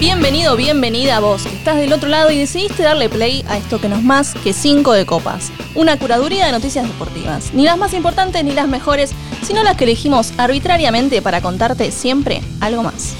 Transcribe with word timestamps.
Bienvenido, 0.00 0.54
bienvenida 0.54 1.16
a 1.16 1.20
vos, 1.20 1.42
que 1.42 1.56
estás 1.56 1.74
del 1.74 1.92
otro 1.92 2.08
lado 2.08 2.30
y 2.30 2.38
decidiste 2.38 2.84
darle 2.84 3.08
play 3.08 3.44
a 3.48 3.56
esto 3.56 3.80
que 3.80 3.88
no 3.88 3.96
es 3.96 4.04
más 4.04 4.32
que 4.32 4.52
5 4.52 4.92
de 4.92 5.04
copas. 5.04 5.50
Una 5.74 5.98
curaduría 5.98 6.46
de 6.46 6.52
noticias 6.52 6.86
deportivas. 6.86 7.52
Ni 7.52 7.64
las 7.64 7.76
más 7.76 7.92
importantes 7.94 8.44
ni 8.44 8.52
las 8.52 8.68
mejores, 8.68 9.10
sino 9.42 9.64
las 9.64 9.76
que 9.76 9.82
elegimos 9.82 10.32
arbitrariamente 10.38 11.20
para 11.20 11.40
contarte 11.40 11.90
siempre 11.90 12.42
algo 12.60 12.84
más. 12.84 13.16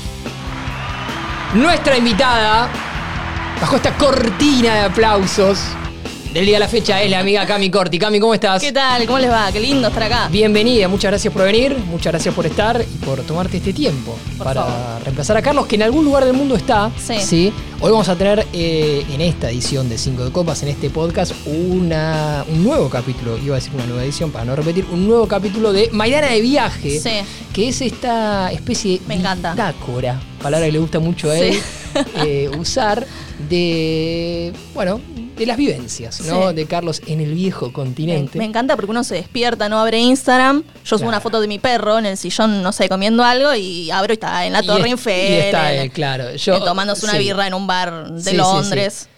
Nuestra 1.53 1.99
invitada, 1.99 2.71
bajo 3.61 3.75
esta 3.75 3.97
cortina 3.97 4.75
de 4.75 4.81
aplausos 4.83 5.59
del 6.39 6.47
día 6.47 6.57
de 6.57 6.61
la 6.61 6.69
fecha, 6.69 7.03
es 7.03 7.11
la 7.11 7.19
amiga 7.19 7.45
Cami 7.47 7.69
Corti. 7.69 7.99
Cami, 7.99 8.21
¿cómo 8.21 8.33
estás? 8.33 8.63
¿Qué 8.63 8.71
tal? 8.73 9.05
¿Cómo 9.07 9.19
les 9.19 9.29
va? 9.31 9.51
Qué 9.51 9.59
lindo 9.59 9.89
estar 9.89 10.05
acá. 10.05 10.29
Bienvenida, 10.31 10.87
muchas 10.87 11.11
gracias 11.11 11.33
por 11.35 11.43
venir, 11.43 11.77
muchas 11.91 12.13
gracias 12.13 12.33
por 12.33 12.47
estar 12.47 12.81
y 12.81 13.05
por 13.05 13.21
tomarte 13.23 13.57
este 13.57 13.73
tiempo 13.73 14.17
Por 14.37 14.45
para 14.45 14.63
favor. 14.63 15.03
reemplazar 15.03 15.37
a 15.37 15.43
Carlos, 15.43 15.67
que 15.67 15.75
en 15.75 15.83
algún 15.83 16.05
lugar 16.05 16.25
del 16.25 16.35
mundo 16.35 16.55
está. 16.55 16.93
Sí. 16.97 17.53
Hoy 17.81 17.91
vamos 17.91 18.09
a 18.09 18.15
tener 18.15 18.47
eh, 18.53 19.05
en 19.13 19.21
esta 19.21 19.51
edición 19.51 19.89
de 19.89 19.99
5 19.99 20.27
de 20.27 20.31
Copas, 20.31 20.63
en 20.63 20.69
este 20.69 20.91
podcast, 20.91 21.33
una, 21.47 22.45
un 22.49 22.63
nuevo 22.63 22.89
capítulo, 22.89 23.37
iba 23.39 23.57
a 23.57 23.59
decir 23.59 23.73
una 23.75 23.87
nueva 23.87 24.05
edición 24.05 24.31
para 24.31 24.45
no 24.45 24.55
repetir, 24.55 24.87
un 24.93 25.09
nuevo 25.09 25.27
capítulo 25.27 25.73
de 25.73 25.89
Maidana 25.93 26.29
de 26.29 26.41
Viaje, 26.41 27.01
Sí. 27.01 27.11
que 27.53 27.69
es 27.69 27.81
esta 27.81 28.53
especie 28.53 29.01
Me 29.09 29.15
de 29.15 29.21
encanta. 29.21 29.51
bitácora, 29.53 30.21
palabra 30.41 30.67
que 30.67 30.73
le 30.73 30.79
gusta 30.79 31.01
mucho 31.01 31.31
a 31.31 31.37
él 31.39 31.55
Sí. 31.55 31.61
eh, 32.25 32.51
usar, 32.59 33.05
de, 33.49 34.53
bueno, 34.75 35.01
de 35.39 35.47
las 35.47 35.57
vivencias, 35.57 36.21
¿no? 36.23 36.49
Sí. 36.51 36.55
De 36.57 36.67
Carlos 36.67 37.01
en 37.07 37.21
el 37.21 37.35
viejo 37.35 37.73
continente. 37.73 38.39
me 38.39 38.45
encanta 38.45 38.77
porque 38.77 38.91
uno 38.91 39.05
se 39.05 39.15
despierta, 39.15 39.69
no 39.69 39.81
abre 39.81 39.99
Instagram. 39.99 40.63
Yo 40.63 40.71
subo 40.85 40.99
Claro. 40.99 41.09
una 41.09 41.21
foto 41.21 41.41
de 41.41 41.49
mi 41.49 41.59
perro 41.59 41.99
en 41.99 42.07
el 42.07 42.17
sillón, 42.17 42.63
no 42.63 42.73
sé, 42.73 42.89
comiendo 42.89 43.23
algo 43.25 43.55
y 43.55 43.91
abro 43.91 44.13
y 44.13 44.15
está 44.15 44.45
en 44.47 44.53
la 44.53 44.63
Y 44.63 44.67
Torre 44.67 44.91
es- 44.91 45.07
y 45.07 45.11
está 45.37 45.73
él, 45.73 45.91
claro. 45.91 46.35
Yo- 46.37 46.63
tomándose 46.63 47.05
una 47.07 47.13
sí. 47.15 47.19
birra 47.21 47.47
en 47.47 47.55
un 47.55 47.67
bar 47.67 48.11
de 48.13 48.31
sí, 48.31 48.37
Londres. 48.37 49.09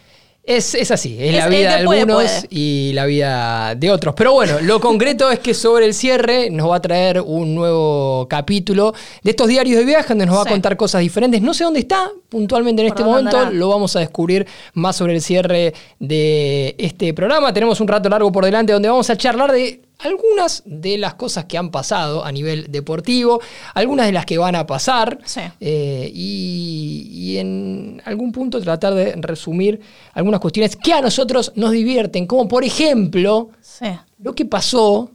Es, 0.51 0.75
es 0.75 0.91
así, 0.91 1.17
es, 1.20 1.31
Es 1.34 1.37
la 1.37 1.48
vida 1.48 1.77
de 1.79 1.84
puede, 1.84 2.01
algunos 2.03 2.23
puede. 2.33 2.47
y 2.51 2.93
la 2.95 3.06
vida 3.06 3.75
de 3.77 3.91
otros. 3.91 4.15
Pero 4.17 4.33
bueno, 4.33 4.61
lo 4.61 4.81
concreto 4.91 5.31
es 5.31 5.39
que 5.39 5.55
sobre 5.55 5.87
el 5.87 5.95
cierre 5.95 6.51
nos 6.51 6.69
va 6.70 6.77
a 6.77 6.81
traer 6.83 7.20
un 7.20 7.55
nuevo 7.55 8.27
capítulo 8.29 8.93
de 9.23 9.31
estos 9.31 9.47
diarios 9.47 9.78
de 9.78 9.84
viaje 9.84 10.09
donde 10.09 10.27
nos 10.27 10.37
va 10.37 10.43
Sí. 10.43 10.48
a 10.48 10.53
contar 10.53 10.77
cosas 10.77 11.03
diferentes. 11.03 11.41
No 11.41 11.55
sé 11.55 11.62
dónde 11.65 11.81
está 11.81 12.11
puntualmente 12.28 12.83
en 12.83 12.89
¿Por 12.89 12.98
este 12.98 13.09
momento, 13.09 13.37
andará? 13.39 13.56
lo 13.56 13.69
vamos 13.69 13.95
a 13.95 14.01
descubrir 14.01 14.47
más 14.75 14.97
sobre 14.97 15.15
el 15.15 15.23
cierre 15.23 15.73
de 16.01 16.75
este 16.78 17.15
programa. 17.15 17.53
Tenemos 17.53 17.81
un 17.81 17.87
rato 17.89 18.09
largo 18.09 18.33
por 18.33 18.45
delante 18.45 18.73
donde 18.73 18.89
vamos 18.89 19.09
a 19.11 19.17
charlar 19.17 19.53
de 19.53 19.83
algunas 20.03 20.62
de 20.65 20.98
las 20.98 21.15
cosas 21.15 21.45
que 21.45 21.59
han 21.59 21.70
pasado 21.70 22.25
a 22.25 22.33
nivel 22.33 22.67
deportivo, 22.70 23.41
algunas 23.75 24.06
de 24.06 24.12
las 24.12 24.27
que 24.27 24.39
van 24.39 24.55
a 24.56 24.67
pasar 24.67 25.19
Sí. 25.25 25.41
eh, 25.61 26.11
y, 26.12 27.09
y 27.12 27.39
en 27.39 28.03
algún 28.05 28.33
punto 28.33 28.61
tratar 28.61 28.95
de 28.95 29.12
resumir 29.17 29.81
algunas 30.15 30.41
cuestiones 30.41 30.77
que 30.77 30.93
a 30.93 31.01
nosotros 31.01 31.53
nos 31.56 31.73
divierten, 31.73 32.27
como 32.27 32.48
por 32.48 32.65
ejemplo 32.65 33.51
Sí. 33.61 33.87
lo 34.23 34.34
que 34.34 34.45
pasó 34.45 35.11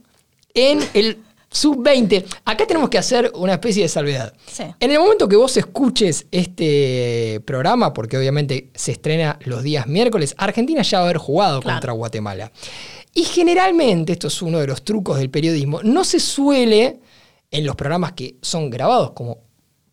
en 0.53 0.79
el 0.93 1.19
sub-20. 1.49 2.25
Acá 2.43 2.65
tenemos 2.67 2.89
que 2.89 2.97
hacer 2.97 3.31
una 3.35 3.53
especie 3.53 3.83
de 3.83 3.89
salvedad. 3.89 4.33
Sí. 4.45 4.63
En 4.79 4.91
el 4.91 4.99
momento 4.99 5.27
que 5.29 5.37
vos 5.37 5.55
escuches 5.55 6.27
este 6.31 7.41
programa, 7.45 7.93
porque 7.93 8.17
obviamente 8.17 8.69
se 8.75 8.91
estrena 8.91 9.39
los 9.45 9.63
días 9.63 9.87
miércoles, 9.87 10.35
Argentina 10.37 10.81
ya 10.81 10.97
va 10.99 11.03
a 11.03 11.07
haber 11.07 11.17
jugado 11.17 11.61
Claro. 11.61 11.75
contra 11.75 11.93
Guatemala. 11.93 12.51
Y 13.17 13.23
generalmente, 13.23 14.11
esto 14.13 14.27
es 14.27 14.41
uno 14.41 14.59
de 14.59 14.67
los 14.67 14.83
trucos 14.83 15.17
del 15.17 15.29
periodismo, 15.29 15.81
no 15.81 16.03
se 16.03 16.19
suele, 16.19 16.99
en 17.49 17.65
los 17.65 17.75
programas 17.77 18.11
que 18.11 18.35
son 18.41 18.69
grabados, 18.69 19.11
como 19.11 19.37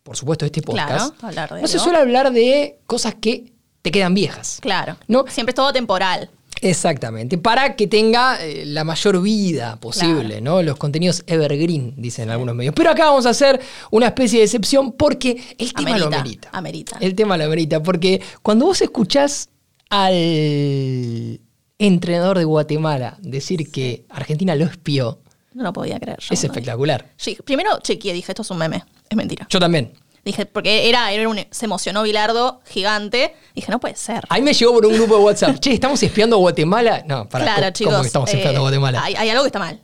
por 0.03 0.17
supuesto 0.17 0.45
este 0.45 0.61
podcast, 0.61 1.15
Claro, 1.17 1.27
hablar 1.29 1.53
de 1.55 1.61
no 1.61 1.67
se 1.69 1.79
suele 1.79 1.97
hablar 1.99 2.33
de 2.33 2.79
cosas 2.85 3.15
que 3.15 3.53
te 3.81 3.89
quedan 3.91 4.13
viejas. 4.13 4.57
Claro. 4.61 4.97
¿No? 5.07 5.23
Siempre 5.29 5.51
es 5.51 5.55
todo 5.55 5.71
temporal. 5.71 6.29
Exactamente, 6.61 7.37
para 7.37 7.75
que 7.77 7.87
tenga 7.87 8.37
eh, 8.43 8.65
la 8.65 8.83
mayor 8.83 9.21
vida 9.21 9.77
posible, 9.77 10.39
Claro. 10.39 10.41
¿no? 10.43 10.61
Los 10.61 10.77
contenidos 10.77 11.23
evergreen, 11.27 11.93
dicen 11.97 12.29
algunos 12.29 12.55
medios. 12.55 12.73
Pero 12.75 12.89
acá 12.89 13.05
vamos 13.05 13.25
a 13.25 13.29
hacer 13.29 13.61
una 13.91 14.07
especie 14.07 14.39
de 14.39 14.45
excepción 14.45 14.91
porque 14.91 15.41
el 15.57 15.73
tema 15.73 15.97
lo 15.97 16.07
Amerita, 16.07 16.17
amerita. 16.17 16.49
amerita. 16.51 16.97
El 16.99 17.15
tema 17.15 17.37
lo 17.37 17.45
amerita, 17.45 17.81
porque 17.81 18.21
cuando 18.41 18.65
vos 18.65 18.81
escuchás 18.81 19.49
al 19.89 21.39
entrenador 21.79 22.37
de 22.37 22.43
Guatemala 22.45 23.17
decir 23.21 23.71
que 23.71 24.05
Argentina 24.09 24.55
lo 24.55 24.65
espió, 24.65 25.19
No 25.53 25.63
lo 25.63 25.73
podía 25.73 25.99
creer. 25.99 26.19
yo. 26.19 26.33
es 26.33 26.43
espectacular. 26.43 27.11
Sí, 27.17 27.37
primero 27.45 27.79
chequeé, 27.81 28.13
dije, 28.13 28.31
esto 28.31 28.41
es 28.41 28.51
un 28.51 28.57
meme. 28.57 28.83
Es 29.09 29.17
mentira. 29.17 29.45
Yo 29.49 29.59
también. 29.59 29.93
Dije, 30.25 30.45
porque 30.45 30.87
era, 30.87 31.11
era 31.11 31.27
un, 31.27 31.37
se 31.51 31.65
emocionó 31.65 32.03
Bilardo, 32.03 32.61
gigante. 32.65 33.35
Dije, 33.53 33.69
no 33.71 33.79
puede 33.81 33.95
ser. 33.97 34.23
Ahí 34.29 34.41
me 34.41 34.53
llegó 34.53 34.73
por 34.73 34.85
un 34.85 34.93
grupo 34.93 35.17
de 35.17 35.23
WhatsApp. 35.23 35.59
Che, 35.59 35.73
¿estamos 35.73 36.01
espiando 36.01 36.37
a 36.37 36.39
Guatemala? 36.39 37.03
No, 37.05 37.27
para 37.27 37.43
claro, 37.43 37.61
¿cómo, 37.63 37.71
chicos. 37.73 37.91
¿cómo 37.93 38.01
que 38.03 38.07
estamos 38.07 38.29
eh, 38.33 38.37
espiando 38.37 38.59
a 38.59 38.61
Guatemala? 38.61 39.03
Hay, 39.03 39.15
hay 39.15 39.29
algo 39.29 39.43
que 39.43 39.47
está 39.47 39.59
mal. 39.59 39.81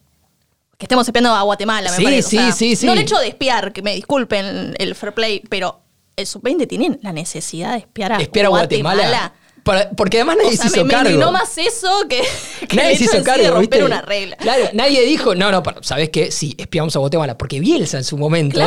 Que 0.77 0.85
estemos 0.85 1.05
espiando 1.05 1.31
a 1.35 1.41
Guatemala, 1.41 1.91
me 1.91 1.97
Sí, 1.97 2.03
parece. 2.03 2.29
sí, 2.29 2.37
O 2.37 2.41
sea, 2.41 2.51
sí, 2.53 2.75
sí. 2.77 2.85
No 2.85 2.93
el 2.93 2.99
hecho 2.99 3.17
de 3.17 3.27
espiar, 3.27 3.73
que 3.73 3.81
me 3.81 3.93
disculpen 3.95 4.75
el 4.79 4.95
fair 4.95 5.13
play, 5.13 5.41
pero 5.49 5.81
el 6.15 6.25
sub-20 6.25 6.67
tiene 6.69 6.97
la 7.01 7.11
necesidad 7.11 7.73
de 7.73 7.79
espiar 7.79 8.13
a, 8.13 8.17
¿Espiar 8.21 8.45
a 8.45 8.49
Guatemala? 8.49 9.33
Para- 9.69 9.89
porque 9.91 10.17
además 10.17 10.37
nadie 10.37 10.49
O 10.49 10.53
sea, 10.53 10.61
se 10.69 10.77
hizo 10.77 10.85
me, 10.85 10.93
me 10.95 11.03
cargo. 11.03 11.31
más 11.31 11.57
eso 11.57 11.89
que, 12.09 12.21
que 12.67 12.75
Nadie 12.75 12.97
se 12.97 13.03
hizo 13.05 13.13
en 13.17 13.19
sí 13.19 13.25
cargo, 13.25 13.43
de 13.43 13.49
romper 13.51 13.79
¿viste? 13.79 13.83
una 13.85 14.01
regla. 14.01 14.35
Claro, 14.37 14.69
nadie 14.73 15.01
dijo, 15.05 15.35
no, 15.35 15.51
no, 15.51 15.61
pero, 15.63 15.83
¿sabes 15.83 16.09
qué? 16.09 16.31
Sí, 16.31 16.55
espiamos 16.57 16.95
a 16.95 16.99
Guatemala. 16.99 17.37
Porque 17.37 17.59
Bielsa 17.59 17.97
en 17.97 18.03
su 18.03 18.17
momento 18.17 18.61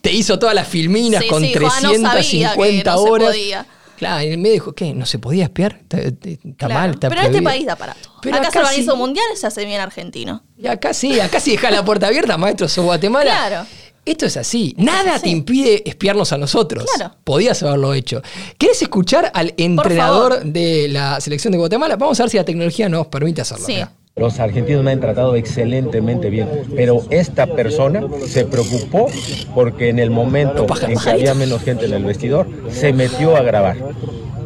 te 0.00 0.10
hizo 0.12 0.38
todas 0.38 0.54
las 0.54 0.66
filminas 0.68 1.22
Sí, 1.22 1.28
con 1.28 1.42
sí, 1.42 1.52
Juan 1.54 1.64
no 1.82 1.90
sabía 1.90 2.10
350 2.12 2.82
que 2.82 2.96
no 2.96 3.04
se 3.04 3.10
horas. 3.10 3.28
podía. 3.28 3.66
Claro, 3.98 4.24
y 4.24 4.36
medio 4.36 4.52
dijo, 4.54 4.72
¿qué? 4.72 4.94
¿No 4.94 5.06
se 5.06 5.18
podía 5.20 5.44
espiar? 5.44 5.78
Está, 5.82 5.98
está 5.98 6.66
Claro. 6.66 6.74
mal, 6.74 6.90
está 6.90 7.08
Pero 7.08 7.20
en 7.20 7.26
este 7.26 7.38
prohibido. 7.42 7.44
país 7.50 7.66
da 7.66 7.76
para 7.76 7.94
todo. 7.94 8.14
Pero 8.20 8.36
acá, 8.36 8.50
se 8.50 8.58
acá 8.58 8.68
un 8.92 8.98
mundial 8.98 9.24
se 9.36 9.46
hace 9.46 9.64
bien 9.64 9.80
argentino. 9.80 10.42
Y 10.58 10.66
acá 10.66 10.92
sí, 10.92 11.20
acá 11.20 11.38
sí 11.38 11.52
deja 11.52 11.70
la 11.70 11.84
puerta 11.84 12.08
abierta, 12.08 12.36
maestro, 12.36 12.68
sos 12.68 12.84
Guatemala. 12.84 13.30
Claro. 13.30 13.66
Esto 14.04 14.26
es 14.26 14.36
así. 14.36 14.74
Nada 14.78 15.14
así. 15.14 15.24
te 15.24 15.30
impide 15.30 15.88
espiarnos 15.88 16.32
a 16.32 16.38
nosotros. 16.38 16.84
Claro. 16.96 17.14
Podías 17.22 17.62
haberlo 17.62 17.94
hecho. 17.94 18.20
¿Querés 18.58 18.82
escuchar 18.82 19.30
al 19.32 19.54
entrenador 19.56 20.42
de 20.42 20.88
la 20.88 21.20
selección 21.20 21.52
de 21.52 21.58
Guatemala? 21.58 21.96
Vamos 21.96 22.18
a 22.18 22.24
ver 22.24 22.30
si 22.30 22.36
la 22.36 22.44
tecnología 22.44 22.88
nos 22.88 23.06
permite 23.06 23.42
hacerlo. 23.42 23.64
Sí. 23.64 23.80
Los 24.14 24.40
argentinos 24.40 24.84
me 24.84 24.90
han 24.90 25.00
tratado 25.00 25.36
excelentemente 25.36 26.28
bien, 26.28 26.46
pero 26.76 27.02
esta 27.08 27.46
persona 27.46 28.02
se 28.26 28.44
preocupó 28.44 29.06
porque 29.54 29.88
en 29.88 29.98
el 29.98 30.10
momento 30.10 30.66
en 30.86 30.98
que 30.98 31.10
había 31.10 31.32
menos 31.32 31.62
gente 31.62 31.86
en 31.86 31.94
el 31.94 32.04
vestidor, 32.04 32.46
se 32.70 32.92
metió 32.92 33.36
a 33.36 33.42
grabar. 33.42 33.78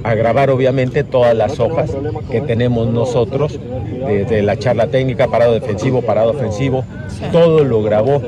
A 0.05 0.15
grabar 0.15 0.51
obviamente 0.51 1.03
todas 1.03 1.35
las 1.35 1.59
hojas 1.59 1.91
que 2.31 2.43
tenemos 2.43 2.87
nosotros, 2.87 3.59
desde 4.07 4.41
la 4.43 4.57
charla 4.57 4.87
técnica, 4.87 5.27
parado 5.27 5.55
defensivo, 5.55 6.01
parado 6.01 6.31
ofensivo, 6.31 6.85
todo 7.33 7.65
lo 7.65 7.83
grabó. 7.83 8.23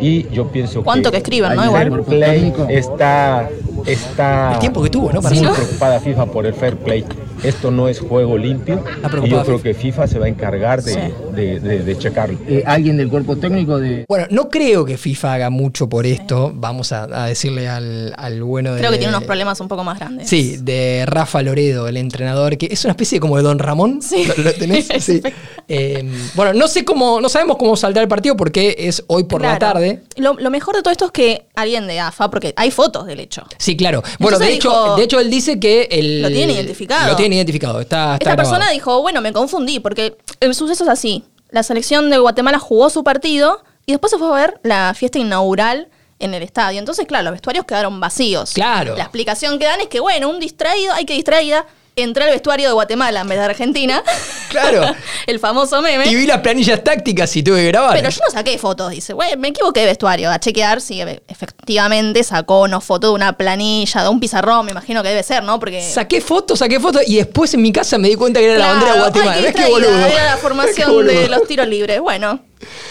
Y 0.00 0.28
yo 0.30 0.48
pienso 0.48 0.82
¿Cuánto 0.82 1.10
que 1.10 1.18
escriban, 1.18 1.56
no? 1.56 1.62
el 1.62 1.68
Igual. 1.68 1.90
fair 1.90 2.02
play 2.04 2.54
está, 2.68 3.48
está 3.84 4.52
El 4.54 4.58
tiempo 4.60 4.82
que 4.82 4.90
tuvo, 4.90 5.12
¿no? 5.12 5.20
Para 5.20 5.34
muy 5.34 5.48
preocupada 5.48 6.00
FIFA 6.00 6.26
por 6.26 6.46
el 6.46 6.54
fair 6.54 6.76
play. 6.76 7.04
Esto 7.42 7.70
no 7.70 7.88
es 7.88 8.00
juego 8.00 8.36
limpio 8.38 8.82
y 9.24 9.28
yo 9.28 9.44
creo 9.44 9.62
que 9.62 9.74
FIFA 9.74 10.06
se 10.06 10.18
va 10.18 10.26
a 10.26 10.28
encargar 10.28 10.82
de, 10.82 10.92
Sí. 10.92 11.00
de- 11.34 11.60
de- 11.60 11.78
de 11.82 11.98
checarlo. 11.98 12.38
eh, 12.48 12.62
alguien 12.66 12.96
del 12.96 13.08
cuerpo 13.08 13.36
técnico 13.36 13.78
de... 13.78 14.04
Bueno, 14.08 14.26
no 14.30 14.48
creo 14.48 14.84
que 14.84 14.96
FIFA 14.96 15.34
haga 15.34 15.50
mucho 15.50 15.88
por 15.88 16.06
esto. 16.06 16.52
Vamos 16.54 16.92
a, 16.92 17.04
a 17.04 17.26
decirle 17.26 17.68
al, 17.68 18.14
al 18.16 18.42
bueno 18.42 18.72
de. 18.74 18.78
Creo 18.80 18.90
que 18.90 18.98
tiene 18.98 19.12
unos 19.14 19.24
problemas 19.24 19.60
un 19.60 19.68
poco 19.68 19.84
más 19.84 19.98
grandes. 19.98 20.28
Sí, 20.28 20.56
de 20.60 21.04
Rafa 21.06 21.42
Loredo, 21.42 21.88
el 21.88 21.96
entrenador, 21.96 22.56
que 22.58 22.68
es 22.70 22.84
una 22.84 22.92
especie 22.92 23.20
como 23.20 23.36
de 23.36 23.42
Don 23.42 23.58
Ramón. 23.58 24.00
Sí. 24.02 24.24
¿Lo, 24.36 24.42
lo 24.44 24.52
tenés? 24.54 24.88
Sí. 25.00 25.20
Eh, 25.68 26.08
bueno, 26.34 26.52
no 26.54 26.68
sé 26.68 26.84
cómo, 26.84 27.20
no 27.20 27.28
sabemos 27.28 27.56
cómo 27.56 27.76
saldrá 27.76 28.02
el 28.02 28.08
partido 28.08 28.36
porque 28.36 28.74
es 28.78 29.02
hoy 29.08 29.24
por 29.24 29.42
la 29.42 29.58
tarde. 29.58 30.02
Lo, 30.16 30.34
lo 30.34 30.50
mejor 30.50 30.76
de 30.76 30.82
todo 30.82 30.92
esto 30.92 31.06
es 31.06 31.10
que 31.10 31.46
alguien 31.54 31.86
de 31.86 31.98
AFA, 32.00 32.30
porque 32.30 32.54
hay 32.56 32.70
fotos 32.70 33.06
del 33.06 33.20
hecho. 33.20 33.42
Sí, 33.58 33.76
claro. 33.76 34.02
Bueno, 34.18 34.38
de 34.38 34.52
hecho, 34.54 34.94
de 34.96 35.02
hecho 35.04 35.18
él 35.20 35.30
dice 35.30 35.58
que 35.60 35.88
el. 35.90 36.22
Lo 36.22 36.28
tiene 36.28 36.52
identificado. 36.54 37.10
Lo 37.10 37.16
tiene 37.16 37.25
identificado. 37.32 37.80
Está, 37.80 38.14
está 38.14 38.30
Esta 38.30 38.36
persona 38.36 38.70
dijo, 38.70 39.02
bueno, 39.02 39.20
me 39.20 39.32
confundí, 39.32 39.80
porque 39.80 40.16
el 40.40 40.54
suceso 40.54 40.84
es 40.84 40.90
así. 40.90 41.24
La 41.50 41.62
selección 41.62 42.10
de 42.10 42.18
Guatemala 42.18 42.58
jugó 42.58 42.90
su 42.90 43.04
partido 43.04 43.62
y 43.86 43.92
después 43.92 44.10
se 44.10 44.18
fue 44.18 44.28
a 44.28 44.32
ver 44.32 44.60
la 44.62 44.94
fiesta 44.94 45.18
inaugural 45.18 45.88
en 46.18 46.34
el 46.34 46.42
estadio. 46.42 46.78
Entonces, 46.78 47.06
claro, 47.06 47.24
los 47.24 47.32
vestuarios 47.32 47.64
quedaron 47.64 48.00
vacíos. 48.00 48.52
Claro. 48.52 48.96
La 48.96 49.04
explicación 49.04 49.58
que 49.58 49.66
dan 49.66 49.80
es 49.80 49.88
que, 49.88 50.00
bueno, 50.00 50.28
un 50.28 50.40
distraído, 50.40 50.92
hay 50.94 51.04
que 51.04 51.14
distraída, 51.14 51.66
entré 51.98 52.24
al 52.24 52.30
vestuario 52.30 52.68
de 52.68 52.74
Guatemala 52.74 53.22
en 53.22 53.28
vez 53.28 53.38
de 53.38 53.44
Argentina. 53.46 54.02
Claro. 54.50 54.94
el 55.26 55.40
famoso 55.40 55.80
meme. 55.80 56.06
Y 56.06 56.14
vi 56.14 56.26
las 56.26 56.40
planillas 56.40 56.84
tácticas 56.84 57.34
y 57.36 57.42
tuve 57.42 57.62
que 57.62 57.68
grabar. 57.68 57.96
Pero 57.96 58.10
yo 58.10 58.20
no 58.22 58.30
saqué 58.30 58.58
fotos, 58.58 58.90
dice. 58.90 59.14
Güey, 59.14 59.36
me 59.38 59.48
equivoqué 59.48 59.80
de 59.80 59.86
vestuario. 59.86 60.30
A 60.30 60.38
chequear 60.38 60.82
si 60.82 61.00
efectivamente 61.00 62.22
sacó 62.22 62.62
una 62.62 62.82
foto 62.82 63.08
de 63.08 63.14
una 63.14 63.32
planilla, 63.32 64.02
de 64.02 64.08
un 64.10 64.20
pizarrón, 64.20 64.66
me 64.66 64.72
imagino 64.72 65.02
que 65.02 65.08
debe 65.08 65.22
ser, 65.22 65.42
¿no? 65.42 65.58
Porque. 65.58 65.80
Saqué 65.80 66.20
fotos, 66.20 66.58
saqué 66.58 66.78
fotos 66.78 67.02
y 67.06 67.16
después 67.16 67.54
en 67.54 67.62
mi 67.62 67.72
casa 67.72 67.96
me 67.96 68.08
di 68.08 68.14
cuenta 68.14 68.40
que 68.40 68.46
era 68.46 68.58
la 68.58 68.66
bandera 68.72 68.92
de 68.92 68.98
ay, 68.98 69.02
Guatemala. 69.04 69.36
qué 69.36 69.42
¿Ves 69.42 69.54
qué 69.54 69.70
boludo? 69.70 70.06
Era 70.06 70.24
la 70.26 70.36
formación 70.36 71.06
de 71.06 71.28
los 71.28 71.48
tiros 71.48 71.66
libres. 71.66 71.98
Bueno. 72.00 72.40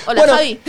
Hola, 0.07 0.21
Bueno, 0.21 0.33
Javi. 0.33 0.59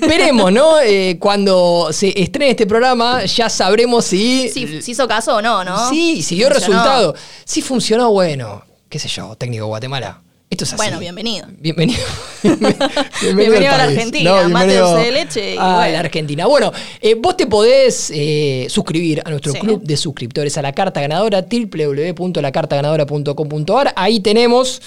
Veremos, 0.00 0.52
¿no? 0.52 0.78
Eh, 0.80 1.16
cuando 1.18 1.88
se 1.92 2.12
estrene 2.20 2.50
este 2.50 2.66
programa 2.66 3.24
ya 3.24 3.48
sabremos 3.48 4.04
si... 4.04 4.48
Si, 4.48 4.82
si 4.82 4.90
hizo 4.92 5.06
caso 5.08 5.36
o 5.36 5.42
no, 5.42 5.64
¿no? 5.64 5.88
Sí, 5.90 6.22
si 6.22 6.34
dio 6.36 6.48
Funcionó. 6.48 6.74
resultado. 6.76 7.14
Si 7.44 7.62
funcionó, 7.62 8.10
bueno, 8.12 8.62
qué 8.88 8.98
sé 8.98 9.08
yo, 9.08 9.34
técnico 9.36 9.66
Guatemala. 9.66 10.22
Esto 10.48 10.62
es 10.62 10.74
así. 10.74 10.80
Bueno, 10.80 11.00
bienvenido. 11.00 11.44
Bienvenido. 11.58 11.98
Bienvenido 13.20 13.72
a 13.72 13.78
la. 13.78 13.82
Argentina, 13.84 14.42
No, 14.44 14.48
mate 14.48 14.80
de 14.80 15.10
leche 15.10 15.54
y 15.56 15.58
A 15.58 15.74
bueno. 15.74 15.92
la 15.92 15.98
Argentina. 15.98 16.46
Bueno, 16.46 16.72
eh, 17.00 17.14
vos 17.16 17.36
te 17.36 17.48
podés 17.48 18.12
eh, 18.14 18.68
suscribir 18.70 19.22
a 19.24 19.30
nuestro 19.30 19.52
Sí. 19.52 19.58
club 19.58 19.82
de 19.82 19.96
suscriptores 19.96 20.56
a 20.56 20.62
la 20.62 20.70
carta 20.72 21.00
ganadora, 21.00 21.44
www.lacartaganadora.com.ar. 21.50 23.92
Ahí 23.96 24.20
tenemos 24.20 24.80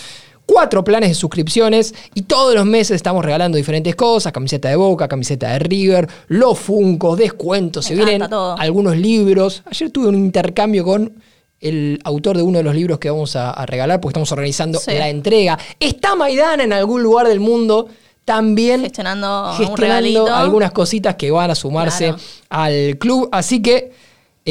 cuatro 0.51 0.83
planes 0.83 1.09
de 1.09 1.15
suscripciones 1.15 1.93
y 2.15 2.23
todos 2.23 2.55
los 2.55 2.65
meses 2.65 2.95
estamos 2.95 3.23
regalando 3.23 3.55
diferentes 3.55 3.95
cosas, 3.95 4.31
camiseta 4.33 4.67
de 4.69 4.75
Boca, 4.75 5.07
camiseta 5.07 5.49
de 5.53 5.59
River, 5.59 6.07
los 6.27 6.57
Funcos, 6.57 7.19
descuentos, 7.19 7.85
se 7.85 7.93
vienen 7.93 8.27
todo. 8.27 8.57
algunos 8.57 8.97
libros. 8.97 9.61
Ayer 9.69 9.91
tuve 9.91 10.07
un 10.07 10.15
intercambio 10.15 10.83
con 10.83 11.13
el 11.61 11.99
autor 12.03 12.37
de 12.37 12.41
uno 12.43 12.57
de 12.57 12.63
los 12.63 12.73
libros 12.73 12.97
que 12.97 13.11
vamos 13.11 13.35
a, 13.35 13.51
a 13.51 13.65
regalar 13.67 14.01
porque 14.01 14.13
estamos 14.13 14.31
organizando 14.31 14.79
Sí. 14.79 14.91
la 14.93 15.09
entrega. 15.09 15.59
Está 15.79 16.15
Maidana 16.15 16.63
en 16.63 16.73
algún 16.73 17.03
lugar 17.03 17.27
del 17.27 17.39
mundo 17.39 17.87
también 18.25 18.81
Gestionando 18.81 19.53
gestionando 19.57 20.33
algunas 20.33 20.71
cositas 20.71 21.15
que 21.15 21.29
van 21.31 21.51
a 21.51 21.55
sumarse 21.55 22.05
Claro. 22.07 22.19
al 22.49 22.97
club. 22.97 23.29
Así 23.31 23.61
que 23.61 23.91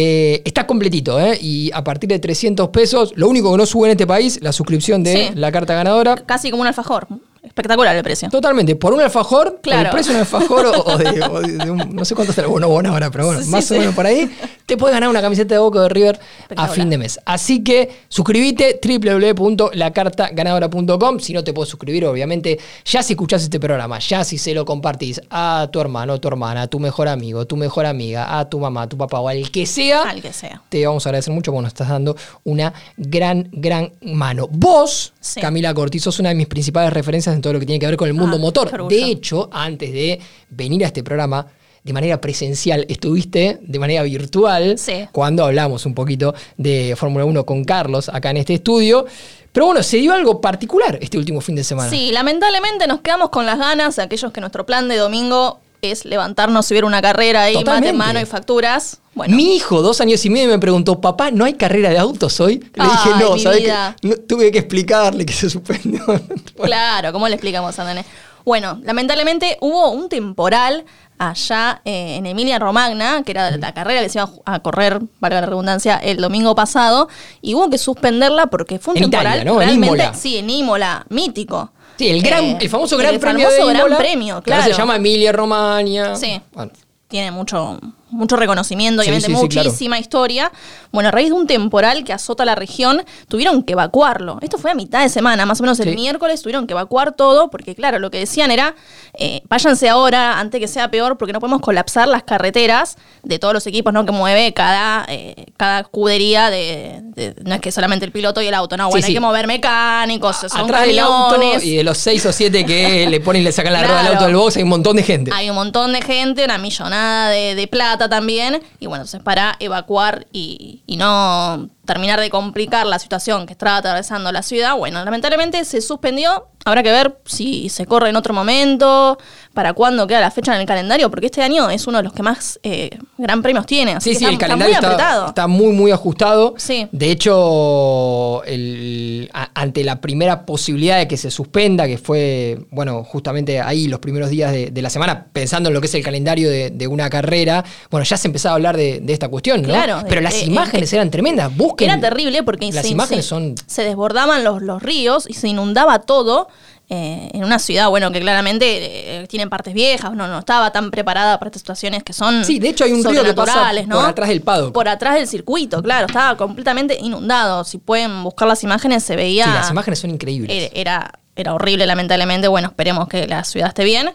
eh, 0.01 0.43
está 0.45 0.65
completito, 0.67 1.19
¿eh? 1.21 1.37
Y 1.41 1.71
a 1.75 1.83
partir 1.83 2.09
de 2.09 2.21
300 2.21 2.69
pesos, 2.69 3.13
lo 3.17 3.29
único 3.29 3.51
que 3.51 3.59
no 3.59 3.67
sube 3.67 3.89
en 3.89 3.93
este 3.93 4.07
país, 4.07 4.39
la 4.43 4.53
suscripción 4.53 5.03
de 5.03 5.15
Sí. 5.17 5.31
la 5.35 5.51
carta 5.51 5.75
ganadora. 5.75 6.15
Casi 6.25 6.51
como 6.51 6.61
un 6.63 6.69
alfajor. 6.69 7.09
Espectacular 7.49 7.97
el 7.97 8.03
precio. 8.05 8.29
Totalmente, 8.31 8.77
por 8.77 8.93
un 8.93 9.01
alfajor, 9.01 9.59
Claro. 9.63 9.89
el 9.89 9.91
precio 9.91 10.13
de 10.13 10.19
un 10.19 10.21
alfajor 10.21 10.67
o, 10.67 10.83
o 10.85 10.97
de, 10.97 11.23
o 11.23 11.41
de- 11.41 11.59
de 11.59 11.71
un- 11.71 11.95
no 11.95 12.05
sé 12.05 12.15
cuánto 12.15 12.39
el 12.41 12.47
bono 12.47 12.69
bono 12.69 12.91
ahora, 12.93 13.11
pero 13.11 13.27
bueno, 13.27 13.43
Sí, 13.43 13.49
más 13.51 13.65
sí. 13.65 13.75
o 13.75 13.79
menos 13.79 13.95
por 13.95 14.07
ahí, 14.07 14.31
te 14.67 14.77
puedes 14.77 14.95
ganar 14.95 15.09
una 15.09 15.21
camiseta 15.21 15.55
de 15.55 15.59
Boca 15.61 15.81
de 15.83 15.89
River 15.89 16.21
a 16.57 16.69
fin 16.69 16.89
de 16.91 16.99
mes. 16.99 17.19
Así 17.25 17.63
que 17.65 17.91
suscríbete 18.09 18.79
www.lacartaganadora.com. 18.83 21.19
Si 21.21 21.33
no 21.33 21.43
te 21.45 21.53
puedes 21.53 21.69
suscribir, 21.71 22.05
obviamente, 22.07 22.59
ya 22.85 23.03
si 23.03 23.13
escuchás 23.15 23.43
este 23.43 23.59
programa, 23.61 23.99
ya 23.99 24.23
si 24.25 24.39
se 24.39 24.55
lo 24.55 24.65
compartís 24.65 25.21
a 25.31 25.69
tu 25.73 25.81
hermano, 25.81 26.19
tu 26.21 26.29
hermana, 26.29 26.63
a 26.63 26.67
tu 26.69 26.79
mejor 26.79 27.09
amigo, 27.09 27.47
tu 27.47 27.57
mejor 27.57 27.87
amiga, 27.87 28.39
a 28.39 28.49
tu 28.49 28.59
mamá, 28.61 28.83
a 28.83 28.89
tu 28.89 28.97
papá 28.97 29.19
o 29.21 29.29
al 29.29 29.51
que 29.51 29.67
sea, 29.67 30.03
Al 30.03 30.23
que 30.23 30.33
sea. 30.33 30.63
te 30.69 30.87
vamos 30.87 31.05
a 31.07 31.09
agradecer 31.11 31.33
mucho 31.35 31.51
porque 31.53 31.63
nos 31.63 31.69
estás 31.73 31.89
dando 31.89 32.17
una 32.45 32.73
gran, 32.97 33.49
gran 33.53 33.93
mano. 34.03 34.49
Vos, 34.51 35.13
Sí. 35.21 35.41
Camila 35.41 35.75
Corti, 35.75 35.99
sos 35.99 36.19
una 36.21 36.29
de 36.31 36.35
mis 36.35 36.47
principales 36.47 36.93
referencias 36.93 37.35
en 37.39 37.43
todo 37.43 37.55
lo 37.55 37.61
que 37.61 37.67
tiene 37.67 37.79
que 37.79 37.87
ver 37.87 37.97
con 37.97 38.09
el 38.09 38.15
mundo 38.15 38.37
Ah, 38.37 38.41
motor. 38.41 38.89
De 38.89 39.05
hecho, 39.05 39.49
antes 39.53 39.93
de 39.93 40.21
venir 40.51 40.85
a 40.85 40.89
este 40.89 41.03
programa, 41.03 41.47
de 41.85 41.93
manera 41.93 42.21
presencial, 42.21 42.85
estuviste 42.89 43.59
de 43.63 43.79
manera 43.79 44.03
virtual 44.03 44.77
Sí. 44.77 45.07
cuando 45.13 45.45
hablamos 45.45 45.87
un 45.87 45.95
poquito 45.95 46.35
de 46.57 46.95
Fórmula 46.97 47.25
1 47.25 47.47
con 47.47 47.65
Carlos 47.65 48.09
acá 48.11 48.31
en 48.31 48.37
este 48.39 48.55
estudio. 48.55 49.07
Pero 49.53 49.67
bueno, 49.67 49.83
se 49.83 49.97
dio 49.97 50.13
algo 50.13 50.41
particular 50.41 50.99
este 51.01 51.17
último 51.17 51.41
fin 51.41 51.55
de 51.55 51.65
semana. 51.65 51.89
Sí, 51.89 52.11
lamentablemente 52.13 52.87
nos 52.87 53.01
quedamos 53.01 53.31
con 53.31 53.47
las 53.47 53.59
ganas, 53.59 53.99
aquellos 53.99 54.31
que 54.33 54.41
nuestro 54.41 54.67
plan 54.67 54.89
de 54.89 54.97
domingo 54.97 55.61
es 55.83 56.05
levantarnos, 56.05 56.67
subir 56.67 56.85
una 56.85 57.01
carrera 57.01 57.43
ahí, 57.45 57.63
mate 57.65 57.89
en 57.89 57.97
mano 57.97 58.21
y 58.21 58.25
facturas. 58.27 58.99
Bueno, 59.15 59.37
Mi 59.37 59.57
hijo, 59.57 59.83
dos 59.83 60.01
años 60.01 60.25
y 60.25 60.31
medio, 60.31 60.49
me 60.49 60.59
preguntó, 60.59 61.01
papá, 61.01 61.31
¿no 61.31 61.45
hay 61.45 61.55
carrera 61.55 61.91
de 61.91 61.99
autos 61.99 62.39
hoy? 62.41 62.59
Le 62.75 62.85
dije, 62.85 63.11
no, 63.19 63.39
¿sabes? 63.39 63.69
No, 64.03 64.17
tuve 64.17 64.53
que 64.53 64.59
explicarle 64.59 65.27
que 65.27 65.33
se 65.33 65.51
suspendió. 65.51 66.05
Claro, 66.63 67.13
¿cómo 67.13 67.29
le 67.29 67.35
explicamos 67.35 67.79
a 67.79 67.89
Andrés? 67.89 68.07
Bueno, 68.45 68.79
lamentablemente 68.83 69.59
hubo 69.61 69.91
un 69.91 70.09
temporal 70.09 70.85
allá 71.19 71.83
eh, 71.85 72.17
en 72.17 72.27
Emilia 72.27 72.59
Romagna, 72.59 73.23
que 73.25 73.33
era 73.33 73.51
la 73.57 73.75
carrera 73.75 74.03
que 74.03 74.09
se 74.09 74.19
iba 74.19 74.31
a 74.45 74.61
correr, 74.61 75.01
valga 75.21 75.41
la 75.41 75.47
redundancia, 75.47 75.97
el 75.97 76.19
domingo 76.19 76.55
pasado, 76.55 77.09
y 77.43 77.55
hubo 77.55 77.69
que 77.71 77.79
suspenderla 77.79 78.47
porque 78.47 78.79
fue 78.79 78.93
un 78.95 78.99
En 78.99 79.11
temporal 79.11 79.35
Italia, 79.41 79.45
¿no? 79.53 79.61
En 79.61 79.69
realmente, 79.69 79.87
Imola. 79.87 80.15
sí, 80.15 80.39
en 80.39 80.51
Imola, 80.51 81.07
mítico. 81.09 81.73
Sí, 81.99 82.09
el, 82.09 82.23
gran, 82.23 82.45
Eh, 82.45 82.59
el 82.61 82.69
famoso 82.69 82.97
Gran 82.97 83.15
el 83.15 83.21
Premio 83.21 83.49
famoso 83.49 83.67
de 83.67 83.73
Gran 83.73 83.87
Imola, 83.87 83.99
Premio, 83.99 84.43
que 84.43 84.53
ahora 84.53 84.63
claro. 84.63 84.75
se 84.75 84.81
llama 84.81 84.97
Emilia 84.97 85.33
Romagna. 85.33 86.15
Sí. 86.17 86.41
Bueno, 86.53 86.71
tiene 87.09 87.31
mucho, 87.33 87.79
mucho 88.11 88.37
reconocimiento, 88.37 89.03
Sí, 89.03 89.09
obviamente 89.11 89.29
sí, 89.29 89.37
sí, 89.41 89.49
claro. 89.49 89.69
muchísima 89.69 89.99
historia. 89.99 90.51
Bueno, 90.93 91.09
a 91.11 91.13
raíz 91.13 91.29
de 91.29 91.35
un 91.35 91.47
temporal 91.47 92.05
que 92.05 92.13
azota 92.13 92.45
la 92.45 92.55
región, 92.55 93.03
tuvieron 93.29 93.63
que 93.63 93.73
evacuarlo. 93.75 94.39
Esto 94.41 94.57
fue 94.59 94.71
a 94.71 94.75
mitad 94.75 95.03
de 95.03 95.09
semana, 95.09 95.45
más 95.47 95.61
o 95.61 95.63
menos 95.63 95.79
el 95.81 95.95
miércoles 95.95 96.41
tuvieron 96.43 96.67
que 96.67 96.73
evacuar 96.73 97.13
todo, 97.13 97.51
porque 97.51 97.75
claro, 97.75 97.99
lo 97.99 98.11
que 98.11 98.19
decían 98.19 98.51
era, 98.51 98.75
eh, 99.15 99.43
váyanse 99.49 99.89
ahora 99.89 100.39
antes 100.39 100.61
que 100.61 100.69
sea 100.69 100.91
peor, 100.91 101.19
porque 101.19 101.33
no 101.33 101.41
podemos 101.41 101.61
colapsar 101.61 102.09
las 102.09 102.23
carreteras 102.23 102.97
de 103.23 103.39
todos 103.39 103.53
los 103.55 103.67
equipos 103.67 103.93
¿no? 103.93 104.07
que 104.07 104.13
mueve 104.13 104.53
cada, 104.55 105.05
eh, 105.09 105.47
cada 105.57 105.81
escudería 105.81 106.51
de, 106.51 107.01
de- 107.03 107.35
No 107.45 107.55
es 107.55 107.61
que 107.61 107.71
solamente 107.73 108.05
el 108.07 108.13
piloto 108.13 108.41
y 108.41 108.47
el 108.47 108.55
auto, 108.55 108.77
no, 108.77 108.89
bueno, 108.89 109.07
hay 109.07 109.13
que 109.13 109.21
mover 109.21 109.47
mecánicos, 109.47 110.37
son 110.49 110.61
atrás 110.63 110.87
del 110.87 110.99
auto 110.99 111.41
y 111.63 111.77
de 111.77 111.85
los 111.85 111.99
seis 111.99 112.25
o 112.27 112.33
siete 112.33 112.65
que 112.65 113.07
le 113.09 113.21
ponen 113.21 113.43
y 113.43 113.45
le 113.45 113.53
sacan 113.53 113.73
la 113.73 113.81
rueda 113.83 114.01
al 114.01 114.07
Claro. 114.07 114.15
auto 114.17 114.27
del 114.27 114.37
box 114.37 114.57
hay 114.57 114.63
un 114.63 114.69
montón 114.69 114.97
de 114.97 115.03
gente. 115.03 115.31
Hay 115.35 115.51
un 115.51 115.57
montón 115.57 115.93
de 115.93 116.01
gente, 116.03 116.45
una 116.45 116.59
millonada 116.59 117.31
de, 117.31 117.55
de 117.55 117.67
plata 117.67 117.98
también. 118.07 118.63
Y 118.81 118.87
bueno, 118.87 119.03
entonces 119.03 119.23
para 119.23 119.57
evacuar 119.59 120.27
y, 120.31 120.83
y 120.87 120.97
no 120.99 121.71
terminar 121.89 122.21
de 122.21 122.31
complicar 122.31 122.87
la 122.87 122.99
situación 123.01 123.47
que 123.47 123.53
estaba 123.55 123.79
atravesando 123.79 124.31
la 124.31 124.43
ciudad, 124.43 124.77
bueno, 124.77 125.05
lamentablemente 125.05 125.65
se 125.65 125.81
suspendió. 125.81 126.47
Habrá 126.65 126.83
que 126.83 126.91
ver 126.91 127.19
si 127.25 127.69
se 127.71 127.87
corre 127.87 128.11
en 128.11 128.17
otro 128.17 128.35
momento, 128.35 129.17
para 129.55 129.73
cuándo 129.73 130.07
queda 130.07 130.21
la 130.21 130.31
fecha 130.31 130.55
en 130.55 130.61
el 130.61 130.67
calendario, 130.67 131.09
porque 131.11 131.27
este 131.27 131.41
año 131.43 131.71
es 131.71 131.87
uno 131.87 131.99
de 131.99 132.05
los 132.05 132.13
que 132.13 132.23
más 132.23 132.61
eh, 132.63 132.91
gran 133.17 133.41
premios 133.43 133.65
tiene. 133.65 133.93
Así 133.93 134.11
Sí, 134.11 134.17
que 134.17 134.19
sí, 134.19 134.25
está, 134.25 134.29
el 134.29 134.35
está 134.35 134.47
calendario 134.49 134.75
muy 134.75 134.85
está, 134.85 134.89
apretado. 134.95 135.27
está 135.29 135.47
muy, 135.47 135.73
muy 135.73 135.91
ajustado. 135.93 136.55
Sí. 136.59 136.87
De 136.93 137.11
hecho, 137.11 138.43
el- 138.45 139.31
a- 139.33 139.51
ante 139.55 139.83
la 139.85 140.01
primera 140.01 140.45
posibilidad 140.45 140.99
de 140.99 141.09
que 141.09 141.17
se 141.17 141.31
suspenda, 141.31 141.87
que 141.87 141.97
fue, 141.97 142.59
bueno, 142.71 143.03
justamente 143.05 143.61
ahí 143.61 143.89
los 143.89 144.01
primeros 144.01 144.29
días 144.31 144.53
de, 144.53 144.71
de 144.71 144.83
la 144.83 144.91
semana, 144.91 145.27
pensando 145.33 145.69
en 145.71 145.75
lo 145.75 145.81
que 145.81 145.87
es 145.87 145.95
el 145.95 146.03
calendario 146.03 146.51
de, 146.51 146.71
de 146.71 146.87
una 146.87 147.09
carrera, 147.09 147.65
bueno, 147.91 148.05
ya 148.05 148.17
se 148.17 148.29
empezaba 148.29 148.53
a 148.53 148.57
hablar 148.57 148.77
de, 148.77 149.01
de 149.01 149.13
esta 149.13 149.29
cuestión, 149.29 149.63
¿no? 149.63 149.69
Claro, 149.69 150.01
Pero 150.09 150.17
de- 150.17 150.23
las 150.23 150.35
de- 150.35 150.45
imágenes 150.47 150.93
eran 150.93 151.11
tremendas. 151.11 151.55
Busquen. 151.87 151.91
Era 151.91 152.01
terrible 152.01 152.43
porque 152.43 152.71
Las 152.73 152.85
se, 152.85 152.91
imágenes 152.93 153.25
se- 153.25 153.29
son. 153.29 153.55
se 153.67 153.83
desbordaban 153.85 154.45
los, 154.45 154.63
los 154.63 154.83
ríos 154.83 155.25
y 155.29 155.35
se 155.35 155.49
inundaba 155.49 156.01
todo 156.01 156.49
eh, 156.91 157.29
en 157.35 157.45
una 157.45 157.59
ciudad, 157.59 157.91
bueno, 157.91 158.11
que 158.11 158.21
claramente 158.21 159.21
eh, 159.23 159.27
tiene 159.27 159.47
partes 159.47 159.75
viejas, 159.75 160.13
no, 160.15 160.27
no 160.27 160.39
estaba 160.39 160.71
tan 160.73 160.91
preparada 160.91 161.39
para 161.39 161.49
estas 161.51 161.61
situaciones 161.61 162.03
que 162.03 162.15
son 162.15 162.45
Sí, 162.47 162.59
de 162.59 162.71
hecho 162.71 162.85
hay 162.85 162.93
un 162.93 163.05
río 163.05 163.23
que 163.23 163.35
pasa 163.35 163.73
por 163.91 164.05
atrás 164.07 164.29
del 164.31 164.41
paddock. 164.41 164.73
Por 164.73 164.89
atrás 164.89 165.15
del 165.17 165.29
circuito, 165.29 165.83
claro, 165.83 166.07
estaba 166.07 166.37
completamente 166.39 166.97
inundado. 166.99 167.65
Si 167.65 167.77
pueden 167.79 168.23
buscar 168.25 168.49
las 168.49 168.63
imágenes, 168.65 169.03
se 169.05 169.17
veía... 169.17 169.45
Sí, 169.45 169.51
las 169.51 169.71
imágenes 169.71 169.99
son 169.99 170.11
increíbles. 170.11 170.51
Era, 170.51 170.71
era, 170.75 171.13
era 171.37 171.55
horrible, 171.55 171.87
lamentablemente. 171.87 172.49
Bueno, 172.49 172.69
esperemos 172.69 173.07
que 173.07 173.27
la 173.27 173.45
ciudad 173.45 173.69
esté 173.69 173.85
bien. 173.85 174.11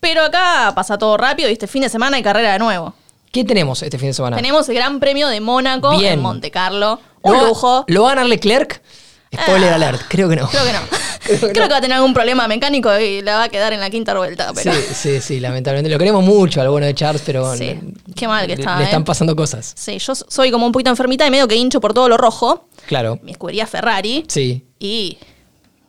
Pero 0.00 0.22
acá 0.22 0.72
pasa 0.74 0.96
todo 0.98 1.16
rápido 1.18 1.48
y 1.50 1.52
este 1.52 1.66
fin 1.66 1.82
de 1.82 1.88
semana 1.90 2.16
hay 2.16 2.22
carrera 2.22 2.52
de 2.54 2.58
nuevo. 2.58 2.94
¿Qué 3.32 3.44
tenemos 3.44 3.82
este 3.82 3.98
fin 3.98 4.08
de 4.08 4.14
semana? 4.14 4.36
Tenemos 4.36 4.68
el 4.68 4.74
Gran 4.74 4.98
Premio 5.00 5.28
de 5.28 5.40
Mónaco 5.40 5.90
Bien. 5.98 6.14
en 6.14 6.20
Monte 6.20 6.50
Carlo. 6.50 7.00
Un 7.22 7.32
¿Lo 7.38 7.46
lujo. 7.48 7.84
¿Lo 7.88 8.02
va 8.04 8.12
a 8.12 8.14
ganar 8.14 8.26
Leclerc? 8.28 8.82
Spoiler 9.42 9.72
Ah, 9.72 9.74
alert, 9.74 10.02
creo 10.08 10.28
que 10.28 10.36
no. 10.36 10.48
Creo 10.48 10.64
que 10.64 10.72
no. 10.72 10.78
Creo 11.26 11.52
que 11.52 11.68
va 11.68 11.78
a 11.78 11.80
tener 11.80 11.96
algún 11.96 12.14
problema 12.14 12.46
mecánico 12.46 12.88
y 13.00 13.20
le 13.20 13.32
va 13.32 13.42
a 13.42 13.48
quedar 13.48 13.72
en 13.72 13.80
la 13.80 13.90
quinta 13.90 14.14
vuelta. 14.16 14.52
Pero 14.54 14.72
Sí, 14.72 14.78
sí, 14.94 15.20
sí, 15.20 15.40
lamentablemente. 15.40 15.90
Lo 15.90 15.98
queremos 15.98 16.22
mucho 16.24 16.60
al 16.60 16.68
bueno 16.68 16.86
de 16.86 16.94
Charles, 16.94 17.20
pero 17.26 17.52
Sí, 17.56 17.64
le- 17.64 17.80
qué 18.14 18.28
mal 18.28 18.46
que 18.46 18.52
está, 18.52 18.76
Le 18.76 18.82
¿eh? 18.82 18.84
están 18.84 19.04
pasando 19.04 19.34
cosas. 19.34 19.72
sí, 19.76 19.98
yo 19.98 20.14
soy 20.14 20.52
como 20.52 20.64
un 20.66 20.70
poquito 20.72 20.88
enfermita 20.90 21.26
y 21.26 21.30
medio 21.32 21.48
que 21.48 21.56
hincho 21.56 21.80
por 21.80 21.92
todo 21.94 22.08
lo 22.08 22.16
rojo. 22.16 22.68
Claro. 22.86 23.18
Mi 23.24 23.32
escudería 23.32 23.66
Ferrari. 23.66 24.24
Sí. 24.28 24.64
Y 24.78 25.18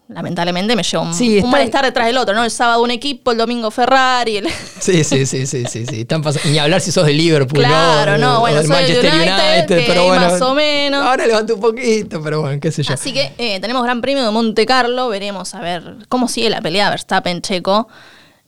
lamentablemente 0.09 0.75
me 0.75 0.83
llevo 0.83 1.03
un, 1.03 1.13
Sí, 1.13 1.39
un 1.43 1.49
malestar 1.49 1.83
detrás 1.85 2.07
del 2.07 2.17
otro, 2.17 2.33
¿no? 2.33 2.43
El 2.43 2.51
sábado 2.51 2.81
un 2.83 2.91
equipo, 2.91 3.31
el 3.31 3.37
domingo 3.37 3.69
Ferrari. 3.71 4.37
el- 4.37 4.47
Sí, 4.79 5.03
sí, 5.03 5.25
sí, 5.25 5.45
sí, 5.45 5.65
sí, 5.69 5.85
sí. 5.85 6.01
Están 6.01 6.21
pasando. 6.21 6.49
Ni 6.49 6.57
hablar 6.59 6.79
si 6.81 6.91
sos 6.91 7.05
del 7.05 7.17
Liverpool, 7.17 7.59
Claro, 7.63 8.17
¿no? 8.17 8.33
no, 8.35 8.39
bueno, 8.39 8.59
soy 8.59 8.67
Manchester 8.69 9.13
United, 9.13 9.57
United, 9.57 9.67
que 9.67 9.85
pero 9.87 10.05
bueno. 10.05 10.21
más 10.29 10.41
o 10.41 10.53
menos. 10.53 11.03
Ahora 11.05 11.25
levantó 11.27 11.55
un 11.55 11.61
poquito, 11.61 12.21
pero 12.21 12.41
bueno, 12.41 12.59
qué 12.61 12.71
sé 12.71 12.83
yo. 12.83 12.93
Así 12.93 13.13
que 13.13 13.33
eh, 13.37 13.59
tenemos 13.59 13.83
Gran 13.83 14.01
Premio 14.01 14.23
de 14.23 14.31
Monte 14.31 14.65
Carlo. 14.65 15.09
Veremos 15.09 15.53
a 15.55 15.59
ver 15.61 15.95
cómo 16.09 16.27
sigue 16.27 16.49
la 16.49 16.61
pelea 16.61 16.89
Verstappen-Checo. 16.89 17.87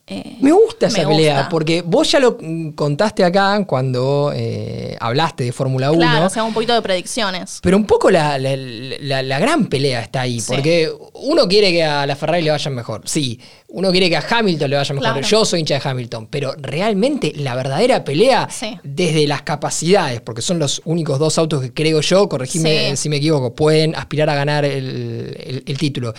Eh, 0.09 0.37
Me 0.41 0.51
gusta 0.51 0.87
esa 0.87 0.99
me 1.03 1.07
pelea, 1.07 1.33
gusta. 1.35 1.49
porque 1.49 1.81
vos 1.83 2.11
ya 2.11 2.19
lo 2.19 2.37
contaste 2.75 3.23
acá 3.23 3.63
cuando 3.65 4.31
eh, 4.35 4.97
hablaste 4.99 5.43
de 5.43 5.51
Fórmula 5.51 5.91
1. 5.91 5.99
Claro, 5.99 6.25
hacemos 6.25 6.47
un 6.49 6.53
poquito 6.55 6.73
de 6.73 6.81
predicciones. 6.81 7.59
Pero 7.61 7.77
un 7.77 7.85
poco 7.85 8.09
la, 8.09 8.37
la- 8.39 8.55
la- 8.55 9.21
la 9.23 9.39
gran 9.39 9.67
pelea 9.67 10.01
está 10.01 10.21
ahí, 10.21 10.39
Sí. 10.39 10.47
porque 10.51 10.91
uno 11.13 11.47
quiere 11.47 11.71
que 11.71 11.83
a 11.83 12.05
la 12.07 12.15
Ferrari 12.15 12.41
le 12.43 12.51
vaya 12.51 12.71
mejor, 12.71 13.01
sí. 13.05 13.39
Uno 13.71 13.91
quiere 13.91 14.09
que 14.09 14.17
a 14.17 14.25
Hamilton 14.27 14.69
le 14.71 14.75
vaya 14.77 14.95
mejor. 14.95 15.11
Claro. 15.13 15.27
Yo 15.27 15.45
soy 15.45 15.59
hincha 15.59 15.79
de 15.79 15.87
Hamilton, 15.87 16.27
pero 16.31 16.53
realmente 16.57 17.31
la 17.35 17.53
verdadera 17.53 18.03
pelea, 18.03 18.47
Sí. 18.49 18.79
desde 18.83 19.27
las 19.27 19.43
capacidades, 19.43 20.21
porque 20.21 20.41
son 20.41 20.57
los 20.57 20.81
únicos 20.85 21.19
dos 21.19 21.37
autos 21.37 21.61
que 21.61 21.71
creo 21.71 22.01
yo, 22.01 22.27
corregime 22.27 22.89
Sí. 22.91 22.97
si 22.97 23.09
me 23.09 23.17
equivoco, 23.17 23.53
pueden 23.53 23.95
aspirar 23.95 24.27
a 24.31 24.33
ganar 24.35 24.65
el, 24.65 25.35
el- 25.39 25.63
el 25.67 25.77
título. 25.77 26.13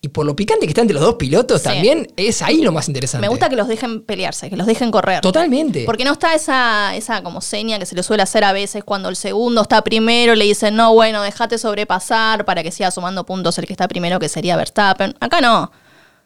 Y 0.00 0.08
por 0.08 0.24
lo 0.24 0.34
picante 0.36 0.64
que 0.66 0.70
está 0.70 0.80
entre 0.80 0.94
los 0.94 1.02
dos 1.02 1.14
pilotos, 1.16 1.62
también 1.62 2.08
es 2.16 2.40
ahí 2.42 2.62
lo 2.62 2.72
más 2.72 2.88
interesante. 2.88 3.26
Me 3.26 3.33
gusta 3.34 3.48
que 3.48 3.56
los 3.56 3.68
dejen 3.68 4.02
pelearse, 4.02 4.50
que 4.50 4.56
los 4.56 4.66
dejen 4.66 4.90
correr. 4.90 5.20
Totalmente. 5.20 5.84
Porque 5.84 6.04
no 6.04 6.12
está 6.12 6.34
esa, 6.34 6.94
esa 6.96 7.22
como 7.22 7.40
seña 7.40 7.78
que 7.78 7.86
se 7.86 7.94
le 7.94 8.02
suele 8.02 8.22
hacer 8.22 8.44
a 8.44 8.52
veces 8.52 8.82
cuando 8.84 9.08
el 9.08 9.16
segundo 9.16 9.62
está 9.62 9.82
primero, 9.82 10.34
le 10.34 10.44
dicen, 10.44 10.76
no, 10.76 10.92
bueno, 10.94 11.22
déjate 11.22 11.58
sobrepasar 11.58 12.44
para 12.44 12.62
que 12.62 12.70
siga 12.72 12.90
sumando 12.90 13.24
puntos 13.26 13.58
el 13.58 13.66
que 13.66 13.72
está 13.72 13.88
primero, 13.88 14.18
que 14.18 14.28
sería 14.28 14.56
Verstappen. 14.56 15.14
Acá 15.20 15.40
no. 15.40 15.70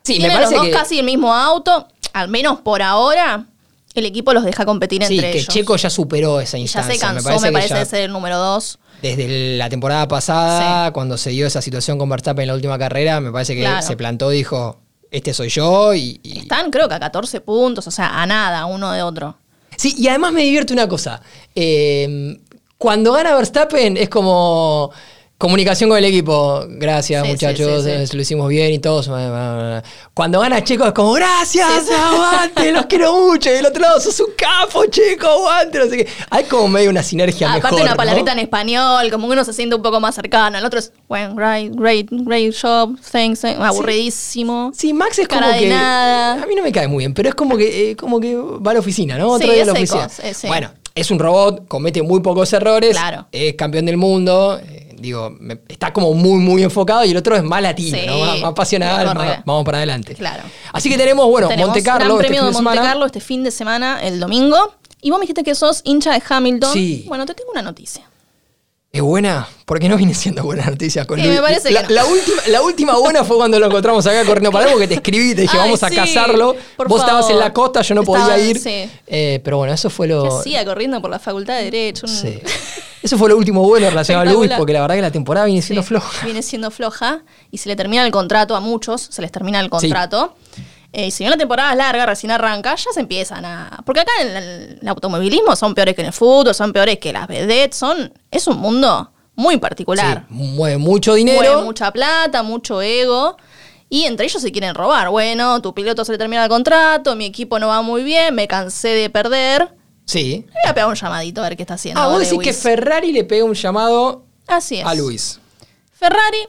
Sí, 0.05 0.15
me 0.15 0.19
Tienen 0.21 0.37
parece 0.37 0.53
los 0.55 0.61
dos 0.62 0.67
que- 0.69 0.73
casi 0.73 0.99
el 1.00 1.05
mismo 1.05 1.35
auto, 1.35 1.88
al 2.12 2.29
menos 2.29 2.61
por 2.61 2.83
ahora, 2.83 3.45
el 3.95 4.07
equipo 4.07 4.33
los 4.33 4.45
deja 4.45 4.65
competir 4.65 5.05
Sí, 5.05 5.17
entre 5.17 5.33
que 5.33 5.38
ellos. 5.38 5.53
Checo 5.53 5.77
ya 5.77 5.91
superó 5.91 6.41
esa 6.41 6.57
y 6.57 6.61
ya 6.61 6.81
instancia. 6.81 6.95
se 6.95 7.00
cansó, 7.00 7.41
me 7.41 7.49
que 7.49 7.53
parece, 7.53 7.69
ya 7.75 7.79
de 7.81 7.85
ser 7.87 8.00
el 8.03 8.12
número 8.12 8.38
dos. 8.38 8.79
Desde 9.03 9.57
la 9.57 9.69
temporada 9.69 10.07
pasada, 10.09 10.93
cuando 10.93 11.17
se 11.19 11.31
dio 11.31 11.47
esa 11.47 11.62
situación 11.62 11.99
con 11.99 12.09
Verstappen 12.09 12.43
en 12.43 12.49
la 12.49 12.55
última 12.55 12.79
carrera, 12.79 13.21
me 13.21 13.31
parece 13.33 13.55
que 13.55 13.61
Claro. 13.61 13.87
se 13.87 13.97
plantó 13.97 14.33
y 14.33 14.37
dijo, 14.38 14.81
este 15.11 15.33
soy 15.35 15.49
yo 15.49 15.95
y... 15.95 16.21
y- 16.23 16.38
Están, 16.41 16.71
creo 16.71 16.88
que 16.88 16.95
a 16.95 17.00
14 17.00 17.41
puntos, 17.41 17.87
o 17.87 17.91
sea, 17.91 18.21
a 18.23 18.27
nada 18.27 18.67
uno 18.67 18.93
de 18.93 19.03
otro. 19.03 19.37
Sí, 19.77 19.95
y 19.97 20.09
además 20.09 20.33
me 20.33 20.43
divierte 20.43 20.73
una 20.73 20.88
cosa. 20.88 21.21
Eh, 21.55 22.38
cuando 22.79 23.12
gana 23.12 23.35
Verstappen 23.35 23.97
es 23.97 24.09
como 24.09 24.91
comunicación 25.38 25.88
con 25.88 25.99
el 25.99 26.04
equipo. 26.04 26.64
Gracias, 26.68 27.23
Sí, 27.25 27.30
muchachos, 27.30 27.85
sí, 27.85 27.90
sí, 27.90 27.97
sí. 28.07 28.12
eh, 28.12 28.16
lo 28.16 28.23
hicimos 28.23 28.49
bien 28.49 28.73
y 28.73 28.78
todos. 28.80 29.09
Cuando 30.12 30.40
gana 30.40 30.62
Checo 30.64 30.85
es 30.87 30.92
como, 30.92 31.12
gracias, 31.12 31.88
aguante, 31.90 32.73
los 32.73 32.87
quiero 32.87 33.16
mucho. 33.21 33.49
Y 33.50 33.52
del 33.54 33.66
otro 33.66 33.80
lado, 33.83 34.00
sos 34.00 34.18
un 34.21 34.33
capo, 34.37 34.85
Checo, 34.87 35.26
aguante, 35.28 35.78
no 35.78 35.87
sé 35.87 35.99
qué. 35.99 36.09
Hay 36.30 36.45
como 36.45 36.66
medio 36.68 36.90
una 36.90 37.02
sinergia 37.02 37.49
Aparte 37.49 37.66
mejor, 37.68 37.80
una 37.83 37.90
¿no? 37.92 37.97
palabrita 37.97 38.33
en 38.33 38.40
español, 38.40 39.11
como 39.11 39.28
uno 39.28 39.45
se 39.45 39.52
siente 39.52 39.76
un 39.76 39.83
poco 39.83 40.00
más 40.00 40.14
cercano. 40.14 40.59
El 40.59 40.64
otro 40.64 40.78
es, 40.80 40.92
bueno, 41.09 41.35
great, 41.37 41.73
great, 41.75 42.09
great 42.11 42.54
job, 42.61 42.99
thanks, 43.12 43.45
aburridísimo. 43.45 44.73
Sí, 44.75 44.92
Max 44.92 45.18
es 45.18 45.28
Cara 45.28 45.42
como 45.47 45.52
de 45.54 45.62
que. 45.64 45.68
nada. 45.68 46.42
A 46.42 46.47
mí 46.47 46.54
no 46.54 46.62
me 46.62 46.73
cae 46.73 46.88
muy 46.88 46.99
bien, 46.99 47.14
pero 47.14 47.28
es 47.28 47.35
como 47.35 47.57
que, 47.57 47.90
eh, 47.90 47.97
como 47.97 48.21
que 48.21 48.37
va 48.37 48.73
a 48.73 48.75
la 48.75 48.80
oficina, 48.80 49.16
¿no? 49.18 49.30
Otro 49.30 49.52
día 49.52 49.62
a 49.62 49.66
la 49.66 49.73
oficina. 49.73 50.09
secos, 50.09 50.25
es 50.30 50.37
sí. 50.37 50.47
Bueno, 50.49 50.71
es 50.95 51.11
un 51.11 51.18
robot, 51.18 51.68
comete 51.68 52.02
muy 52.02 52.21
pocos 52.21 52.52
errores. 52.52 52.90
Claro. 52.97 53.26
Es 53.33 53.54
campeón 53.54 53.87
del 53.87 53.97
mundo. 53.97 54.61
eh, 54.62 54.88
digo, 55.00 55.31
me- 55.40 55.61
está 55.69 55.93
como 55.93 56.12
muy, 56.14 56.38
muy 56.40 56.62
enfocado 56.62 57.05
y 57.05 57.11
el 57.11 57.17
otro 57.17 57.37
es 57.37 57.43
más 57.43 57.62
latino, 57.62 57.97
Sí, 57.99 58.07
¿no? 58.07 58.19
Más, 58.19 58.40
más 58.40 58.52
pasional, 58.55 59.07
corre. 59.07 59.26
más- 59.26 59.45
vamos 59.45 59.64
para 59.64 59.78
adelante. 59.78 60.14
Claro. 60.14 60.43
Así 60.73 60.88
que 60.90 60.97
tenemos, 60.97 61.26
bueno, 61.28 61.49
Tenemos 61.49 61.69
Monte 61.69 61.83
Carlo. 61.83 62.17
Gran 62.17 62.26
este 62.26 62.35
fin 62.38 62.47
de 62.50 62.52
de 62.57 62.62
Monte. 62.62 62.78
Carlo 62.81 63.07
este 63.07 63.21
fin 63.21 63.45
de 63.45 63.50
semana, 63.50 64.00
el 64.02 64.21
domingo. 64.21 64.75
Y 65.00 65.11
vos 65.11 65.19
me 65.19 65.23
dijiste 65.23 65.45
que 65.45 65.55
sos 65.55 65.81
hincha 65.85 66.12
de 66.12 66.23
Hamilton. 66.28 66.73
Sí. 66.73 67.05
Bueno, 67.07 67.25
te 67.26 67.35
tengo 67.35 67.50
una 67.52 67.62
noticia. 67.62 68.08
¿Es 68.90 69.02
buena? 69.02 69.47
Porque 69.66 69.87
no 69.87 69.99
viene 69.99 70.14
siendo 70.14 70.42
buena 70.45 70.64
noticia 70.64 71.04
con 71.04 71.18
Sí, 71.18 71.25
Luis. 71.26 71.37
me 71.37 71.42
parece 71.42 71.71
la, 71.71 71.83
que 71.83 71.88
no. 71.88 71.95
la 71.97 72.07
última, 72.07 72.42
la 72.49 72.62
última 72.62 72.99
buena 72.99 73.23
fue 73.23 73.37
cuando 73.37 73.59
lo 73.61 73.66
encontramos 73.66 74.07
acá 74.07 74.25
corriendo 74.25 74.50
para 74.50 74.71
porque 74.73 74.88
te 74.88 74.95
escribí 74.95 75.33
y 75.33 75.35
te 75.35 75.42
dije, 75.42 75.57
Ay, 75.59 75.64
vamos 75.66 75.83
a 75.83 75.90
sí, 75.90 75.95
cazarlo. 75.95 76.57
por 76.76 76.88
Vos 76.88 77.00
estabas 77.02 77.28
en 77.28 77.38
la 77.38 77.52
costa, 77.52 77.83
yo 77.83 77.95
no 77.95 78.00
Estaba- 78.00 78.18
podía 78.25 78.38
ir. 78.38 78.59
sí. 78.59 78.90
Eh, 79.07 79.40
pero 79.45 79.59
bueno, 79.59 79.75
eso 79.75 79.90
fue 79.90 80.07
¿Qué 80.09 80.14
lo. 80.14 80.38
hacía 80.40 80.64
corriendo 80.64 81.02
por 81.02 81.11
la 81.11 81.18
Facultad 81.18 81.59
de 81.59 81.64
Derecho? 81.64 82.07
Sí. 82.07 82.40
Eso 83.02 83.18
fue 83.18 83.28
lo 83.28 83.37
último 83.37 83.62
bueno 83.62 83.88
relacionado 83.90 84.28
a 84.28 84.33
Luis, 84.33 84.50
porque 84.57 84.73
la 84.73 84.80
verdad 84.80 84.97
que 84.97 85.02
la 85.02 85.11
temporada 85.12 85.45
viene 85.47 85.61
siendo 85.62 85.83
floja. 85.83 86.25
Viene 86.25 86.42
siendo 86.42 86.71
floja 86.71 87.23
y 87.50 87.59
se 87.59 87.68
le 87.68 87.76
termina 87.76 88.04
el 88.07 88.11
contrato 88.11 88.57
a 88.57 88.61
muchos, 88.61 89.02
se 89.11 89.21
les 89.23 89.30
termina 89.30 89.61
el 89.61 89.68
contrato. 89.68 90.35
Eh, 90.92 91.07
y 91.07 91.11
si 91.11 91.25
bien 91.25 91.30
la 91.30 91.37
temporada 91.37 91.73
es 91.73 91.76
larga, 91.76 92.07
recién 92.07 92.30
arranca, 92.30 92.75
ya 92.75 92.90
se 92.92 93.00
empiezan 93.00 93.45
a... 93.45 93.83
Porque 93.85 94.00
acá 94.00 94.12
en 94.23 94.37
el, 94.37 94.78
el 94.80 94.88
automovilismo 94.88 95.54
son 95.54 95.75
peores 95.75 95.95
que 95.95 96.00
en 96.00 96.07
el 96.09 96.12
fútbol, 96.12 96.54
son 96.54 96.73
peores 96.73 96.99
que 96.99 97.12
las 97.12 97.26
vedettes, 97.28 97.76
son... 97.76 98.12
Es 98.30 98.47
un 98.47 98.59
mundo 98.59 99.12
muy 99.35 99.59
particular. 99.59 100.25
Sí, 100.28 100.35
mueve 100.35 100.78
mucho 100.78 101.14
dinero. 101.14 101.38
Mueve 101.40 101.62
mucha 101.62 101.92
plata, 101.92 102.42
mucho 102.42 102.80
ego. 102.83 103.37
Y 103.90 104.04
entre 104.04 104.26
ellos 104.26 104.42
se 104.42 104.50
quieren 104.50 104.75
robar. 104.75 105.11
Bueno, 105.11 105.62
tu 105.62 105.73
piloto 105.75 106.04
se 106.04 106.12
le 106.12 106.18
termina 106.18 106.42
el 106.45 106.49
contrato, 106.50 107.14
mi 107.16 107.26
equipo 107.26 107.59
no 107.59 107.68
va 107.68 107.80
muy 107.83 108.02
bien, 108.02 108.35
me 108.35 108.49
cansé 108.49 108.88
de 108.88 109.11
perder. 109.11 109.75
Sí. 110.07 110.45
Le 110.47 110.52
voy 110.64 110.71
a 110.71 110.75
pegar 110.75 110.88
un 110.88 110.95
llamadito 110.95 111.40
a 111.42 111.45
ver 111.49 111.57
qué 111.57 111.62
está 111.64 111.75
haciendo. 111.75 112.00
Ah, 112.00 112.09
vos 112.09 112.18
decís 112.18 112.33
Lewis. 112.33 112.47
que 112.49 112.52
Ferrari 112.54 113.12
le 113.12 113.25
pega 113.25 113.45
un 113.45 113.54
llamado 113.54 114.25
Así 114.47 114.78
es. 114.78 114.87
a 114.87 114.95
Luis. 114.95 115.38
Ferrari 115.92 116.49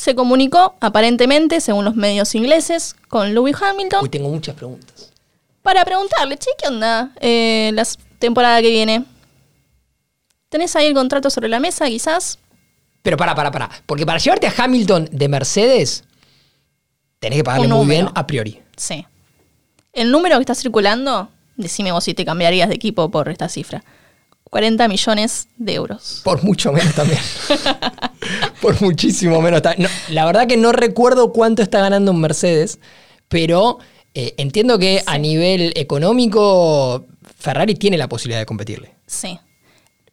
se 0.00 0.14
comunicó, 0.14 0.76
aparentemente, 0.80 1.60
según 1.60 1.84
los 1.84 1.94
medios 1.94 2.34
ingleses, 2.34 2.96
con 3.08 3.34
Lewis 3.34 3.56
Hamilton 3.60 4.02
Uy, 4.02 4.08
tengo 4.08 4.30
muchas 4.30 4.54
preguntas. 4.54 5.12
para 5.62 5.84
preguntarle, 5.84 6.38
che, 6.38 6.50
¿qué 6.58 6.68
onda 6.68 7.12
eh, 7.20 7.70
la 7.74 7.86
temporada 8.18 8.62
que 8.62 8.70
viene? 8.70 9.04
¿Tenés 10.48 10.74
ahí 10.74 10.86
el 10.86 10.94
contrato 10.94 11.28
sobre 11.28 11.48
la 11.48 11.60
mesa, 11.60 11.86
quizás? 11.86 12.38
Pero 13.02 13.16
para, 13.16 13.34
para, 13.34 13.50
para. 13.50 13.70
Porque 13.86 14.06
para 14.06 14.18
llevarte 14.18 14.46
a 14.46 14.54
Hamilton 14.56 15.08
de 15.12 15.28
Mercedes, 15.28 16.04
tenés 17.18 17.38
que 17.38 17.44
pagarle 17.44 17.68
muy 17.68 17.86
bien 17.86 18.08
a 18.14 18.26
priori. 18.26 18.60
Sí. 18.76 19.06
El 19.92 20.10
número 20.10 20.36
que 20.36 20.42
está 20.42 20.54
circulando, 20.54 21.28
decime 21.56 21.92
vos 21.92 22.04
si 22.04 22.14
te 22.14 22.24
cambiarías 22.24 22.68
de 22.68 22.74
equipo 22.74 23.10
por 23.10 23.28
esta 23.28 23.48
cifra. 23.48 23.84
40 24.50 24.88
millones 24.88 25.48
de 25.56 25.74
euros. 25.74 26.20
Por 26.24 26.42
mucho 26.42 26.72
menos 26.72 26.94
también. 26.94 27.20
Por 28.60 28.80
muchísimo 28.82 29.40
menos. 29.40 29.62
no, 29.78 29.88
la 30.08 30.24
verdad 30.26 30.46
que 30.46 30.56
no 30.56 30.72
recuerdo 30.72 31.32
cuánto 31.32 31.62
está 31.62 31.80
ganando 31.80 32.10
un 32.12 32.20
Mercedes, 32.20 32.78
pero 33.28 33.78
eh, 34.14 34.34
entiendo 34.38 34.78
que 34.78 35.02
a 35.06 35.18
nivel 35.18 35.72
económico 35.76 37.06
Ferrari 37.38 37.74
tiene 37.74 37.96
la 37.96 38.08
posibilidad 38.08 38.40
de 38.40 38.46
competirle. 38.46 38.94
Sí. 39.06 39.38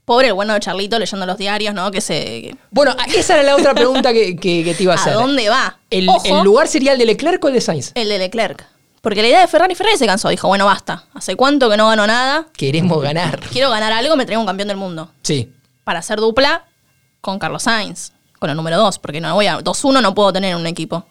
Pobre 0.06 0.28
el 0.28 0.34
bueno 0.34 0.54
de 0.54 0.62
Charlito 0.62 0.98
leyendo 0.98 1.26
los 1.26 1.38
diarios, 1.38 1.74
¿no? 1.74 1.92
Que 1.92 2.00
se... 2.00 2.56
Bueno, 2.72 2.96
esa 3.14 3.34
era 3.34 3.44
la 3.44 3.56
otra 3.58 3.74
pregunta 3.74 4.14
que, 4.14 4.38
que- 4.38 4.64
que 4.64 4.74
te 4.74 4.84
iba 4.84 4.94
a 4.94 4.98
¿A 4.98 5.02
hacer. 5.02 5.14
dónde 5.14 5.50
va? 5.50 5.80
¿El, 5.90 6.08
el 6.24 6.44
lugar 6.46 6.70
sería 6.70 6.94
el 6.94 6.98
de 7.00 7.06
Leclerc 7.08 7.44
o 7.44 7.50
el 7.50 7.56
de 7.56 7.62
Sainz? 7.62 7.92
el 7.96 8.08
de 8.08 8.18
Leclerc. 8.20 8.66
Porque 9.08 9.22
la 9.22 9.30
idea 9.30 9.40
de 9.40 9.48
Ferrari, 9.48 9.74
Ferrari 9.74 9.96
se 9.96 10.06
cansó. 10.06 10.28
Dijo, 10.28 10.50
bueno, 10.50 10.66
basta. 10.66 11.06
¿Hace 11.14 11.38
cuánto 11.38 11.70
que 11.70 11.78
no 11.78 11.88
gano 11.88 12.06
nada? 12.06 12.48
Queremos 12.52 13.02
ganar. 13.02 13.40
Quiero 13.54 13.70
ganar 13.70 13.94
algo, 13.94 14.18
me 14.18 14.26
traigo 14.26 14.42
un 14.42 14.46
campeón 14.46 14.68
del 14.68 14.76
mundo. 14.76 15.10
Sí. 15.22 15.50
Para 15.86 16.00
hacer 16.00 16.20
dupla 16.20 16.66
con 17.22 17.40
Carlos 17.40 17.64
Sainz, 17.64 18.12
con 18.38 18.50
el 18.50 18.58
número 18.58 18.76
2. 18.76 19.00
Porque 19.00 19.22
no 19.22 19.34
voy 19.34 19.48
a... 19.48 19.60
2-1 19.60 20.02
no 20.02 20.14
puedo 20.14 20.34
tener 20.34 20.52
en 20.52 20.58
un 20.58 20.68
equipo. 20.68 21.06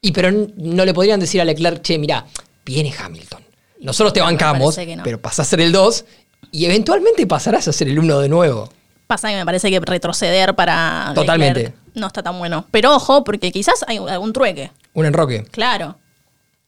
Y 0.00 0.12
pero 0.12 0.30
no 0.32 0.82
le 0.86 0.94
podrían 0.94 1.20
decir 1.20 1.42
a 1.42 1.44
Leclerc, 1.44 1.82
che, 1.82 1.98
mirá, 1.98 2.24
viene 2.64 2.90
Hamilton. 2.98 3.42
Nosotros 3.80 4.14
te 4.14 4.22
bancamos, 4.22 4.78
no. 4.78 5.02
pero 5.04 5.20
pasás 5.20 5.46
a 5.46 5.50
ser 5.50 5.60
el 5.60 5.72
2 5.72 6.06
y 6.52 6.64
eventualmente 6.64 7.26
pasarás 7.26 7.68
a 7.68 7.74
ser 7.74 7.88
el 7.88 7.98
1 7.98 8.18
de 8.20 8.30
nuevo. 8.30 8.70
Pasa 9.06 9.28
que 9.28 9.36
me 9.36 9.44
parece 9.44 9.70
que 9.70 9.78
retroceder 9.78 10.54
para 10.54 11.12
Totalmente. 11.14 11.64
Leclerc 11.64 11.80
no 11.96 12.06
está 12.06 12.22
tan 12.22 12.38
bueno. 12.38 12.64
Pero 12.70 12.94
ojo, 12.94 13.24
porque 13.24 13.52
quizás 13.52 13.84
hay 13.86 13.98
algún 13.98 14.32
trueque. 14.32 14.72
Un 14.94 15.04
enroque. 15.04 15.44
Claro. 15.50 15.96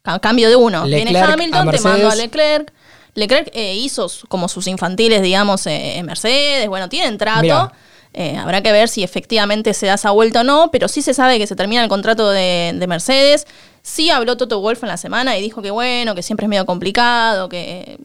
Ca- 0.03 0.19
cambio 0.19 0.49
de 0.49 0.57
uno. 0.57 0.85
Viene 0.85 1.07
Leclerc 1.13 1.29
a 1.31 1.33
Hamilton, 1.35 1.71
te 1.71 1.81
mando 1.81 2.11
a 2.11 2.15
Leclerc. 2.15 2.73
Leclerc 3.15 3.51
eh, 3.53 3.75
hizo 3.77 4.11
como 4.29 4.49
sus 4.49 4.67
infantiles, 4.67 5.23
digamos, 5.23 5.67
eh, 5.67 5.99
en 5.99 6.07
Mercedes. 6.07 6.69
Bueno, 6.69 6.89
tienen 6.89 7.19
trato. 7.19 7.73
Eh, 8.15 8.37
habrá 8.37 8.63
que 8.63 8.73
ver 8.73 8.89
si 8.89 9.03
efectivamente 9.03 9.73
se 9.73 9.87
da 9.87 9.95
esa 9.95 10.11
vuelta 10.11 10.41
o 10.41 10.45
no, 10.45 10.71
pero 10.71 10.87
sí 10.89 11.01
se 11.03 11.15
sabe 11.15 11.39
que 11.39 11.47
se 11.47 11.57
termina 11.57 11.83
el 11.83 11.89
contrato 11.89 12.31
de, 12.31 12.73
de 12.75 12.87
Mercedes. 12.87 13.47
Sí 13.83 14.11
habló 14.11 14.37
Toto 14.37 14.61
Wolf 14.61 14.83
en 14.83 14.89
la 14.91 14.97
semana 14.97 15.37
y 15.39 15.43
dijo 15.43 15.63
que 15.63 15.71
bueno, 15.71 16.15
que 16.15 16.23
siempre 16.23 16.45
es 16.47 16.51
medio 16.51 16.67
complicado, 16.67 17.49
que 17.49 17.99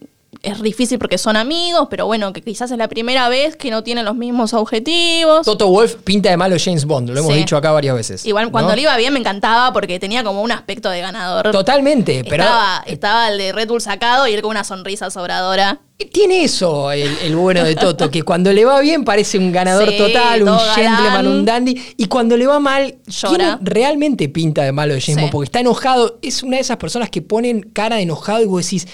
es 0.52 0.62
difícil 0.62 0.98
porque 0.98 1.18
son 1.18 1.36
amigos, 1.36 1.88
pero 1.90 2.06
bueno, 2.06 2.32
que 2.32 2.42
quizás 2.42 2.70
es 2.70 2.78
la 2.78 2.88
primera 2.88 3.28
vez 3.28 3.56
que 3.56 3.70
no 3.70 3.82
tienen 3.82 4.04
los 4.04 4.14
mismos 4.16 4.52
objetivos. 4.54 5.44
Toto 5.44 5.68
Wolf 5.68 5.96
pinta 6.04 6.30
de 6.30 6.36
malo 6.36 6.56
James 6.62 6.84
Bond, 6.84 7.10
lo 7.10 7.18
hemos 7.20 7.32
Sí. 7.32 7.38
dicho 7.38 7.56
acá 7.56 7.70
varias 7.72 7.94
veces. 7.94 8.24
Igual 8.26 8.50
cuando 8.50 8.70
¿no? 8.70 8.76
le 8.76 8.82
iba 8.82 8.96
bien 8.96 9.12
me 9.12 9.18
encantaba 9.20 9.72
porque 9.72 9.98
tenía 9.98 10.24
como 10.24 10.42
un 10.42 10.52
aspecto 10.52 10.90
de 10.90 11.00
ganador. 11.00 11.50
Totalmente, 11.50 12.24
pero 12.28 12.42
Estaba, 12.44 12.82
estaba 12.86 13.28
el 13.28 13.38
de 13.38 13.52
Red 13.52 13.68
Bull 13.68 13.80
sacado 13.80 14.26
y 14.28 14.34
él 14.34 14.42
con 14.42 14.50
una 14.52 14.64
sonrisa 14.64 15.10
sobradora. 15.10 15.80
tiene 16.12 16.44
eso 16.44 16.92
el, 16.92 17.08
el 17.24 17.34
bueno 17.36 17.64
de 17.64 17.74
Toto, 17.74 18.08
que 18.10 18.22
cuando 18.22 18.52
le 18.52 18.64
va 18.64 18.78
bien 18.80 19.04
parece 19.04 19.36
un 19.38 19.50
ganador 19.50 19.88
Sí, 19.90 19.98
total, 19.98 20.42
un 20.44 20.58
gentleman, 20.74 21.26
un 21.26 21.44
dandy, 21.44 21.94
y 21.96 22.06
cuando 22.06 22.36
le 22.36 22.46
va 22.46 22.60
mal, 22.60 22.94
Llora. 23.06 23.58
realmente 23.60 24.28
pinta 24.28 24.62
de 24.62 24.70
malo 24.72 24.94
de 24.94 25.00
James 25.00 25.16
Sí. 25.16 25.20
Bond, 25.22 25.32
porque 25.32 25.44
está 25.46 25.60
enojado, 25.60 26.18
es 26.22 26.42
una 26.44 26.56
de 26.56 26.62
esas 26.62 26.76
personas 26.76 27.10
que 27.10 27.20
ponen 27.22 27.62
cara 27.72 27.96
de 27.96 28.02
enojado 28.02 28.40
y 28.42 28.46
vos 28.46 28.64
decís, 28.64 28.86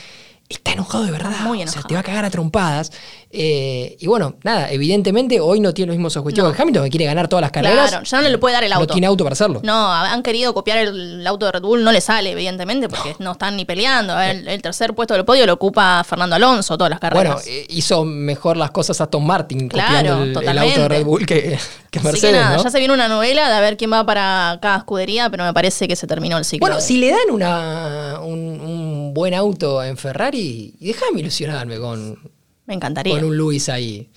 está 0.48 0.72
enojado 0.72 1.04
de 1.04 1.10
verdad, 1.10 1.30
Muy 1.40 1.58
o 1.58 1.60
sea, 1.62 1.62
enojado. 1.64 1.88
te 1.88 1.94
va 1.94 2.00
a 2.00 2.02
cagar 2.02 2.24
a 2.24 2.30
trompadas. 2.30 2.92
Eh, 3.36 3.96
y 3.98 4.06
bueno, 4.06 4.36
nada, 4.44 4.70
evidentemente 4.70 5.40
hoy 5.40 5.58
no 5.58 5.74
tiene 5.74 5.88
los 5.88 5.96
mismos 5.96 6.16
objetivos 6.16 6.50
No. 6.50 6.54
que 6.56 6.62
Hamilton, 6.62 6.84
que 6.84 6.90
quiere 6.90 7.06
ganar 7.06 7.26
todas 7.26 7.40
las 7.40 7.50
carreras. 7.50 7.90
Claro, 7.90 8.04
ya 8.04 8.20
no 8.22 8.28
le 8.28 8.38
puede 8.38 8.54
dar 8.54 8.62
el 8.62 8.70
No 8.70 8.76
auto. 8.76 8.92
tiene 8.92 9.06
auto 9.08 9.24
para 9.24 9.32
hacerlo. 9.32 9.60
No, 9.64 9.92
han 9.92 10.22
querido 10.22 10.54
copiar 10.54 10.78
el 10.78 11.26
auto 11.26 11.46
de 11.46 11.52
Red 11.52 11.62
Bull, 11.62 11.82
no 11.82 11.90
le 11.90 12.00
sale, 12.00 12.30
evidentemente, 12.30 12.88
porque 12.88 13.16
no 13.18 13.32
están 13.32 13.56
ni 13.56 13.64
peleando. 13.64 14.20
El, 14.20 14.46
el 14.46 14.62
tercer 14.62 14.94
puesto 14.94 15.14
del 15.14 15.24
podio 15.24 15.46
lo 15.46 15.54
ocupa 15.54 16.04
Fernando 16.04 16.36
Alonso 16.36 16.76
todas 16.78 16.90
las 16.90 17.00
Bueno, 17.00 17.30
carreras. 17.30 17.46
eh, 17.48 17.66
hizo 17.70 18.04
mejor 18.04 18.56
las 18.56 18.70
cosas 18.70 19.00
Aston 19.00 19.26
Martin 19.26 19.68
Claro, 19.68 19.90
copiando 20.18 20.40
el, 20.40 20.48
el 20.48 20.58
auto 20.58 20.80
de. 20.82 20.88
Red 20.88 21.04
Bull 21.04 21.26
que, 21.26 21.42
que 21.42 21.54
Así 21.54 21.68
que 21.90 22.00
Mercedes, 22.00 22.40
nada, 22.40 22.56
¿no? 22.58 22.62
ya 22.62 22.70
se 22.70 22.78
viene 22.78 22.94
una 22.94 23.08
novela 23.08 23.48
de 23.48 23.54
a 23.56 23.60
ver 23.60 23.76
quién 23.76 23.92
va 23.92 24.04
para 24.06 24.58
cada 24.62 24.76
escudería, 24.78 25.28
pero 25.30 25.42
me 25.44 25.52
parece 25.52 25.88
que 25.88 25.96
se 25.96 26.06
terminó 26.06 26.38
el 26.38 26.44
ciclo. 26.44 26.60
Bueno, 26.66 26.76
de- 26.76 26.82
si 26.82 26.98
le 26.98 27.10
dan 27.10 27.30
una, 27.32 28.20
un, 28.22 28.38
un 28.60 28.93
buen 29.14 29.32
auto 29.34 29.82
en 29.82 29.96
Ferrari, 29.96 30.74
déjame 30.80 31.20
ilusionarme 31.20 31.78
con, 31.78 32.18
me 32.66 32.74
encantaría. 32.74 33.14
con 33.14 33.24
un 33.24 33.36
Luis 33.36 33.68
ahí. 33.68 34.10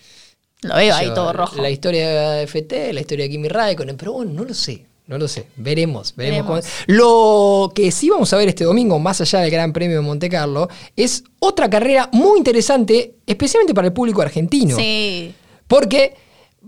Lo 0.61 0.75
veo 0.75 0.93
ahí 0.95 1.07
Yo, 1.07 1.13
todo 1.13 1.33
rojo. 1.33 1.61
La 1.61 1.69
historia 1.69 2.31
de 2.31 2.43
FT, 2.47 2.91
la 2.93 3.01
historia 3.01 3.25
de 3.25 3.29
Kimi 3.31 3.47
Raikkonen, 3.47 3.95
pero 3.95 4.13
bueno, 4.13 4.33
no 4.33 4.43
lo 4.43 4.53
sé. 4.53 4.85
No 5.05 5.17
lo 5.17 5.29
sé, 5.29 5.47
veremos, 5.55 6.13
veremos. 6.17 6.47
Veremos. 6.47 6.65
cómo- 6.85 6.97
Lo 6.97 7.71
que 7.73 7.91
sí 7.91 8.09
vamos 8.09 8.33
a 8.33 8.37
ver 8.37 8.49
este 8.49 8.65
domingo, 8.65 8.99
más 8.99 9.21
allá 9.21 9.39
del 9.39 9.51
Gran 9.51 9.71
Premio 9.71 9.95
de 9.95 10.01
Monte 10.01 10.27
Carlo, 10.29 10.67
es 10.97 11.23
otra 11.39 11.69
carrera 11.69 12.09
muy 12.11 12.39
interesante, 12.39 13.13
especialmente 13.25 13.73
para 13.73 13.87
el 13.87 13.93
público 13.93 14.21
argentino. 14.21 14.75
Sí. 14.75 15.33
Porque 15.65 16.13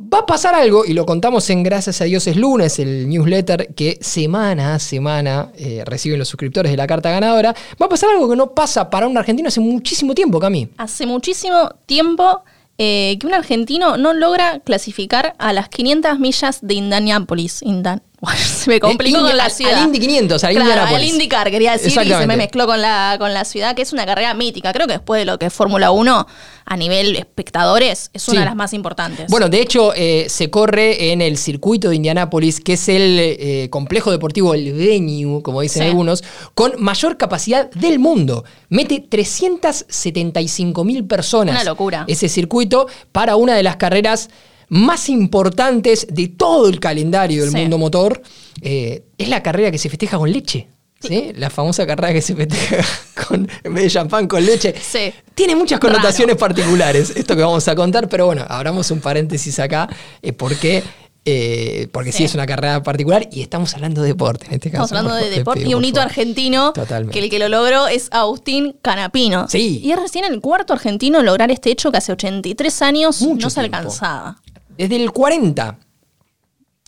va 0.01 0.19
a 0.19 0.25
pasar 0.25 0.55
algo, 0.55 0.85
y 0.85 0.93
lo 0.93 1.05
contamos 1.05 1.49
en 1.49 1.61
Gracias 1.63 1.99
a 2.01 2.05
Dios 2.05 2.25
es 2.27 2.35
lunes, 2.37 2.79
el 2.79 3.09
newsletter 3.09 3.73
que 3.75 3.97
semana 4.01 4.75
a 4.75 4.79
semana 4.79 5.51
eh, 5.57 5.83
reciben 5.85 6.17
los 6.19 6.27
suscriptores 6.29 6.71
de 6.71 6.77
la 6.77 6.87
carta 6.87 7.11
ganadora. 7.11 7.53
Va 7.81 7.85
a 7.87 7.89
pasar 7.89 8.09
algo 8.11 8.29
que 8.29 8.35
no 8.35 8.51
pasa 8.53 8.89
para 8.89 9.07
un 9.07 9.17
argentino 9.17 9.47
hace 9.49 9.59
muchísimo 9.59 10.13
tiempo, 10.15 10.39
Cami. 10.39 10.69
Hace 10.77 11.05
muchísimo 11.05 11.69
tiempo 11.85 12.43
eh, 12.77 13.17
que 13.19 13.27
un 13.27 13.33
argentino 13.33 13.97
no 13.97 14.13
logra 14.13 14.59
clasificar 14.61 15.35
a 15.37 15.51
las 15.51 15.67
500 15.67 16.17
millas 16.19 16.59
de 16.61 16.73
Indianapolis. 16.75 17.61
Indan- 17.63 18.01
se 18.35 18.69
me 18.69 18.79
complicó 18.79 19.19
con 19.21 19.37
la 19.37 19.45
al- 19.45 19.51
ciudad. 19.51 19.75
al 19.79 19.85
Indy 19.85 19.99
500, 19.99 20.43
al 20.43 20.51
claro, 20.51 20.65
Indianapolis. 20.69 20.97
al 21.09 21.13
IndyCar 21.15 21.51
quería 21.51 21.71
decir 21.73 21.87
y 22.03 22.09
se 22.09 22.27
me 22.27 22.35
mezcló 22.37 22.65
con 22.67 22.81
la, 22.81 23.15
con 23.17 23.33
la 23.33 23.45
ciudad, 23.45 23.75
que 23.75 23.81
es 23.81 23.93
una 23.93 24.05
carrera 24.05 24.33
mítica. 24.33 24.73
Creo 24.73 24.87
que 24.87 24.93
después 24.93 25.19
de 25.21 25.25
lo 25.25 25.39
que 25.39 25.45
es 25.47 25.53
Fórmula 25.53 25.91
1, 25.91 26.27
a 26.65 26.77
nivel 26.77 27.15
espectadores, 27.15 28.11
es 28.13 28.27
una 28.27 28.41
de 28.41 28.45
las 28.45 28.55
más 28.55 28.73
importantes. 28.73 29.27
Bueno, 29.29 29.47
de 29.49 29.61
hecho, 29.61 29.93
eh, 29.95 30.25
se 30.29 30.49
corre 30.49 31.11
en 31.11 31.21
el 31.21 31.37
circuito 31.37 31.89
de 31.89 31.95
Indianápolis, 31.95 32.59
que 32.59 32.73
es 32.73 32.89
el 32.89 33.17
eh, 33.19 33.67
complejo 33.71 34.11
deportivo, 34.11 34.53
el 34.53 34.73
venue, 34.73 35.41
como 35.41 35.61
dicen 35.61 35.83
Sí. 35.83 35.87
algunos, 35.89 36.23
con 36.53 36.73
mayor 36.77 37.17
capacidad 37.17 37.69
del 37.71 37.99
mundo. 37.99 38.43
Mete 38.69 38.99
375 38.99 40.83
mil 40.83 41.05
personas. 41.05 41.55
Una 41.55 41.63
locura. 41.63 42.05
Ese 42.07 42.29
circuito 42.29 42.87
para 43.11 43.35
una 43.35 43.55
de 43.55 43.63
las 43.63 43.77
carreras 43.77 44.29
más 44.69 45.09
importantes 45.09 46.07
de 46.09 46.27
todo 46.29 46.67
el 46.69 46.79
calendario 46.79 47.41
del 47.43 47.51
Sí. 47.51 47.57
mundo 47.57 47.77
motor. 47.77 48.21
Eh, 48.61 49.03
es 49.17 49.29
la 49.29 49.41
carrera 49.43 49.71
que 49.71 49.77
se 49.77 49.89
festeja 49.89 50.17
con 50.17 50.31
leche. 50.31 50.67
¿sí? 51.01 51.31
La 51.35 51.49
famosa 51.49 51.87
carrera 51.87 52.11
que 52.13 52.21
se 52.21 52.35
festeja 52.35 52.83
con, 53.27 53.47
en 53.63 53.73
vez 53.73 53.83
de 53.85 53.89
champán 53.89 54.27
con 54.27 54.45
leche. 54.45 54.73
Sí. 54.79 55.13
Tiene 55.33 55.55
muchas 55.55 55.79
connotaciones 55.79 56.35
particulares 56.35 57.13
esto 57.15 57.35
que 57.35 57.41
vamos 57.41 57.67
a 57.67 57.75
contar, 57.75 58.09
pero 58.09 58.25
bueno, 58.25 58.45
abramos 58.47 58.91
un 58.91 58.99
paréntesis 58.99 59.57
acá 59.59 59.87
eh, 60.21 60.33
porque, 60.33 60.83
eh, 61.23 61.87
porque 61.93 62.11
sí. 62.11 62.17
Sí. 62.19 62.23
es 62.25 62.33
una 62.33 62.45
carrera 62.45 62.83
particular 62.83 63.29
y 63.31 63.41
estamos 63.41 63.73
hablando 63.75 64.01
de 64.01 64.09
deporte 64.09 64.47
en 64.47 64.55
este 64.55 64.71
caso. 64.71 64.83
Estamos 64.83 65.05
hablando 65.05 65.25
de 65.25 65.31
Te 65.31 65.37
deporte 65.39 65.65
y 65.67 65.73
un 65.73 65.85
hito 65.85 66.01
argentino 66.01 66.73
Totalmente. 66.73 67.13
que 67.17 67.23
el 67.23 67.29
que 67.29 67.39
lo 67.39 67.47
logró 67.47 67.87
es 67.87 68.09
Agustín 68.11 68.75
Canapino. 68.81 69.47
Sí. 69.47 69.79
Y 69.81 69.91
es 69.93 69.99
recién 70.01 70.25
el 70.25 70.41
cuarto 70.41 70.73
argentino 70.73 71.19
en 71.21 71.25
lograr 71.25 71.49
este 71.49 71.71
hecho 71.71 71.91
que 71.93 71.97
hace 71.99 72.11
83 72.11 72.81
años 72.81 73.21
Mucho 73.21 73.45
no 73.45 73.49
se 73.49 73.61
tiempo. 73.61 73.77
alcanzaba. 73.77 74.41
Desde 74.79 74.95
el 74.95 75.11
40. 75.11 75.77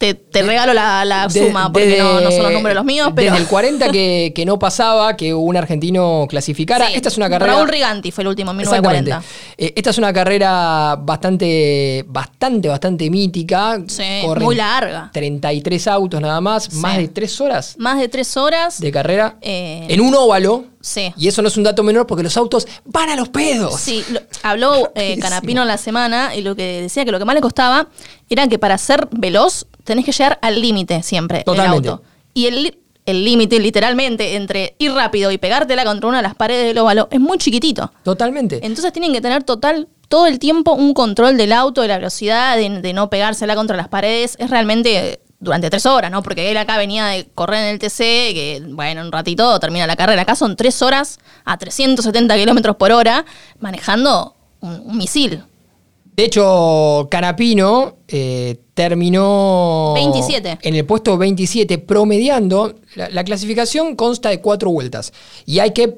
Te, 0.01 0.15
te 0.15 0.41
regalo 0.41 0.73
la, 0.73 1.05
la 1.05 1.27
De- 1.27 1.45
suma 1.47 1.71
porque 1.71 1.99
no, 1.99 2.19
no 2.21 2.31
son 2.31 2.41
los 2.41 2.53
números 2.53 2.75
los 2.75 2.85
míos, 2.85 3.11
pero. 3.15 3.29
Desde 3.31 3.43
el 3.43 3.47
40 3.47 3.89
que, 3.91 4.31
que 4.35 4.45
no 4.47 4.57
pasaba 4.57 5.15
que 5.15 5.31
un 5.31 5.55
argentino 5.55 6.25
clasificara. 6.27 6.87
Sí, 6.87 6.93
Esta 6.95 7.09
es 7.09 7.17
una 7.17 7.29
carrera. 7.29 7.53
Raúl 7.53 7.69
Riganti 7.69 8.09
fue 8.11 8.23
el 8.23 8.29
último 8.29 8.49
en 8.49 8.61
Exactamente. 8.61 9.11
1940. 9.11 9.53
Eh, 9.59 9.73
esta 9.75 9.91
es 9.91 9.97
una 9.99 10.11
carrera 10.11 10.97
bastante, 10.99 12.03
bastante, 12.07 12.67
bastante 12.67 13.09
mítica. 13.11 13.79
Sí, 13.87 14.03
muy 14.39 14.55
larga. 14.55 15.11
33 15.13 15.87
autos 15.87 16.19
nada 16.19 16.41
más, 16.41 16.63
Sí. 16.63 16.77
más 16.77 16.97
de 16.97 17.07
3 17.07 17.39
horas 17.41 17.75
Más 17.77 17.99
de 17.99 18.07
tres 18.09 18.35
horas. 18.37 18.79
de 18.79 18.91
carrera 18.91 19.37
Eh, 19.41 19.85
en 19.87 20.01
un 20.01 20.15
óvalo. 20.15 20.65
Sí. 20.83 21.13
Y 21.15 21.27
eso 21.27 21.43
no 21.43 21.47
es 21.47 21.57
un 21.57 21.63
dato 21.63 21.83
menor 21.83 22.07
porque 22.07 22.23
los 22.23 22.35
autos 22.37 22.67
van 22.85 23.07
a 23.11 23.15
los 23.15 23.29
pedos. 23.29 23.79
Sí, 23.79 24.03
lo- 24.09 24.21
habló 24.41 24.91
eh. 24.95 25.15
Canapino 25.21 25.61
en 25.61 25.67
la 25.67 25.77
semana 25.77 26.35
y 26.35 26.41
lo 26.41 26.55
que 26.55 26.81
decía 26.81 27.05
que 27.05 27.11
lo 27.11 27.19
que 27.19 27.25
más 27.25 27.35
le 27.35 27.41
costaba 27.41 27.87
era 28.31 28.47
que 28.47 28.57
para 28.57 28.79
ser 28.79 29.07
veloz 29.11 29.67
tenés 29.83 30.05
que 30.05 30.11
llegar 30.11 30.39
al 30.41 30.61
límite 30.61 31.01
siempre 31.03 31.43
Totalmente. 31.43 31.77
en 31.77 31.83
el 31.83 31.89
auto. 31.91 32.03
Y 32.33 32.45
el 32.47 32.63
li- 32.63 32.77
el 33.05 33.25
límite 33.25 33.59
literalmente 33.59 34.35
entre 34.35 34.75
ir 34.77 34.93
rápido 34.93 35.31
y 35.31 35.37
pegártela 35.39 35.83
contra 35.83 36.07
una 36.07 36.17
de 36.17 36.23
las 36.23 36.35
paredes 36.35 36.67
del 36.67 36.77
óvalo 36.77 37.07
es 37.11 37.19
muy 37.19 37.37
chiquitito. 37.39 37.91
Totalmente. 38.03 38.59
Entonces 38.63 38.93
tienen 38.93 39.11
que 39.11 39.21
tener 39.21 39.43
total 39.43 39.87
todo 40.07 40.27
el 40.27 40.37
tiempo 40.39 40.73
un 40.73 40.93
control 40.93 41.35
del 41.35 41.51
auto, 41.51 41.81
de 41.81 41.87
la 41.87 41.97
velocidad, 41.97 42.57
de, 42.57 42.69
de 42.81 42.93
no 42.93 43.09
pegársela 43.09 43.55
contra 43.55 43.75
las 43.75 43.87
paredes. 43.87 44.35
Es 44.39 44.49
realmente 44.51 45.19
durante 45.39 45.71
tres 45.71 45.87
horas, 45.87 46.11
¿no? 46.11 46.21
Porque 46.21 46.51
él 46.51 46.57
acá 46.57 46.77
venía 46.77 47.07
de 47.07 47.27
correr 47.33 47.63
en 47.63 47.69
el 47.69 47.79
TC, 47.79 47.97
que 48.33 48.61
bueno, 48.67 49.01
un 49.01 49.11
ratito 49.11 49.59
termina 49.59 49.87
la 49.87 49.95
carrera. 49.95 50.21
Acá 50.21 50.35
son 50.35 50.55
tres 50.55 50.81
horas 50.83 51.17
a 51.43 51.57
370 51.57 52.35
kilómetros 52.35 52.75
por 52.75 52.91
hora 52.91 53.25
manejando 53.59 54.35
un, 54.59 54.79
un 54.85 54.97
misil. 54.97 55.43
De 56.15 56.25
hecho, 56.25 57.07
Canapino 57.09 57.97
eh, 58.07 58.57
terminó 58.73 59.93
27. 59.95 60.59
en 60.61 60.75
el 60.75 60.85
puesto 60.85 61.17
27, 61.17 61.77
promediando. 61.79 62.75
La, 62.95 63.09
la 63.09 63.23
clasificación 63.23 63.95
consta 63.95 64.29
de 64.29 64.41
cuatro 64.41 64.71
vueltas. 64.71 65.13
Y 65.45 65.59
hay 65.59 65.71
que 65.71 65.97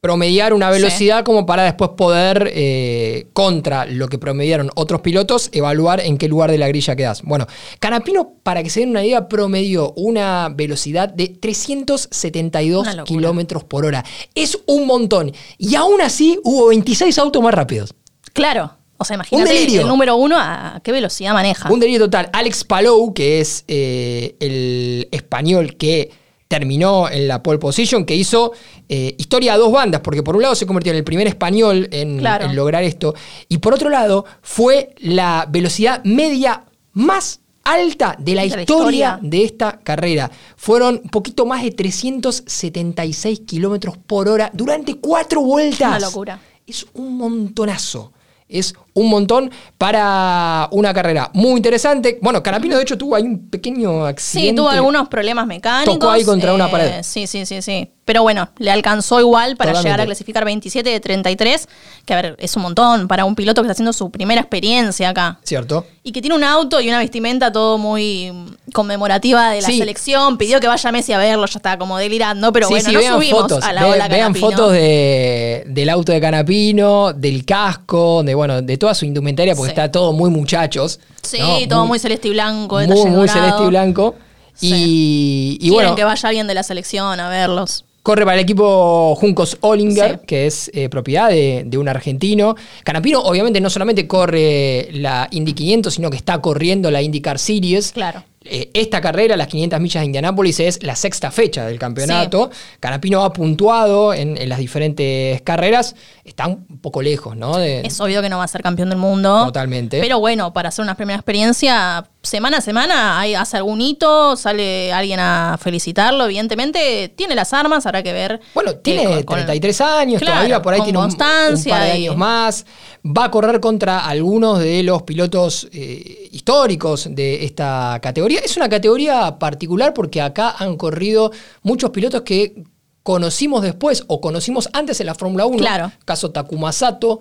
promediar 0.00 0.54
una 0.54 0.70
velocidad 0.70 1.24
como 1.24 1.44
para 1.44 1.64
después 1.64 1.90
poder, 1.90 2.50
eh, 2.54 3.26
contra 3.34 3.84
lo 3.84 4.08
que 4.08 4.18
promediaron 4.18 4.70
otros 4.74 5.02
pilotos, 5.02 5.50
evaluar 5.52 6.00
en 6.00 6.16
qué 6.16 6.26
lugar 6.26 6.50
de 6.50 6.56
la 6.58 6.68
grilla 6.68 6.96
quedas. 6.96 7.22
Bueno, 7.22 7.46
Canapino, 7.80 8.32
para 8.42 8.62
que 8.62 8.70
se 8.70 8.80
den 8.80 8.90
una 8.90 9.04
idea, 9.04 9.28
promedió 9.28 9.92
una 9.96 10.48
velocidad 10.54 11.10
de 11.10 11.28
372 11.28 12.82
Una 12.82 12.94
locura. 12.94 13.04
kilómetros 13.04 13.64
por 13.64 13.84
hora. 13.84 14.04
Es 14.34 14.58
un 14.66 14.86
montón. 14.86 15.32
Y 15.58 15.74
aún 15.74 16.00
así 16.00 16.40
hubo 16.44 16.68
26 16.68 17.18
autos 17.18 17.42
más 17.42 17.52
rápidos. 17.52 17.94
Claro. 18.32 18.76
O 19.02 19.04
sea, 19.04 19.14
Un 19.16 19.20
imagínate 19.20 19.52
delirio. 19.54 19.80
el 19.80 19.88
número 19.88 20.14
uno 20.16 20.36
a 20.38 20.80
qué 20.84 20.92
velocidad 20.92 21.32
maneja. 21.32 21.72
Un 21.72 21.80
delirio 21.80 22.00
total. 22.04 22.28
Alex 22.34 22.64
Palou, 22.64 23.14
que 23.14 23.40
es 23.40 23.64
eh, 23.66 24.36
el 24.40 25.08
español 25.10 25.76
que 25.78 26.10
terminó 26.48 27.08
en 27.08 27.26
la 27.26 27.42
pole 27.42 27.58
position, 27.58 28.04
que 28.04 28.14
hizo 28.14 28.52
eh, 28.88 29.14
historia 29.18 29.54
a 29.54 29.56
dos 29.56 29.72
bandas, 29.72 30.00
porque 30.02 30.22
por 30.22 30.36
un 30.36 30.42
lado 30.42 30.54
se 30.54 30.66
convirtió 30.66 30.92
en 30.92 30.98
el 30.98 31.04
primer 31.04 31.26
español 31.28 31.88
en, 31.92 32.18
Claro. 32.18 32.44
en 32.44 32.54
lograr 32.56 32.82
esto, 32.82 33.14
y 33.48 33.58
por 33.58 33.72
otro 33.72 33.88
lado 33.88 34.24
fue 34.42 34.94
la 34.98 35.46
velocidad 35.48 36.02
media 36.04 36.64
más 36.92 37.40
alta 37.62 38.16
de 38.18 38.34
la, 38.34 38.42
De 38.42 38.48
historia, 38.48 38.64
historia. 38.64 39.18
de 39.22 39.44
esta 39.44 39.78
carrera. 39.78 40.30
Fueron 40.56 41.00
un 41.04 41.08
poquito 41.10 41.46
más 41.46 41.62
de 41.62 41.70
376 41.70 43.40
kilómetros 43.46 43.96
por 43.96 44.28
hora 44.28 44.50
durante 44.52 44.96
cuatro 44.96 45.40
vueltas. 45.42 45.88
Una 45.88 46.00
locura. 46.00 46.40
Es 46.66 46.84
un 46.94 47.16
montonazo. 47.16 48.12
Es 48.50 48.74
un 48.94 49.08
montón 49.08 49.50
para 49.78 50.68
una 50.72 50.92
carrera 50.92 51.30
muy 51.32 51.56
interesante. 51.56 52.18
Bueno, 52.20 52.42
Canapino, 52.42 52.76
de 52.76 52.82
hecho, 52.82 52.98
tuvo 52.98 53.14
ahí 53.14 53.22
un 53.22 53.48
pequeño 53.48 54.04
accidente. 54.04 54.50
Sí, 54.50 54.56
tuvo 54.56 54.68
algunos 54.68 55.08
problemas 55.08 55.46
mecánicos. 55.46 55.94
Tocó 55.94 56.10
ahí 56.10 56.24
contra 56.24 56.52
una 56.52 56.70
pared. 56.70 57.02
Sí, 57.02 57.26
sí, 57.26 57.46
sí, 57.46 57.62
sí. 57.62 57.90
Pero 58.04 58.22
bueno, 58.22 58.50
le 58.58 58.72
alcanzó 58.72 59.20
igual 59.20 59.56
para 59.56 59.70
Totalmente. 59.70 59.88
llegar 59.88 60.00
a 60.00 60.04
clasificar 60.06 60.44
27 60.44 60.90
de 60.90 60.98
33, 60.98 61.68
que 62.04 62.12
a 62.12 62.16
ver, 62.16 62.36
es 62.40 62.56
un 62.56 62.62
montón 62.62 63.06
para 63.06 63.24
un 63.24 63.36
piloto 63.36 63.62
que 63.62 63.66
está 63.66 63.72
haciendo 63.72 63.92
su 63.92 64.10
primera 64.10 64.40
experiencia 64.40 65.10
acá. 65.10 65.38
¿Cierto? 65.44 65.86
Y 66.02 66.12
que 66.12 66.22
tiene 66.22 66.34
un 66.34 66.44
auto 66.44 66.80
y 66.80 66.88
una 66.88 66.98
vestimenta 66.98 67.52
todo 67.52 67.76
muy 67.76 68.32
conmemorativa 68.72 69.50
de 69.50 69.60
la 69.60 69.68
Sí. 69.68 69.76
selección. 69.78 70.38
Pidió 70.38 70.58
que 70.58 70.66
vaya 70.66 70.90
Messi 70.92 71.12
a 71.12 71.18
verlo, 71.18 71.44
ya 71.44 71.58
estaba 71.58 71.76
como 71.78 71.98
delirando, 71.98 72.52
pero 72.54 72.68
Sí, 72.68 72.72
bueno, 72.74 72.88
sí, 72.88 72.94
no 72.94 73.00
vean 73.00 73.14
subimos 73.16 73.40
fotos. 73.42 73.64
a 73.64 73.72
la 73.74 73.82
Ve- 73.84 73.90
ola 73.90 74.08
vean 74.08 74.32
Canapino. 74.32 74.50
fotos 74.50 74.72
de, 74.72 75.64
del 75.66 75.88
auto 75.90 76.12
de 76.12 76.20
Canapino, 76.22 77.12
del 77.12 77.44
casco, 77.44 78.22
de 78.22 78.34
bueno, 78.34 78.62
de 78.62 78.78
toda 78.78 78.94
su 78.94 79.04
indumentaria, 79.04 79.54
porque 79.54 79.70
está 79.72 79.92
todo 79.92 80.14
muy 80.14 80.30
muchachos. 80.30 81.00
Sí, 81.22 81.38
¿no? 81.38 81.68
todo 81.68 81.86
muy, 81.86 81.98
celeste 81.98 82.28
y 82.28 82.30
blanco, 82.30 82.76
Muy, 82.76 82.86
muy 82.86 83.10
dorado. 83.10 83.26
celeste 83.28 83.62
y 83.64 83.66
blanco. 83.66 84.14
Y, 84.62 85.54
y 85.56 85.58
Quieren 85.58 85.74
bueno, 85.74 85.94
que 85.96 86.04
vaya 86.04 86.28
alguien 86.28 86.46
de 86.46 86.54
la 86.54 86.62
selección 86.62 87.20
a 87.20 87.28
verlos. 87.28 87.84
Corre 88.02 88.24
para 88.24 88.36
el 88.36 88.40
equipo 88.42 89.14
Juncos 89.16 89.58
Ollinger, 89.60 90.18
Sí. 90.20 90.26
que 90.26 90.46
es 90.46 90.70
eh, 90.72 90.88
propiedad 90.88 91.28
de, 91.28 91.64
de 91.66 91.76
un 91.78 91.86
argentino. 91.88 92.56
Canapino, 92.82 93.20
obviamente, 93.20 93.60
no 93.60 93.68
solamente 93.68 94.06
corre 94.06 94.88
la 94.92 95.28
Indy 95.30 95.52
500, 95.52 95.92
sino 95.94 96.08
que 96.10 96.16
está 96.16 96.40
corriendo 96.40 96.90
la 96.90 97.02
IndyCar 97.02 97.38
Series. 97.38 97.92
Claro. 97.92 98.24
Eh, 98.42 98.70
esta 98.72 99.02
carrera, 99.02 99.36
las 99.36 99.48
500 99.48 99.78
millas 99.80 100.00
de 100.00 100.06
Indianápolis, 100.06 100.60
es 100.60 100.82
la 100.82 100.96
sexta 100.96 101.30
fecha 101.30 101.66
del 101.66 101.78
campeonato. 101.78 102.50
Canapino 102.80 103.22
ha 103.22 103.34
puntuado 103.34 104.14
en, 104.14 104.38
en 104.38 104.48
las 104.48 104.58
diferentes 104.58 105.42
carreras. 105.42 105.94
Está 106.24 106.46
un 106.46 106.64
poco 106.80 107.02
lejos, 107.02 107.36
¿no? 107.36 107.58
De- 107.58 107.80
Es 107.82 108.00
obvio 108.00 108.22
que 108.22 108.30
no 108.30 108.38
va 108.38 108.44
a 108.44 108.48
ser 108.48 108.62
campeón 108.62 108.88
del 108.88 108.98
mundo. 108.98 109.44
Totalmente. 109.44 110.00
Pero 110.00 110.20
bueno, 110.20 110.54
para 110.54 110.70
hacer 110.70 110.82
una 110.82 110.94
primera 110.94 111.16
experiencia, 111.18 112.08
semana 112.22 112.58
a 112.58 112.60
semana 112.60 113.18
hay, 113.18 113.34
hace 113.34 113.56
algún 113.56 113.80
hito, 113.80 114.36
sale 114.36 114.92
alguien 114.92 115.18
a 115.20 115.56
felicitarlo, 115.60 116.24
evidentemente. 116.26 117.08
Tiene 117.16 117.34
las 117.34 117.52
armas, 117.54 117.86
habrá 117.86 118.02
que 118.02 118.12
ver. 118.12 118.40
Bueno, 118.54 118.72
eh, 118.72 118.80
tiene 118.82 119.24
con- 119.24 119.36
33 119.36 119.80
años, 119.80 120.20
Claro, 120.20 120.34
todavía 120.36 120.60
por 120.62 120.74
ahí 120.74 120.82
tiene 120.82 120.98
un- 120.98 121.06
un, 121.06 121.16
par 121.16 121.54
de 121.56 121.68
y- 121.70 121.72
años 121.72 122.16
más. 122.16 122.66
Va 123.04 123.24
a 123.24 123.30
correr 123.30 123.58
contra 123.60 124.04
algunos 124.06 124.58
de 124.58 124.82
los 124.82 125.02
pilotos 125.04 125.66
eh, 125.72 126.28
históricos 126.32 127.06
de 127.10 127.44
esta 127.44 127.98
categoría. 128.02 128.40
Es 128.40 128.56
una 128.58 128.68
categoría 128.68 129.38
particular 129.38 129.94
porque 129.94 130.20
acá 130.20 130.54
han 130.58 130.76
corrido 130.76 131.30
muchos 131.62 131.88
pilotos 131.90 132.20
que 132.22 132.62
conocimos 133.02 133.62
después 133.62 134.04
o 134.08 134.20
conocimos 134.20 134.68
antes 134.74 135.00
en 135.00 135.06
la 135.06 135.14
Fórmula 135.14 135.46
1. 135.46 135.56
Claro. 135.56 135.90
Caso 136.04 136.30
Takuma 136.30 136.70
Sato, 136.72 137.18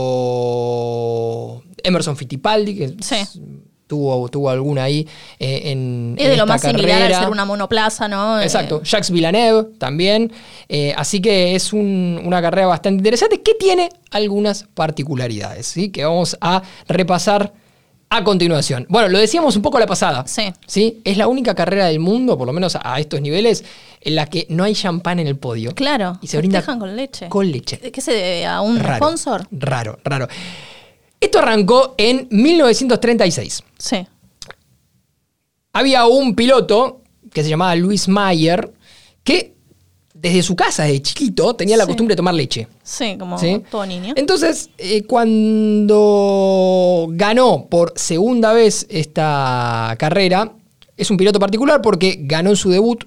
caso 0.00 1.62
Emerson 1.84 2.16
Fittipaldi, 2.16 2.76
que 2.76 2.88
Sí. 3.00 3.14
es 3.16 3.38
tuvo, 3.86 4.28
tuvo 4.28 4.48
alguna 4.50 4.84
ahí 4.84 5.04
eh, 5.40 5.62
en. 5.72 6.14
Es 6.16 6.24
en 6.26 6.30
de 6.30 6.36
lo 6.36 6.46
más 6.46 6.60
similar 6.60 6.90
al 6.90 6.98
carrera. 7.00 7.18
ser 7.20 7.28
una 7.28 7.44
monoplaza, 7.44 8.06
¿no? 8.06 8.38
Eh, 8.40 8.44
Exacto, 8.44 8.82
Jacques 8.84 9.10
Villeneuve 9.10 9.70
también. 9.78 10.32
Eh, 10.68 10.94
así 10.96 11.20
que 11.20 11.56
es 11.56 11.72
un- 11.72 12.20
una 12.24 12.40
carrera 12.40 12.68
bastante 12.68 12.98
interesante 12.98 13.42
que 13.42 13.54
tiene 13.54 13.88
algunas 14.12 14.64
particularidades, 14.74 15.66
¿sí? 15.66 15.90
que 15.90 16.04
vamos 16.04 16.36
a 16.40 16.62
repasar 16.86 17.52
a 18.10 18.22
continuación. 18.24 18.86
Bueno, 18.88 19.08
lo 19.08 19.18
decíamos 19.18 19.56
un 19.56 19.62
poco 19.62 19.78
la 19.80 19.86
pasada. 19.86 20.24
Sí. 20.26 20.52
¿sí? 20.66 21.00
Es 21.04 21.16
la 21.16 21.26
única 21.28 21.54
carrera 21.56 21.86
del 21.86 21.98
mundo, 22.00 22.36
por 22.38 22.46
lo 22.46 22.52
menos 22.52 22.76
a 22.80 22.98
estos 23.00 23.20
niveles, 23.20 23.64
en 24.00 24.14
la 24.14 24.26
que 24.26 24.46
no 24.50 24.62
hay 24.64 24.74
champán 24.74 25.18
en 25.18 25.26
el 25.26 25.36
podio. 25.36 25.74
Claro. 25.74 26.18
Y 26.22 26.26
se 26.28 26.38
brinda 26.38 26.62
con 26.62 26.96
leche. 26.96 27.28
Con 27.28 27.50
leche. 27.50 27.76
¿De 27.78 27.90
¿Qué 27.92 28.00
se 28.00 28.12
debe? 28.12 28.46
¿A 28.46 28.60
un 28.62 28.78
Raro, 28.78 28.96
sponsor? 29.04 29.46
Raro, 29.52 29.98
raro. 30.04 30.26
Esto 31.20 31.38
arrancó 31.38 31.94
en 31.98 32.26
1936. 32.30 33.62
Sí. 33.78 34.06
había 35.72 36.06
un 36.06 36.34
piloto 36.34 37.00
que 37.32 37.42
se 37.44 37.48
llamaba 37.50 37.76
Luis 37.76 38.08
Mayer 38.08 38.72
que 39.22 39.54
desde 40.14 40.42
su 40.42 40.56
casa, 40.56 40.82
de 40.84 41.00
chiquito, 41.00 41.54
tenía 41.54 41.76
la 41.76 41.84
Sí. 41.84 41.88
costumbre 41.88 42.14
de 42.14 42.16
tomar 42.16 42.34
leche. 42.34 42.66
Sí, 42.82 43.16
como 43.18 43.38
¿sí? 43.38 43.62
todo 43.70 43.86
niño. 43.86 44.12
Entonces, 44.16 44.68
eh, 44.76 45.04
cuando 45.04 47.06
ganó 47.10 47.66
por 47.70 47.92
segunda 47.96 48.52
vez 48.52 48.86
esta 48.90 49.94
carrera, 49.98 50.52
es 50.96 51.10
un 51.10 51.16
piloto 51.16 51.38
particular 51.38 51.80
porque 51.80 52.16
ganó 52.20 52.50
en 52.50 52.56
su 52.56 52.68
debut 52.70 53.04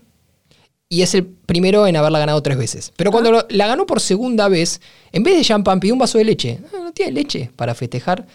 y 0.94 1.02
es 1.02 1.16
el 1.16 1.26
primero 1.26 1.88
en 1.88 1.96
haberla 1.96 2.20
ganado 2.20 2.42
tres 2.44 2.58
veces. 2.58 2.92
Pero 2.96 3.12
cuando 3.12 3.32
lo- 3.32 3.46
la 3.50 3.68
ganó 3.68 3.86
por 3.86 4.00
segunda 4.00 4.48
vez, 4.48 4.80
en 5.12 5.24
vez 5.24 5.36
de 5.38 5.44
champán 5.44 5.80
pidió 5.80 5.94
un 5.94 6.00
vaso 6.00 6.18
de 6.18 6.26
leche. 6.26 6.60
Ah, 6.74 6.78
No 6.84 6.92
tiene 6.92 7.12
leche 7.14 7.50
para 7.56 7.74
festejar 7.74 8.26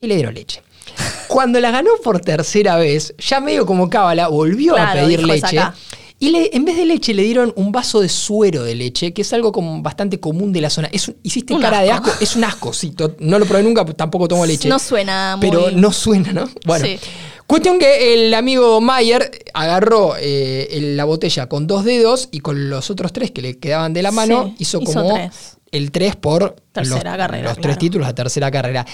y 0.00 0.06
le 0.06 0.16
dieron 0.16 0.34
leche. 0.34 0.62
Cuando 1.28 1.60
la 1.60 1.70
ganó 1.70 1.90
por 2.02 2.20
tercera 2.20 2.76
vez, 2.76 3.14
ya 3.18 3.40
medio 3.40 3.66
como 3.66 3.88
cábala, 3.90 4.28
volvió 4.28 4.74
Claro, 4.74 5.00
a 5.00 5.02
pedir 5.04 5.20
dijo, 5.20 5.32
"Es 5.32 5.42
leche. 5.42 5.58
acá". 5.58 5.74
Y 6.18 6.30
le- 6.30 6.50
en 6.56 6.64
vez 6.64 6.76
de 6.76 6.86
leche 6.86 7.12
le 7.12 7.22
dieron 7.24 7.52
un 7.56 7.72
vaso 7.72 8.00
de 8.00 8.08
suero 8.08 8.62
de 8.64 8.74
leche, 8.74 9.12
que 9.12 9.20
es 9.22 9.32
algo 9.34 9.52
como 9.52 9.82
bastante 9.82 10.18
común 10.18 10.50
de 10.52 10.62
la 10.62 10.70
zona. 10.70 10.88
Es 10.90 11.08
un- 11.08 11.16
hiciste 11.22 11.52
Un 11.52 11.60
cara 11.60 11.82
de 11.82 11.90
asco. 11.90 12.10
Es 12.20 12.36
un 12.36 12.44
asco, 12.44 12.72
sí. 12.72 12.94
No 13.18 13.38
lo 13.38 13.44
probé 13.44 13.62
nunca, 13.62 13.84
tampoco 13.84 14.26
tomo 14.26 14.46
leche. 14.46 14.66
No 14.68 14.78
suena 14.78 15.36
muy... 15.36 15.50
Pero 15.50 15.70
no 15.72 15.92
suena, 15.92 16.32
¿no? 16.32 16.48
Bueno. 16.64 16.86
Sí. 16.86 16.98
Cuestión 17.46 17.78
que 17.78 18.14
el 18.14 18.34
amigo 18.34 18.80
Mayer 18.80 19.30
agarró 19.54 20.14
eh, 20.18 20.68
la 20.96 21.04
botella 21.04 21.48
con 21.48 21.66
dos 21.66 21.84
dedos 21.84 22.28
y 22.32 22.40
con 22.40 22.68
los 22.68 22.90
otros 22.90 23.12
tres 23.12 23.30
que 23.30 23.40
le 23.42 23.58
quedaban 23.58 23.92
de 23.92 24.02
la 24.02 24.10
mano 24.10 24.46
Sí, 24.48 24.54
hizo 24.64 24.80
hizo 24.82 24.92
como 24.92 25.14
tres. 25.14 25.56
el 25.70 25.92
tres 25.92 26.16
por 26.16 26.56
Tercera 26.72 26.96
los, 26.96 27.16
carrera, 27.18 27.42
los 27.44 27.52
claro. 27.54 27.62
tres 27.62 27.78
títulos 27.78 28.06
de 28.08 28.14
tercera 28.14 28.50
carrera. 28.50 28.84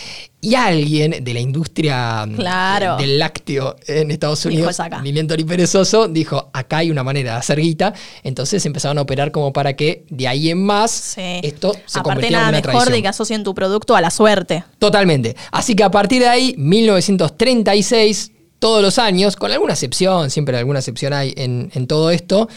Y 0.41 0.55
alguien 0.55 1.25
de 1.25 1.35
la 1.35 1.41
industria 1.41 2.27
mm, 2.27 2.35
Claro. 2.35 2.97
del 2.99 3.19
lácteo 3.19 3.75
en 3.87 4.11
Estados 4.11 4.45
Unidos. 4.45 4.77
Lilian 5.03 5.27
Tori 5.27 5.45
Perezoso, 5.45 6.07
dijo, 6.09 6.51
acá 6.53 6.79
hay 6.79 6.91
una 6.91 7.03
manera 7.03 7.33
de 7.33 7.39
hacer 7.39 7.59
guita. 7.59 7.95
Entonces 8.23 8.65
empezaron 8.67 8.99
a 8.99 9.03
operar 9.03 9.33
como 9.33 9.53
para 9.55 9.75
que 9.77 10.05
de 10.11 10.29
ahí 10.29 10.51
en 10.51 10.63
más 10.63 10.91
Sí. 10.91 11.41
esto 11.43 11.73
se 11.87 11.99
Aparte 12.01 12.03
convirtiera 12.03 12.27
en 12.27 12.33
nada 12.43 12.49
una 12.51 12.59
mejor 12.59 12.73
tradición. 12.73 12.93
de 12.99 13.03
que 13.03 13.09
asocien 13.09 13.45
tu 13.45 13.55
producto 13.55 13.97
a 13.97 14.01
la 14.03 14.11
suerte. 14.11 14.63
Totalmente. 14.79 15.35
Así 15.51 15.75
que 15.75 15.83
a 15.85 15.91
partir 15.91 16.21
de 16.21 16.29
ahí, 16.29 16.55
1936, 16.59 18.33
todos 18.63 18.81
los 18.81 18.97
años, 19.01 19.35
con 19.35 19.51
alguna 19.51 19.73
excepción, 19.73 20.31
siempre 20.31 20.57
alguna 20.57 20.79
excepción 20.79 21.13
hay 21.13 21.35
en, 21.37 21.69
en 21.75 21.89
todo 21.89 22.13
esto, 22.13 22.49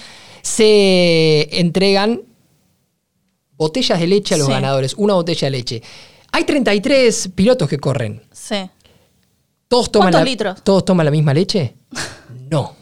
se 0.43 1.49
entregan 1.59 2.21
botellas 3.57 3.99
de 3.99 4.05
leche 4.05 4.35
a 4.35 4.37
los 4.37 4.45
Sí. 4.45 4.53
ganadores, 4.53 4.93
una 4.93 5.15
botella 5.15 5.47
de 5.47 5.51
leche. 5.51 5.81
Hay 6.31 6.43
33 6.43 7.29
pilotos 7.33 7.67
que 7.67 7.79
corren. 7.79 8.21
Sí. 8.31 8.55
¿Todos 9.67 9.91
toman, 9.91 10.05
¿Cuántos 10.11 10.21
la, 10.21 10.25
litros? 10.25 10.63
¿Todos 10.63 10.85
toman 10.85 11.05
la 11.05 11.11
misma 11.11 11.33
leche? 11.33 11.73
No. 12.51 12.75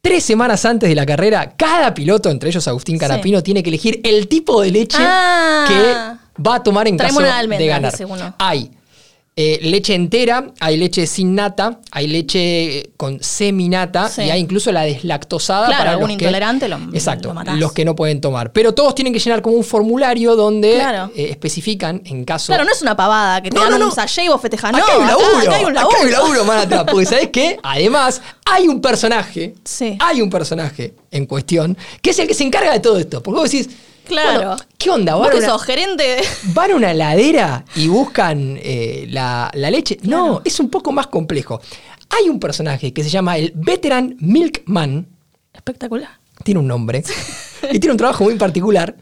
Tres 0.00 0.24
semanas 0.24 0.64
antes 0.64 0.88
de 0.88 0.94
la 0.94 1.04
carrera, 1.04 1.54
cada 1.58 1.92
piloto, 1.92 2.30
entre 2.30 2.48
ellos 2.48 2.66
Agustín 2.68 2.96
Canapino, 2.96 3.42
tiene 3.42 3.62
que 3.62 3.68
elegir 3.68 4.00
el 4.02 4.28
tipo 4.28 4.62
de 4.62 4.70
leche 4.70 4.96
Ah. 4.98 5.66
que 5.68 6.42
va 6.42 6.54
a 6.54 6.62
tomar 6.62 6.88
en 6.88 6.96
caso 6.96 7.20
de 7.20 7.66
ganar. 7.66 7.90
dice 7.92 8.06
uno. 8.06 8.34
Hay 8.38 8.70
eh, 9.38 9.58
leche 9.60 9.94
entera, 9.94 10.50
hay 10.60 10.78
leche 10.78 11.06
sin 11.06 11.34
nata, 11.34 11.80
hay 11.90 12.06
leche 12.06 12.88
con 12.96 13.22
seminata 13.22 14.08
Sí. 14.08 14.22
y 14.22 14.30
hay 14.30 14.40
incluso 14.40 14.72
la 14.72 14.80
deslactosada 14.82 15.66
Claro, 15.66 15.78
para 15.78 15.90
algún 15.92 16.08
los 16.08 16.16
que, 16.16 16.24
intolerante 16.24 16.68
lo- 16.68 16.78
exacto, 16.94 17.28
lo 17.28 17.34
matás. 17.34 17.58
los 17.58 17.72
que 17.74 17.84
no 17.84 17.94
pueden 17.94 18.22
tomar. 18.22 18.50
Pero 18.52 18.72
todos 18.72 18.94
tienen 18.94 19.12
que 19.12 19.18
llenar 19.18 19.42
como 19.42 19.56
un 19.56 19.64
formulario 19.64 20.36
donde 20.36 20.76
Claro. 20.76 21.10
eh, 21.14 21.28
especifican 21.30 22.00
en 22.06 22.24
caso 22.24 22.46
Claro, 22.46 22.64
no 22.64 22.72
es 22.72 22.80
una 22.80 22.96
pavada 22.96 23.42
que 23.42 23.50
te 23.50 23.56
No, 23.56 23.62
dan 23.64 23.70
no, 23.72 23.76
un 23.76 23.82
no. 23.90 23.94
sachet 23.94 24.24
y 24.24 24.28
vos 24.28 24.40
festejás. 24.40 24.72
No, 24.72 24.78
hay 24.78 25.00
un 25.00 25.06
laburo. 25.06 25.38
acá 25.38 25.56
hay 25.56 25.64
un 25.66 25.74
laburo. 25.74 25.96
Acá 25.96 26.00
hay 26.00 26.06
un 26.06 26.12
laburo, 26.12 26.44
man, 26.46 26.58
atrás. 26.58 26.84
Porque 26.90 27.04
¿sabés 27.06 27.28
qué? 27.30 27.58
Además, 27.62 28.22
hay 28.46 28.68
un 28.68 28.80
personaje. 28.80 29.54
Sí. 29.64 29.96
Hay 30.00 30.22
un 30.22 30.30
personaje 30.30 30.94
en 31.10 31.26
cuestión 31.26 31.76
que 32.00 32.10
es 32.10 32.18
el 32.18 32.26
que 32.26 32.32
se 32.34 32.42
encarga 32.44 32.72
de 32.72 32.80
todo 32.80 32.98
esto. 32.98 33.22
Porque 33.22 33.40
vos 33.40 33.50
decís, 33.50 33.68
Claro. 34.06 34.48
bueno, 34.50 34.56
¿qué 34.78 34.90
onda? 34.90 35.14
Vos 35.14 35.22
¿Van 35.22 35.30
a 35.30 35.32
que 35.32 35.38
una- 35.38 35.48
sos 35.48 35.62
gerente 35.64 36.02
de... 36.02 36.22
¿Van 36.54 36.70
a 36.70 36.74
una 36.76 36.90
heladera 36.92 37.64
y 37.74 37.88
buscan 37.88 38.58
eh, 38.62 39.06
la, 39.10 39.50
la 39.54 39.70
leche? 39.70 39.98
No, 40.02 40.42
es 40.44 40.58
un 40.60 40.70
poco 40.70 40.92
más 40.92 41.06
complejo. 41.08 41.60
Hay 42.10 42.28
un 42.28 42.38
personaje 42.38 42.92
que 42.92 43.02
se 43.02 43.10
llama 43.10 43.36
el 43.36 43.52
Veteran 43.54 44.16
Milkman. 44.20 45.06
Espectacular. 45.52 46.10
Tiene 46.44 46.60
un 46.60 46.68
nombre. 46.68 47.02
y 47.72 47.78
tiene 47.80 47.92
un 47.92 47.96
trabajo 47.98 48.24
muy 48.24 48.34
particular. 48.36 48.96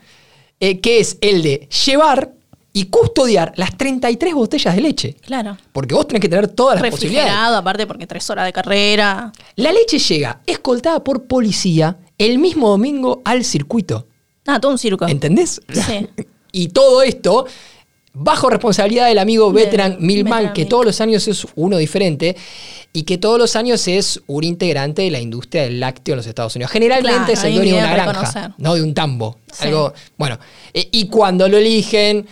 eh, 0.60 0.80
que 0.80 1.00
es 1.00 1.18
el 1.20 1.42
de 1.42 1.68
llevar 1.84 2.32
y 2.72 2.86
custodiar 2.86 3.52
las 3.56 3.76
33 3.76 4.34
botellas 4.34 4.74
de 4.74 4.80
leche. 4.82 5.14
Claro. 5.20 5.56
Porque 5.72 5.94
vos 5.94 6.08
tenés 6.08 6.20
que 6.22 6.28
tener 6.28 6.48
todas 6.48 6.80
las 6.80 6.90
posibilidades. 6.90 7.28
Refrigerado, 7.28 7.56
aparte 7.58 7.86
porque 7.86 8.06
tres 8.06 8.28
horas 8.30 8.46
de 8.46 8.52
carrera. 8.52 9.32
La 9.56 9.70
leche 9.72 9.98
llega 9.98 10.40
escoltada 10.46 11.04
por 11.04 11.24
policía 11.26 11.98
el 12.18 12.38
mismo 12.38 12.68
domingo 12.70 13.22
al 13.24 13.44
circuito. 13.44 14.06
Ah, 14.46 14.60
todo 14.60 14.72
un 14.72 14.78
circo. 14.78 15.06
¿Entendés? 15.08 15.60
Sí. 15.72 16.08
y 16.52 16.68
todo 16.68 17.02
esto 17.02 17.46
bajo 18.16 18.48
responsabilidad 18.48 19.08
del 19.08 19.18
amigo 19.18 19.52
Del 19.52 19.64
Veteran 19.64 19.96
Milman, 19.98 20.52
que 20.52 20.66
todos 20.66 20.84
los 20.84 21.00
años 21.00 21.26
es 21.26 21.46
uno 21.56 21.76
diferente 21.78 22.36
y 22.92 23.02
que 23.02 23.18
todos 23.18 23.38
los 23.38 23.56
años 23.56 23.88
es 23.88 24.22
un 24.28 24.44
integrante 24.44 25.02
de 25.02 25.10
la 25.10 25.18
industria 25.20 25.64
del 25.64 25.80
lácteo 25.80 26.12
en 26.12 26.18
los 26.18 26.26
Estados 26.28 26.54
Unidos. 26.54 26.70
Generalmente 26.70 27.32
Claro, 27.32 27.32
es 27.32 27.44
el 27.44 27.54
dueño 27.56 27.72
de 27.74 27.78
una 27.80 27.92
granja, 27.92 28.12
reconocer. 28.12 28.50
no 28.58 28.74
de 28.74 28.82
un 28.82 28.94
tambo. 28.94 29.38
Sí. 29.52 29.66
Algo, 29.66 29.92
bueno, 30.16 30.38
eh, 30.72 30.88
y 30.92 31.08
cuando 31.08 31.48
lo 31.48 31.58
eligen, 31.58 32.24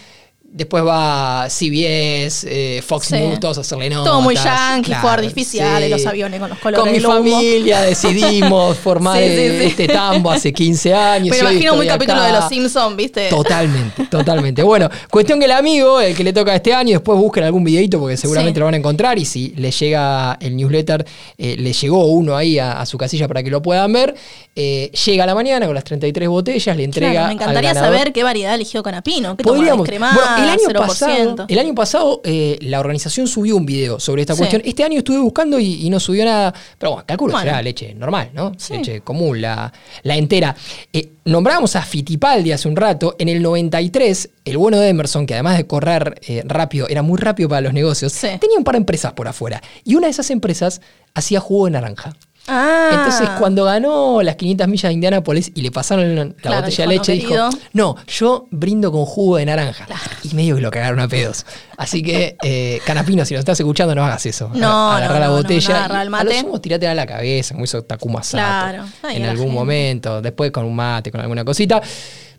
después 0.52 0.84
va 0.84 1.46
CBS, 1.48 2.46
eh, 2.48 2.82
Fox 2.82 3.06
Sí. 3.06 3.14
News, 3.16 3.40
todos 3.40 3.58
a 3.58 3.60
hacerle 3.62 3.88
notas. 3.90 4.04
Todo 4.12 4.20
muy 4.20 4.34
yankee, 4.36 4.86
Claro, 4.86 5.00
fuegos 5.02 5.18
artificiales, 5.18 5.84
sí. 5.88 5.90
los 5.90 6.06
aviones 6.06 6.40
con 6.40 6.48
los 6.50 6.58
colores 6.58 6.82
Con 6.84 6.92
mi 6.92 6.98
humo. 6.98 7.14
familia 7.14 7.80
decidimos 7.82 8.76
formar 8.78 9.16
Sí, 9.18 9.24
este 9.24 9.88
tambo 9.88 10.30
hace 10.30 10.52
15 10.52 10.94
años. 10.94 11.34
Hoy 11.34 11.40
imagino 11.40 11.74
muy 11.76 11.86
estoy 11.86 11.98
capítulo 11.98 12.18
acá. 12.22 12.26
de 12.26 12.40
Los 12.40 12.48
Simpsons, 12.48 12.96
¿viste? 12.96 13.28
Totalmente, 13.30 14.04
totalmente. 14.10 14.62
Bueno, 14.62 14.88
cuestión 15.10 15.38
que 15.38 15.46
el 15.46 15.52
amigo, 15.52 16.00
el 16.00 16.14
que 16.14 16.22
le 16.24 16.32
toca 16.32 16.54
este 16.54 16.72
año, 16.74 16.92
después 16.92 17.18
busquen 17.18 17.44
algún 17.44 17.64
videito 17.64 17.98
porque 17.98 18.16
seguramente 18.16 18.60
lo 18.60 18.66
van 18.66 18.74
a 18.74 18.78
encontrar 18.78 19.18
y 19.18 19.24
si 19.24 19.54
le 19.56 19.70
llega 19.70 20.36
el 20.40 20.54
newsletter, 20.56 21.04
eh, 21.38 21.56
le 21.58 21.72
llegó 21.72 22.04
uno 22.06 22.36
ahí 22.36 22.58
a, 22.58 22.80
a 22.80 22.86
su 22.86 22.98
casilla 22.98 23.26
para 23.26 23.42
que 23.42 23.50
lo 23.50 23.62
puedan 23.62 23.92
ver, 23.92 24.14
eh, 24.54 24.90
llega 25.06 25.24
a 25.24 25.26
la 25.26 25.34
mañana 25.34 25.64
con 25.66 25.74
las 25.74 25.84
33 25.84 26.28
botellas, 26.28 26.76
le 26.76 26.84
entrega 26.84 27.12
Claro, 27.12 27.26
me 27.28 27.32
encantaría 27.34 27.70
al 27.70 27.76
saber 27.76 28.12
qué 28.12 28.22
variedad 28.22 28.54
eligió 28.54 28.82
Canapino. 28.82 29.36
¿Qué? 29.36 29.44
Podríamos. 29.44 29.86
Bueno, 29.88 30.41
el 30.44 30.50
año 30.50 30.68
0%. 30.68 30.72
pasado, 30.86 31.44
el 31.48 31.58
año 31.58 31.74
pasado 31.74 32.20
eh, 32.24 32.58
la 32.62 32.80
organización 32.80 33.26
subió 33.26 33.56
un 33.56 33.66
video 33.66 33.98
sobre 34.00 34.22
esta 34.22 34.34
Sí. 34.34 34.38
cuestión. 34.38 34.62
Este 34.64 34.84
año 34.84 34.98
estuve 34.98 35.18
buscando 35.18 35.58
y, 35.58 35.86
y 35.86 35.90
no 35.90 35.98
subió 36.00 36.24
nada. 36.24 36.54
Pero 36.78 36.92
bueno, 36.92 37.04
calculo 37.06 37.32
Bueno. 37.32 37.44
será 37.50 37.62
leche 37.62 37.94
normal, 37.94 38.30
¿no? 38.34 38.52
Sí. 38.58 38.74
Leche 38.74 39.00
común, 39.00 39.40
la, 39.40 39.72
la 40.02 40.16
entera. 40.16 40.54
Eh, 40.92 41.10
nombrábamos 41.24 41.76
a 41.76 41.82
Fittipaldi 41.82 42.52
hace 42.52 42.68
un 42.68 42.76
rato. 42.76 43.16
En 43.18 43.28
el 43.28 43.42
93, 43.42 44.30
el 44.44 44.58
bueno 44.58 44.78
de 44.78 44.88
Emerson, 44.88 45.26
que 45.26 45.34
además 45.34 45.56
de 45.56 45.66
correr 45.66 46.20
eh, 46.26 46.42
rápido, 46.46 46.88
era 46.88 47.02
muy 47.02 47.18
rápido 47.18 47.48
para 47.48 47.60
los 47.60 47.72
negocios, 47.72 48.12
Sí. 48.12 48.28
tenía 48.40 48.58
un 48.58 48.64
par 48.64 48.74
de 48.74 48.78
empresas 48.78 49.12
por 49.12 49.28
afuera. 49.28 49.62
Y 49.84 49.94
una 49.94 50.06
de 50.06 50.10
esas 50.12 50.30
empresas 50.30 50.80
hacía 51.14 51.40
jugo 51.40 51.66
de 51.66 51.72
naranja. 51.72 52.14
Ah. 52.48 52.90
Entonces, 52.92 53.28
cuando 53.38 53.64
ganó 53.64 54.20
las 54.22 54.34
500 54.34 54.66
millas 54.66 54.90
de 54.90 54.94
Indianápolis 54.94 55.52
y 55.54 55.62
le 55.62 55.70
pasaron 55.70 56.16
la 56.16 56.28
Claro, 56.34 56.62
botella 56.62 56.76
de 56.78 56.86
"No, 56.86 56.92
leche, 56.92 57.12
dijo, 57.12 57.28
querido". 57.28 57.50
no, 57.72 57.96
yo 58.08 58.46
brindo 58.50 58.90
con 58.90 59.04
jugo 59.04 59.36
de 59.36 59.46
naranja. 59.46 59.86
Y 60.24 60.34
medio 60.34 60.56
que 60.56 60.60
lo 60.62 60.70
cagaron 60.72 60.98
a 60.98 61.06
pedos. 61.08 61.46
Así 61.76 62.02
que, 62.02 62.36
eh, 62.42 62.80
Canapino, 62.84 63.24
si 63.24 63.34
nos 63.34 63.40
estás 63.40 63.60
escuchando, 63.60 63.94
no 63.94 64.04
hagas 64.04 64.26
eso. 64.26 64.50
No, 64.54 64.90
Agarrá 64.92 65.14
no, 65.14 65.20
la 65.20 65.26
no, 65.28 65.32
botella. 65.34 65.88
no, 65.88 65.94
y 66.04 66.14
A 66.20 66.24
lo 66.24 66.32
sumo, 66.32 66.60
tirátela 66.60 66.92
a 66.92 66.94
la 66.96 67.06
cabeza, 67.06 67.54
como 67.54 67.64
hizo 67.64 67.82
Takuma 67.82 68.22
Sato. 68.24 68.38
Claro. 68.42 68.84
En 69.10 69.24
algún 69.24 69.54
momento. 69.54 70.20
Después 70.20 70.50
con 70.50 70.64
un 70.64 70.74
mate, 70.74 71.12
con 71.12 71.20
alguna 71.20 71.44
cosita. 71.44 71.80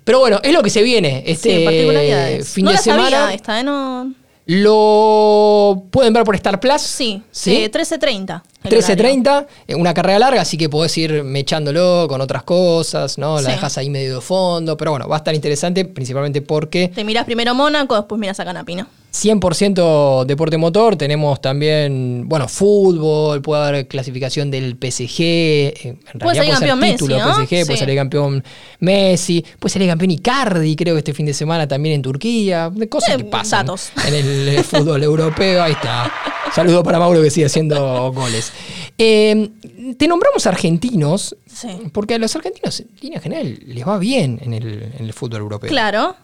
Pero 0.03 0.19
bueno, 0.19 0.39
es 0.43 0.51
lo 0.51 0.61
que 0.61 0.69
se 0.69 0.81
viene 0.83 1.23
este 1.25 2.41
sí, 2.43 2.53
fin 2.53 2.65
de 2.65 2.73
la 2.73 2.77
semana. 2.77 3.09
sabía 3.09 3.33
esta, 3.33 3.57
¿eh? 3.59 3.63
No... 3.63 4.13
Lo 4.45 5.83
pueden 5.89 6.11
ver 6.13 6.23
por 6.23 6.35
Star 6.35 6.59
Plus. 6.59 6.81
Sí, 6.81 7.21
¿Sí? 7.31 7.55
eh, 7.63 7.71
13.30. 7.71 8.41
el 8.63 8.77
horario. 8.77 8.95
13.30, 8.95 9.47
eh, 9.67 9.75
una 9.75 9.93
carrera 9.93 10.19
larga, 10.19 10.41
así 10.41 10.57
que 10.57 10.69
podés 10.69 10.97
ir 10.97 11.23
mechándolo 11.23 12.05
con 12.09 12.21
otras 12.21 12.43
cosas, 12.43 13.17
¿no? 13.17 13.35
La 13.41 13.49
Sí. 13.49 13.55
dejas 13.55 13.77
ahí 13.77 13.89
medio 13.89 14.15
de 14.15 14.21
fondo, 14.21 14.77
pero 14.77 14.91
bueno, 14.91 15.07
va 15.07 15.15
a 15.15 15.19
estar 15.19 15.33
interesante, 15.35 15.85
principalmente 15.85 16.41
porque 16.41 16.89
Te 16.93 17.03
mirás 17.03 17.25
primero 17.25 17.53
Mónaco, 17.55 17.95
después 17.95 18.19
mirás 18.19 18.39
a 18.39 18.45
Canapino. 18.45 18.87
100% 19.11 20.25
deporte 20.25 20.57
motor, 20.57 20.95
tenemos 20.95 21.39
también, 21.41 22.23
bueno, 22.27 22.47
fútbol, 22.47 23.41
puede 23.41 23.63
haber 23.63 23.87
clasificación 23.87 24.49
del 24.51 24.75
PSG, 24.75 25.21
eh, 25.21 25.73
en 25.83 26.19
Puede 26.19 26.35
realidad 26.35 26.57
salir 26.59 26.69
campeón 26.69 26.91
título 26.91 27.15
Messi, 27.17 27.27
¿no? 27.27 27.35
PSG, 27.45 27.65
puede 27.65 27.77
salir 27.79 27.95
campeón 27.95 28.43
Messi, 28.79 29.45
puede 29.59 29.73
salir 29.73 29.87
campeón 29.87 30.11
Icardi, 30.11 30.75
creo 30.75 30.95
que 30.95 30.99
este 30.99 31.13
fin 31.13 31.25
de 31.25 31.33
semana 31.33 31.67
también 31.67 31.95
en 31.95 32.01
Turquía, 32.01 32.69
de 32.73 32.87
cosas 32.89 33.15
Eh, 33.15 33.17
que 33.17 33.23
pasan 33.25 33.65
datos. 33.65 33.91
en 34.07 34.13
el 34.15 34.63
fútbol 34.63 35.03
europeo, 35.03 35.61
ahí 35.63 35.73
está. 35.73 36.11
Saludo 36.55 36.83
para 36.83 36.99
Mauro 36.99 37.21
que 37.21 37.31
sigue 37.31 37.47
haciendo 37.47 38.11
goles. 38.13 38.51
Eh, 38.97 39.49
te 39.97 40.07
nombramos 40.07 40.45
argentinos, 40.47 41.35
Sí. 41.47 41.69
porque 41.91 42.15
a 42.15 42.17
los 42.17 42.35
argentinos 42.35 42.79
en 42.79 42.87
línea 43.01 43.19
general 43.19 43.59
les 43.65 43.87
va 43.87 43.97
bien 43.97 44.39
en 44.41 44.53
el, 44.53 44.83
en 44.97 45.05
el 45.05 45.13
fútbol 45.13 45.41
europeo. 45.41 45.69
Claro. 45.69 46.15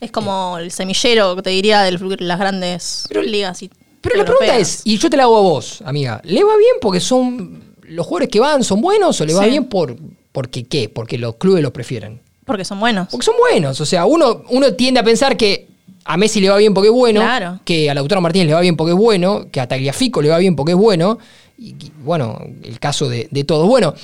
Es 0.00 0.10
como 0.12 0.58
el 0.58 0.70
semillero, 0.70 1.40
te 1.42 1.50
diría, 1.50 1.82
de 1.82 1.92
las 2.20 2.38
grandes 2.38 3.04
Pero- 3.08 3.22
ligas. 3.22 3.62
y- 3.62 3.70
Pero 4.00 4.16
la 4.16 4.24
pregunta 4.24 4.56
es, 4.56 4.82
y 4.84 4.96
yo 4.96 5.10
te 5.10 5.16
la 5.16 5.24
hago 5.24 5.38
a 5.38 5.40
vos, 5.42 5.82
amiga, 5.84 6.20
¿le 6.24 6.44
va 6.44 6.56
bien 6.56 6.76
porque 6.80 7.00
son 7.00 7.64
los 7.82 8.06
jugadores 8.06 8.28
que 8.28 8.38
van 8.38 8.62
son 8.62 8.80
buenos 8.80 9.20
o 9.20 9.26
le 9.26 9.34
va 9.34 9.42
Sí. 9.44 9.50
bien 9.50 9.64
por 9.64 9.96
porque 10.30 10.64
qué? 10.68 10.88
Porque 10.88 11.18
los 11.18 11.34
clubes 11.36 11.62
los 11.64 11.72
prefieren. 11.72 12.20
Porque 12.44 12.64
son 12.64 12.78
buenos. 12.78 13.08
Porque 13.10 13.24
son 13.24 13.34
buenos, 13.38 13.80
o 13.80 13.86
sea, 13.86 14.06
uno, 14.06 14.44
uno 14.50 14.72
tiende 14.74 15.00
a 15.00 15.02
pensar 15.02 15.36
que 15.36 15.67
a 16.10 16.16
Messi 16.16 16.40
le 16.40 16.48
va 16.48 16.56
bien 16.56 16.72
porque 16.74 16.88
es 16.88 16.94
bueno, 16.94 17.20
Claro. 17.20 17.60
que 17.64 17.90
a 17.90 17.94
Lautaro 17.94 18.20
Martínez 18.22 18.48
le 18.48 18.54
va 18.54 18.60
bien 18.60 18.76
porque 18.76 18.92
es 18.92 18.98
bueno, 18.98 19.46
que 19.52 19.60
a 19.60 19.68
Tagliafico 19.68 20.22
le 20.22 20.30
va 20.30 20.38
bien 20.38 20.56
porque 20.56 20.72
es 20.72 20.78
bueno, 20.78 21.18
y, 21.58 21.68
y, 21.70 21.92
bueno, 22.02 22.38
el 22.62 22.80
caso 22.80 23.08
de, 23.08 23.28
de 23.30 23.44
todos. 23.44 23.66
Bueno, 23.68 23.94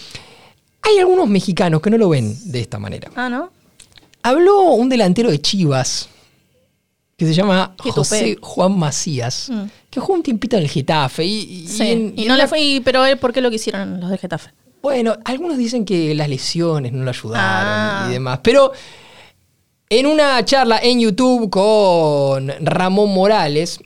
hay 0.82 0.98
algunos 0.98 1.28
mexicanos 1.28 1.80
que 1.80 1.88
no 1.90 1.96
lo 1.96 2.10
ven 2.10 2.36
de 2.52 2.60
esta 2.60 2.78
manera. 2.78 3.10
Ah, 3.16 3.28
¿no? 3.30 3.50
Habló 4.22 4.72
un 4.72 4.88
delantero 4.88 5.30
de 5.30 5.40
Chivas 5.40 6.08
que 7.16 7.26
se 7.26 7.32
llama 7.32 7.74
José. 7.78 8.36
Juan 8.40 8.76
Macías, 8.78 9.48
Mm. 9.50 9.62
que 9.88 10.00
jugó 10.00 10.14
un 10.14 10.22
tiempito 10.22 10.56
en 10.56 10.62
el 10.64 10.68
Getafe. 10.68 11.24
Y, 11.24 11.38
y- 11.64 11.68
Sí. 11.68 11.82
en- 11.90 12.12
Y, 12.16 12.24
no 12.26 12.36
le 12.36 12.46
fue. 12.48 12.60
y- 12.60 12.80
Pero 12.80 13.04
él, 13.06 13.18
¿por 13.18 13.32
qué 13.32 13.40
lo 13.40 13.50
quisieron 13.50 14.00
los 14.00 14.10
de 14.10 14.18
Getafe? 14.18 14.50
Bueno, 14.82 15.16
algunos 15.24 15.56
dicen 15.56 15.84
que 15.84 16.14
las 16.14 16.28
lesiones 16.28 16.92
no 16.92 17.04
lo 17.04 17.10
ayudaron 17.10 17.40
Ah. 17.42 18.06
y 18.10 18.12
demás, 18.12 18.40
pero 18.42 18.72
en 19.90 20.06
una 20.06 20.44
charla 20.44 20.78
en 20.82 21.00
YouTube 21.00 21.50
con 21.50 22.52
Ramón 22.60 23.10
Morales, 23.12 23.78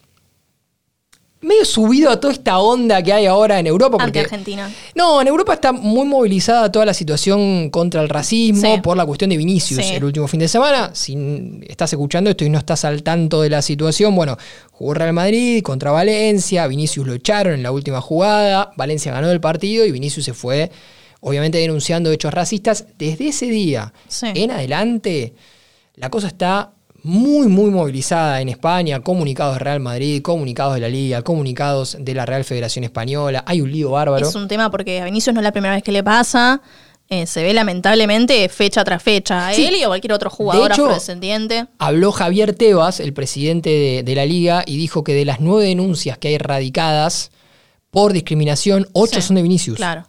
medio 1.40 1.64
subido 1.64 2.10
a 2.10 2.18
toda 2.18 2.32
esta 2.32 2.58
onda 2.58 3.00
que 3.00 3.12
hay 3.12 3.26
ahora 3.26 3.60
en 3.60 3.66
Europa. 3.68 3.96
Porque, 3.98 4.20
Anti-Argentina. 4.20 4.72
No, 4.96 5.20
en 5.20 5.28
Europa 5.28 5.54
está 5.54 5.70
muy 5.72 6.04
movilizada 6.04 6.70
toda 6.72 6.84
la 6.84 6.94
situación 6.94 7.70
contra 7.70 8.02
el 8.02 8.08
racismo 8.08 8.74
Sí. 8.74 8.80
por 8.82 8.96
la 8.96 9.06
cuestión 9.06 9.30
de 9.30 9.36
Vinicius 9.36 9.84
Sí. 9.84 9.94
el 9.94 10.02
último 10.04 10.26
fin 10.26 10.40
de 10.40 10.48
semana. 10.48 10.90
Si 10.94 11.16
estás 11.68 11.92
escuchando 11.92 12.28
esto 12.30 12.44
y 12.44 12.48
no 12.50 12.58
estás 12.58 12.84
al 12.84 13.02
tanto 13.04 13.40
de 13.42 13.50
la 13.50 13.62
situación, 13.62 14.16
bueno, 14.16 14.36
jugó 14.72 14.94
Real 14.94 15.12
Madrid 15.12 15.62
contra 15.62 15.92
Valencia, 15.92 16.66
Vinicius 16.66 17.06
lo 17.06 17.14
echaron 17.14 17.54
en 17.54 17.62
la 17.62 17.70
última 17.70 18.00
jugada, 18.00 18.72
Valencia 18.76 19.12
ganó 19.12 19.30
el 19.30 19.40
partido 19.40 19.84
y 19.86 19.92
Vinicius 19.92 20.24
se 20.24 20.34
fue, 20.34 20.72
obviamente 21.20 21.58
denunciando 21.58 22.10
hechos 22.10 22.34
racistas. 22.34 22.84
Desde 22.98 23.28
ese 23.28 23.46
día 23.46 23.92
Sí. 24.08 24.26
en 24.34 24.50
adelante, 24.50 25.34
la 26.00 26.10
cosa 26.10 26.26
está 26.28 26.72
muy, 27.02 27.46
muy 27.48 27.70
movilizada 27.70 28.40
en 28.40 28.48
España, 28.48 29.00
comunicados 29.00 29.54
de 29.54 29.60
Real 29.60 29.80
Madrid, 29.80 30.20
comunicados 30.22 30.74
de 30.74 30.80
la 30.80 30.88
Liga, 30.88 31.22
comunicados 31.22 31.96
de 32.00 32.14
la 32.14 32.26
Real 32.26 32.44
Federación 32.44 32.84
Española, 32.84 33.44
hay 33.46 33.60
un 33.60 33.70
lío 33.70 33.90
bárbaro. 33.92 34.28
Es 34.28 34.34
un 34.34 34.48
tema 34.48 34.70
porque 34.70 35.00
a 35.00 35.04
Vinicius 35.04 35.32
no 35.34 35.40
es 35.40 35.44
la 35.44 35.52
primera 35.52 35.74
vez 35.74 35.82
que 35.82 35.92
le 35.92 36.02
pasa. 36.02 36.60
Eh, 37.10 37.26
se 37.26 37.42
ve 37.42 37.54
lamentablemente 37.54 38.46
fecha 38.50 38.84
tras 38.84 39.02
fecha. 39.02 39.48
A 39.48 39.54
Sí. 39.54 39.64
él 39.64 39.76
y 39.76 39.82
a 39.82 39.86
cualquier 39.86 40.12
otro 40.12 40.28
jugador 40.28 40.72
hecho, 40.72 40.82
afrodescendiente. 40.84 41.66
Habló 41.78 42.12
Javier 42.12 42.52
Tebas, 42.54 43.00
el 43.00 43.14
presidente 43.14 43.70
de, 43.70 44.02
de 44.02 44.14
la 44.14 44.26
liga, 44.26 44.62
y 44.66 44.76
dijo 44.76 45.04
que 45.04 45.14
de 45.14 45.24
las 45.24 45.40
nueve 45.40 45.66
denuncias 45.68 46.18
que 46.18 46.28
hay 46.28 46.38
radicadas 46.38 47.30
por 47.90 48.12
discriminación, 48.12 48.86
ocho 48.92 49.22
Sí, 49.22 49.26
son 49.28 49.36
de 49.36 49.42
Vinicius. 49.42 49.76
Claro. 49.76 50.06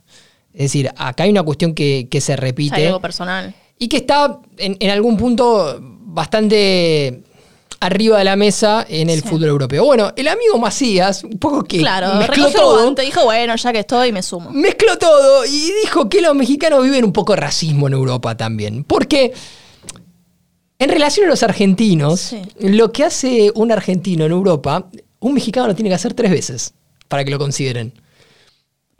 Es 0.51 0.63
decir, 0.63 0.91
acá 0.97 1.23
hay 1.23 1.29
una 1.29 1.43
cuestión 1.43 1.73
que, 1.73 2.07
que 2.11 2.19
se 2.19 2.33
Es 2.33 2.39
repite 2.39 2.87
algo 2.87 2.99
personal. 2.99 3.55
Y 3.79 3.87
que 3.87 3.97
está 3.97 4.39
en, 4.57 4.77
en 4.79 4.89
algún 4.91 5.17
punto 5.17 5.79
bastante 5.81 7.23
arriba 7.81 8.17
de 8.17 8.25
la 8.25 8.35
mesa 8.35 8.85
en 8.89 9.09
el 9.09 9.21
Sí. 9.21 9.27
fútbol 9.29 9.47
europeo. 9.49 9.85
Bueno, 9.85 10.11
el 10.17 10.27
amigo 10.27 10.57
Macías, 10.59 11.23
un 11.23 11.39
poco 11.39 11.63
que 11.63 11.77
Claro, 11.79 12.15
mezcló 12.15 12.35
recogió 12.35 12.47
el 12.47 12.53
todo, 12.53 12.81
guante, 12.83 13.01
dijo, 13.03 13.23
bueno, 13.23 13.55
ya 13.55 13.71
que 13.71 13.79
estoy, 13.79 14.11
me 14.11 14.21
sumo. 14.21 14.51
mezcló 14.51 14.97
todo 14.97 15.45
y 15.45 15.71
dijo 15.83 16.09
que 16.09 16.21
los 16.21 16.35
mexicanos 16.35 16.83
viven 16.83 17.05
un 17.05 17.13
poco 17.13 17.33
de 17.33 17.37
racismo 17.41 17.87
en 17.87 17.93
Europa 17.93 18.35
también. 18.35 18.83
Porque 18.83 19.31
en 20.77 20.89
relación 20.89 21.25
a 21.27 21.29
los 21.29 21.41
argentinos, 21.43 22.19
Sí. 22.19 22.41
lo 22.59 22.91
que 22.91 23.05
hace 23.05 23.51
un 23.55 23.71
argentino 23.71 24.25
en 24.25 24.31
Europa, 24.33 24.89
un 25.19 25.33
mexicano 25.33 25.67
lo 25.67 25.75
tiene 25.75 25.89
que 25.89 25.95
hacer 25.95 26.13
tres 26.13 26.31
veces 26.31 26.73
para 27.07 27.23
que 27.23 27.31
lo 27.31 27.39
consideren. 27.39 27.93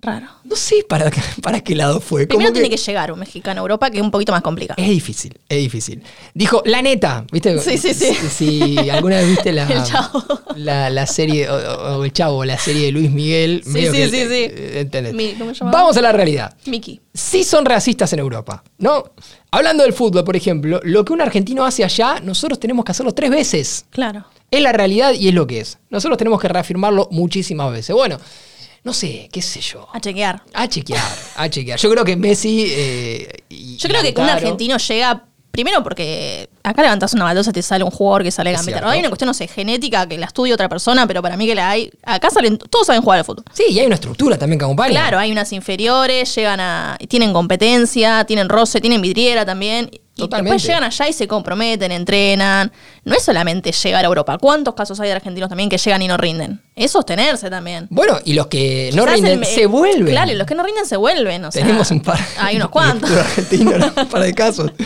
Raro. 0.02 0.28
No 0.44 0.56
sé 0.56 0.86
para, 0.88 1.12
para 1.42 1.60
qué 1.62 1.76
lado 1.76 2.00
fue. 2.00 2.26
Primero 2.28 2.54
tiene 2.54 2.70
que 2.70 2.78
llegar 2.78 3.12
un 3.12 3.20
mexicano 3.20 3.60
a 3.60 3.64
Europa, 3.64 3.90
que 3.92 3.98
es 3.98 4.04
un 4.04 4.12
poquito 4.12 4.32
más 4.32 4.42
complicado. 4.42 4.82
Es 4.82 4.90
difícil, 4.90 5.38
es 5.50 5.58
difícil. 5.58 6.02
Dijo, 6.34 6.62
la 6.66 6.82
neta, 6.82 7.26
¿viste? 7.32 7.60
Sí, 7.60 7.78
sí, 7.78 7.94
sí. 7.94 8.14
Si, 8.30 8.60
si 8.78 8.90
alguna 8.90 9.18
vez 9.18 9.28
viste 9.28 9.52
la, 9.52 9.64
El 9.70 9.84
Chavo. 9.84 10.24
la, 10.56 10.90
la 10.90 11.06
serie, 11.06 11.50
o, 11.50 12.04
el 12.04 12.14
chavo, 12.14 12.46
la 12.46 12.58
serie 12.58 12.86
de 12.88 12.92
Luis 12.92 13.12
Miguel. 13.12 13.62
Sí, 13.64 13.70
medio 13.72 13.92
sí, 13.92 13.98
que- 13.98 14.10
sí, 14.10 14.18
sí. 14.22 14.28
eh, 14.32 14.80
¿entendés? 14.82 15.14
Mi- 15.14 15.34
¿cómo 15.34 15.54
se? 15.54 15.64
Vamos 15.66 15.98
a 15.98 16.02
la 16.02 16.12
realidad. 16.12 16.56
Miki. 16.66 17.02
Sí 17.14 17.44
son 17.44 17.66
racistas 17.66 18.14
en 18.14 18.20
Europa, 18.20 18.64
¿no? 18.78 19.04
Hablando 19.52 19.84
del 19.84 19.94
fútbol, 19.94 20.24
por 20.24 20.36
ejemplo, 20.36 20.80
lo 20.84 21.04
que 21.04 21.12
un 21.12 21.22
argentino 21.22 21.66
hace 21.66 21.84
allá, 21.84 22.20
nosotros 22.24 22.60
tenemos 22.60 22.86
que 22.86 22.92
hacerlo 22.92 23.14
tres 23.14 23.30
veces. 23.32 23.86
Claro. 23.90 24.26
Es 24.52 24.62
la 24.62 24.72
realidad 24.72 25.14
y 25.14 25.28
es 25.28 25.34
lo 25.34 25.46
que 25.46 25.60
es. 25.60 25.78
Nosotros 25.90 26.18
tenemos 26.18 26.40
que 26.40 26.48
reafirmarlo 26.48 27.08
muchísimas 27.12 27.72
veces. 27.72 27.96
Bueno, 27.96 28.18
no 28.90 28.94
sé, 28.94 29.30
qué 29.32 29.40
sé 29.44 29.62
yo. 29.62 29.88
A 29.94 30.00
chequear. 30.00 30.42
A 30.52 30.68
chequear, 30.68 31.00
a 31.36 31.48
chequear. 31.48 31.78
Yo 31.78 31.92
creo 31.92 32.04
que 32.04 32.16
Messi. 32.16 32.66
eh, 32.70 33.32
y- 33.48 33.78
Yo 33.78 33.88
creo 33.88 34.02
que 34.02 34.20
un 34.20 34.28
argentino 34.30 34.78
llega. 34.78 35.26
Primero 35.52 35.84
porque 35.84 36.48
acá 36.64 36.82
levantas 36.84 37.14
una 37.14 37.24
baldosa 37.26 37.52
te 37.52 37.62
sale 37.62 37.84
un 37.84 37.90
jugador 37.92 38.24
que 38.24 38.32
sale 38.32 38.56
cierto. 38.58 38.88
Hay 38.88 39.00
una 39.00 39.10
cuestión, 39.10 39.28
no 39.28 39.34
sé, 39.34 39.48
genética 39.48 40.08
que 40.08 40.18
la 40.18 40.28
estudia 40.28 40.54
otra 40.56 40.70
persona, 40.70 41.06
pero 41.08 41.22
para 41.22 41.38
mí 41.38 41.46
que 41.48 41.54
la 41.56 41.70
hay. 41.70 41.92
Acá 42.04 42.30
salen, 42.32 42.58
todos 42.58 42.88
saben 42.88 43.02
jugar 43.02 43.20
al 43.20 43.26
fútbol. 43.26 43.44
Sí, 43.54 43.64
y 43.70 43.80
hay 43.80 43.86
una 43.88 43.96
estructura 43.96 44.38
también 44.38 44.58
que 44.60 44.66
acompaña. 44.66 44.92
Claro, 44.92 45.20
hay 45.20 45.32
unas 45.32 45.52
inferiores, 45.54 46.34
llegan 46.36 46.60
a. 46.60 46.98
tienen 47.08 47.32
competencia, 47.34 48.24
tienen 48.26 48.48
roce, 48.50 48.80
tienen 48.82 49.02
vidriera 49.02 49.46
también. 49.46 49.90
Y 50.20 50.28
Totalmente. 50.28 50.54
después 50.56 50.68
llegan 50.68 50.84
allá 50.84 51.08
y 51.10 51.14
se 51.14 51.28
comprometen, 51.28 51.92
entrenan. 51.92 52.72
No 53.06 53.16
es 53.16 53.24
solamente 53.24 53.72
llegar 53.72 54.04
a 54.04 54.08
Europa. 54.08 54.38
¿Cuántos 54.38 54.74
casos 54.76 55.00
hay 55.00 55.08
de 55.10 55.16
argentinos 55.16 55.50
también 55.50 55.70
que 55.70 55.78
llegan 55.78 56.02
y 56.02 56.08
no 56.08 56.18
rinden? 56.18 56.62
Es 56.76 56.92
sostenerse 56.92 57.50
también. 57.50 57.88
Bueno, 57.90 58.18
y 58.26 58.34
los 58.34 58.48
que 58.48 58.92
no 58.94 59.04
Quizás 59.04 59.16
rinden 59.16 59.40
el- 59.40 59.46
se 59.46 59.66
vuelven. 59.66 60.08
Claro, 60.14 60.32
y 60.32 60.36
los 60.36 60.46
que 60.48 60.56
no 60.56 60.64
rinden 60.64 60.86
se 60.86 60.98
vuelven. 60.98 61.46
o 61.46 61.52
sea, 61.52 61.62
Tenemos 61.64 61.90
un 61.92 62.02
par. 62.02 62.20
Hay 62.40 62.56
unos 62.58 62.70
cuantos. 62.70 63.10
fútbol 63.10 63.22
argentino, 63.24 63.78
¿no? 63.78 63.94
un 63.96 64.08
par 64.10 64.22
de 64.24 64.34
casos. 64.34 64.72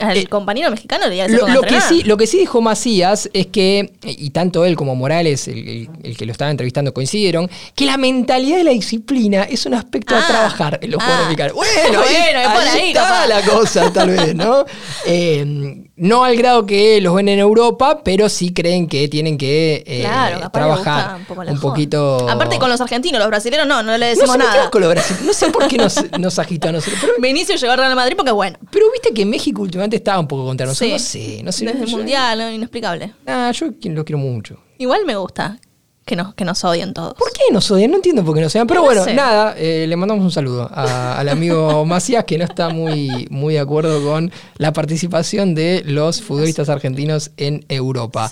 Al 0.00 0.16
Eh, 0.16 0.26
compañero 0.26 0.68
mexicano 0.70 1.06
le 1.06 1.16
que 1.16 1.28
Lo, 1.28 1.46
lo 1.46 1.62
que 1.62 1.80
sí, 1.80 2.02
lo 2.02 2.16
que 2.16 2.26
sí 2.26 2.38
dijo 2.38 2.60
Macías 2.60 3.30
es 3.32 3.46
que, 3.46 3.92
y 4.04 4.30
tanto 4.30 4.64
él 4.64 4.74
como 4.76 4.96
Morales, 4.96 5.46
el, 5.46 5.58
el- 5.68 5.88
el 6.02 6.16
que 6.16 6.26
lo 6.26 6.32
estaba 6.32 6.50
entrevistando, 6.50 6.92
coincidieron, 6.92 7.48
que 7.76 7.86
la 7.86 7.96
mentalidad 7.96 8.56
de 8.56 8.64
la 8.64 8.72
disciplina 8.72 9.44
es 9.44 9.64
un 9.64 9.74
aspecto 9.74 10.16
a 10.16 10.18
Ah. 10.18 10.26
trabajar 10.26 10.78
en 10.82 10.90
los 10.90 11.00
Ah. 11.00 11.04
jugadores 11.04 11.28
mexicanos. 11.28 11.54
Bueno, 11.54 12.00
ahí- 12.02 12.14
Bueno, 12.16 12.40
es 12.40 12.48
por 12.48 12.68
ahí, 12.68 12.88
está 12.88 13.02
capaz. 13.02 13.26
la 13.28 13.42
cosa, 13.42 13.92
tal 13.92 14.10
vez, 14.10 14.34
¿no? 14.34 14.64
Eh, 15.06 15.85
no 15.96 16.24
al 16.24 16.36
grado 16.36 16.66
que 16.66 17.00
los 17.00 17.14
ven 17.14 17.28
en 17.28 17.38
Europa, 17.38 18.02
pero 18.04 18.28
sí 18.28 18.52
creen 18.52 18.86
que 18.86 19.08
tienen 19.08 19.38
que 19.38 19.82
eh, 19.86 20.00
Claro, 20.02 20.50
trabajar 20.50 21.16
un, 21.16 21.24
poco 21.24 21.40
un 21.40 21.58
poquito. 21.60 22.28
Aparte 22.28 22.58
con 22.58 22.68
los 22.68 22.80
argentinos, 22.80 23.18
los 23.18 23.28
brasileños 23.28 23.66
no, 23.66 23.82
no 23.82 23.92
le 23.96 23.98
no 23.98 24.10
decimos 24.10 24.36
nada. 24.36 24.50
metieron 24.50 24.70
con 24.70 24.80
los 24.82 24.90
brasileños. 24.90 25.26
No 25.26 25.32
sé 25.32 25.50
por 25.50 25.68
qué 25.68 25.76
nos, 25.78 25.96
nos 26.18 26.38
agitó 26.38 26.68
a 26.68 26.72
nosotros. 26.72 26.98
Pero, 27.00 27.14
Benicio 27.18 27.56
llegó 27.56 27.72
a 27.72 27.76
Real 27.76 27.96
Madrid 27.96 28.14
porque 28.16 28.32
bueno. 28.32 28.58
pero 28.70 28.90
viste 28.92 29.12
que 29.14 29.24
México 29.24 29.62
últimamente 29.62 29.96
estaba 29.96 30.20
un 30.20 30.28
poco 30.28 30.44
contra 30.44 30.66
nosotros. 30.66 31.00
Sí. 31.00 31.40
No 31.42 31.50
sé, 31.50 31.64
no 31.64 31.70
sé. 31.70 31.72
Desde 31.72 31.84
el 31.84 31.90
yo- 31.90 31.96
mundial, 31.96 32.38
¿no? 32.38 32.50
inexplicable. 32.52 33.14
Ah, 33.26 33.50
yo 33.52 33.68
lo 33.90 34.04
quiero 34.04 34.18
mucho. 34.18 34.58
Igual 34.78 35.06
me 35.06 35.16
gusta 35.16 35.58
que 36.06 36.16
nos, 36.16 36.34
que 36.34 36.44
nos 36.46 36.62
odien 36.64 36.94
todos. 36.94 37.14
¿Por 37.14 37.30
qué 37.32 37.42
nos 37.52 37.68
odian? 37.70 37.90
No 37.90 37.96
entiendo 37.96 38.24
por 38.24 38.34
qué 38.34 38.40
nos 38.40 38.54
odian. 38.54 38.66
Pero 38.68 38.80
No 38.80 38.86
bueno, 38.86 39.04
sé. 39.04 39.12
nada, 39.12 39.54
eh, 39.58 39.86
le 39.88 39.96
mandamos 39.96 40.24
un 40.24 40.30
saludo 40.30 40.70
a- 40.72 41.18
al 41.18 41.28
amigo 41.28 41.84
Macías 41.84 42.24
que 42.24 42.38
no 42.38 42.44
está 42.44 42.68
muy, 42.70 43.26
muy 43.28 43.54
de 43.54 43.60
acuerdo 43.60 44.02
con 44.02 44.30
la 44.56 44.72
participación 44.72 45.54
de 45.56 45.82
los 45.84 46.22
futbolistas 46.22 46.68
argentinos 46.68 47.32
en 47.36 47.64
Europa. 47.68 48.30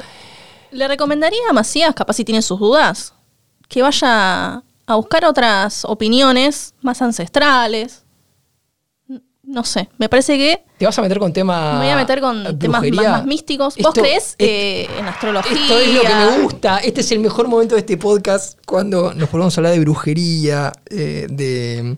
Le 0.71 0.87
recomendaría 0.89 1.41
a 1.51 1.53
Macías, 1.53 1.95
capaz 1.95 2.15
si 2.15 2.25
tiene 2.25 2.43
sus 2.43 2.61
dudas, 2.61 3.13
que 3.69 3.83
vaya 3.83 4.63
a 4.87 4.95
buscar 4.97 5.25
otras 5.25 5.85
opiniones 5.85 6.75
más 6.81 7.03
ancestrales. 7.03 8.04
No 9.47 9.63
sé, 9.65 9.89
me 9.99 10.09
parece 10.09 10.37
que 10.39 10.65
¿Te 10.79 10.87
vas 10.87 10.99
a 10.99 11.03
meter 11.03 11.19
con 11.19 11.33
temas. 11.33 11.75
me 11.75 11.81
voy 11.85 11.89
a 11.91 11.97
meter 11.97 12.21
con 12.21 12.59
temas 12.59 12.83
más, 12.93 13.25
místicos. 13.27 13.77
Esto- 13.77 13.89
¿Vos 13.91 13.95
crees 13.99 14.35
en 14.39 15.07
astrología? 15.07 15.53
Esto 15.53 15.79
es 15.79 15.95
lo 15.95 16.01
que 16.03 16.09
me 16.15 16.39
gusta. 16.43 16.79
Este 16.79 17.03
es 17.03 17.13
el 17.13 17.21
mejor 17.21 17.47
momento 17.49 17.75
de 17.75 17.81
este 17.83 17.97
podcast 17.97 18.59
cuando 18.67 19.13
nos 19.15 19.29
ponemos 19.29 19.57
a 19.57 19.61
hablar 19.61 19.73
de 19.75 19.81
brujería, 19.81 20.73
eh, 20.91 21.27
de, 21.31 21.97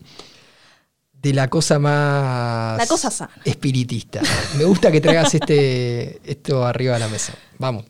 de 1.12 1.32
la 1.32 1.48
cosa 1.48 1.78
más. 1.78 2.78
La 2.78 2.86
cosa 2.86 3.10
sana. 3.10 3.32
Espiritista. 3.44 4.20
Me 4.58 4.64
gusta 4.64 4.90
que 4.92 5.00
traigas 5.00 5.32
este, 5.34 6.20
esto 6.30 6.64
arriba 6.66 6.94
de 6.94 7.00
la 7.00 7.08
mesa. 7.08 7.32
Vamos. 7.58 7.84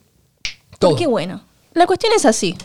Todo. 0.79 0.91
Porque 0.93 1.07
bueno, 1.07 1.43
la 1.73 1.87
cuestión 1.87 2.13
es 2.15 2.25
así. 2.27 2.57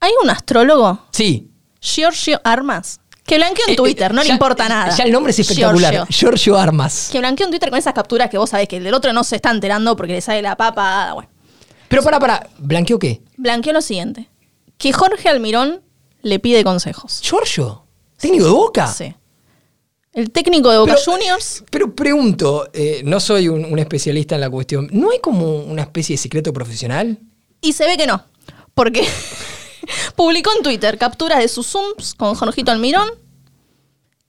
Hay 0.00 0.12
un 0.22 0.30
astrólogo, 0.30 1.00
Sí. 1.10 1.50
Giorgio 1.80 2.40
Armas, 2.44 3.00
que 3.24 3.36
blanqueó 3.36 3.64
en 3.66 3.72
Eh, 3.72 3.76
Twitter, 3.76 4.12
no 4.12 4.22
ya- 4.22 4.28
le 4.28 4.32
importa 4.34 4.68
nada. 4.68 4.94
Ya 4.96 5.04
el 5.04 5.12
nombre 5.12 5.30
es 5.32 5.38
espectacular. 5.38 5.92
Giorgio. 5.94 6.14
Giorgio 6.14 6.58
Armas. 6.58 7.08
Que 7.10 7.18
blanqueó 7.18 7.46
en 7.46 7.50
Twitter 7.52 7.70
con 7.70 7.78
esas 7.78 7.94
capturas 7.94 8.28
que 8.30 8.38
vos 8.38 8.50
sabés 8.50 8.68
que 8.68 8.76
el 8.76 8.84
del 8.84 8.94
otro 8.94 9.12
no 9.12 9.24
se 9.24 9.36
está 9.36 9.50
enterando 9.50 9.96
porque 9.96 10.12
le 10.12 10.20
sale 10.20 10.42
la 10.42 10.56
papa. 10.56 11.12
Bueno, 11.14 11.28
Pero 11.88 12.02
para, 12.02 12.18
para, 12.20 12.48
¿blanqueó 12.58 12.98
qué? 12.98 13.22
blanqueó 13.36 13.72
lo 13.72 13.80
siguiente: 13.82 14.28
que 14.78 14.92
Jorge 14.92 15.28
Almirón 15.28 15.82
le 16.22 16.38
pide 16.38 16.62
consejos. 16.64 17.20
¿Giorgio? 17.22 17.86
¿Técnico 18.18 18.44
de 18.44 18.50
boca? 18.50 18.86
Sí. 18.86 19.14
El 20.12 20.30
técnico 20.30 20.70
de 20.70 20.78
Boca 20.78 20.94
Pero- 20.94 21.12
Juniors. 21.12 21.64
Pero 21.70 21.92
pregunto, 21.94 22.68
eh, 22.72 23.02
no 23.04 23.18
soy 23.18 23.48
un, 23.48 23.64
un 23.64 23.78
especialista 23.80 24.36
en 24.36 24.42
la 24.42 24.48
cuestión, 24.50 24.88
¿no 24.92 25.10
hay 25.10 25.18
como 25.18 25.56
una 25.58 25.82
especie 25.82 26.14
de 26.14 26.18
secreto 26.22 26.52
profesional? 26.52 27.18
Y 27.60 27.72
se 27.72 27.84
ve 27.86 27.96
que 27.96 28.06
no. 28.06 28.24
Porque 28.74 29.04
publicó 30.16 30.50
en 30.56 30.62
Twitter 30.62 30.98
capturas 30.98 31.38
de 31.38 31.48
sus 31.48 31.66
Zooms 31.66 32.14
con 32.14 32.34
Jorgito 32.34 32.70
Almirón. 32.72 33.08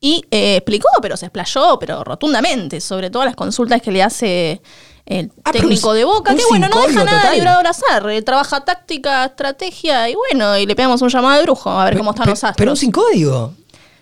Y 0.01 0.23
eh, 0.29 0.57
explicó, 0.57 0.87
pero 1.01 1.17
se 1.17 1.25
explayó, 1.25 1.79
pero 1.79 2.03
rotundamente, 2.03 2.79
sobre 2.81 3.09
todas 3.09 3.25
las 3.25 3.35
consultas 3.35 3.81
que 3.81 3.91
le 3.91 4.03
hace 4.03 4.61
el 5.05 5.31
Ah, 5.43 5.51
pero 5.51 5.63
técnico 5.67 5.89
un- 5.89 5.95
de 5.95 6.03
Boca. 6.03 6.35
Que 6.35 6.43
bueno, 6.49 6.67
no 6.69 6.81
deja 6.81 7.03
nada 7.05 7.21
total. 7.21 7.35
librado 7.35 7.59
al 7.61 7.65
azar. 7.65 8.09
eh, 8.09 8.21
trabaja 8.21 8.63
táctica, 8.65 9.25
estrategia 9.25 10.07
y 10.09 10.15
bueno, 10.15 10.57
y 10.57 10.65
le 10.67 10.75
pegamos 10.75 11.01
un 11.01 11.09
llamado 11.09 11.37
de 11.37 11.43
brujo 11.43 11.71
a 11.71 11.85
ver 11.85 11.97
cómo 11.97 12.11
están 12.11 12.25
Pe- 12.25 12.29
los 12.31 12.43
astros. 12.43 12.57
Pero 12.57 12.71
un 12.71 12.77
sin 12.77 12.91
código. 12.91 13.53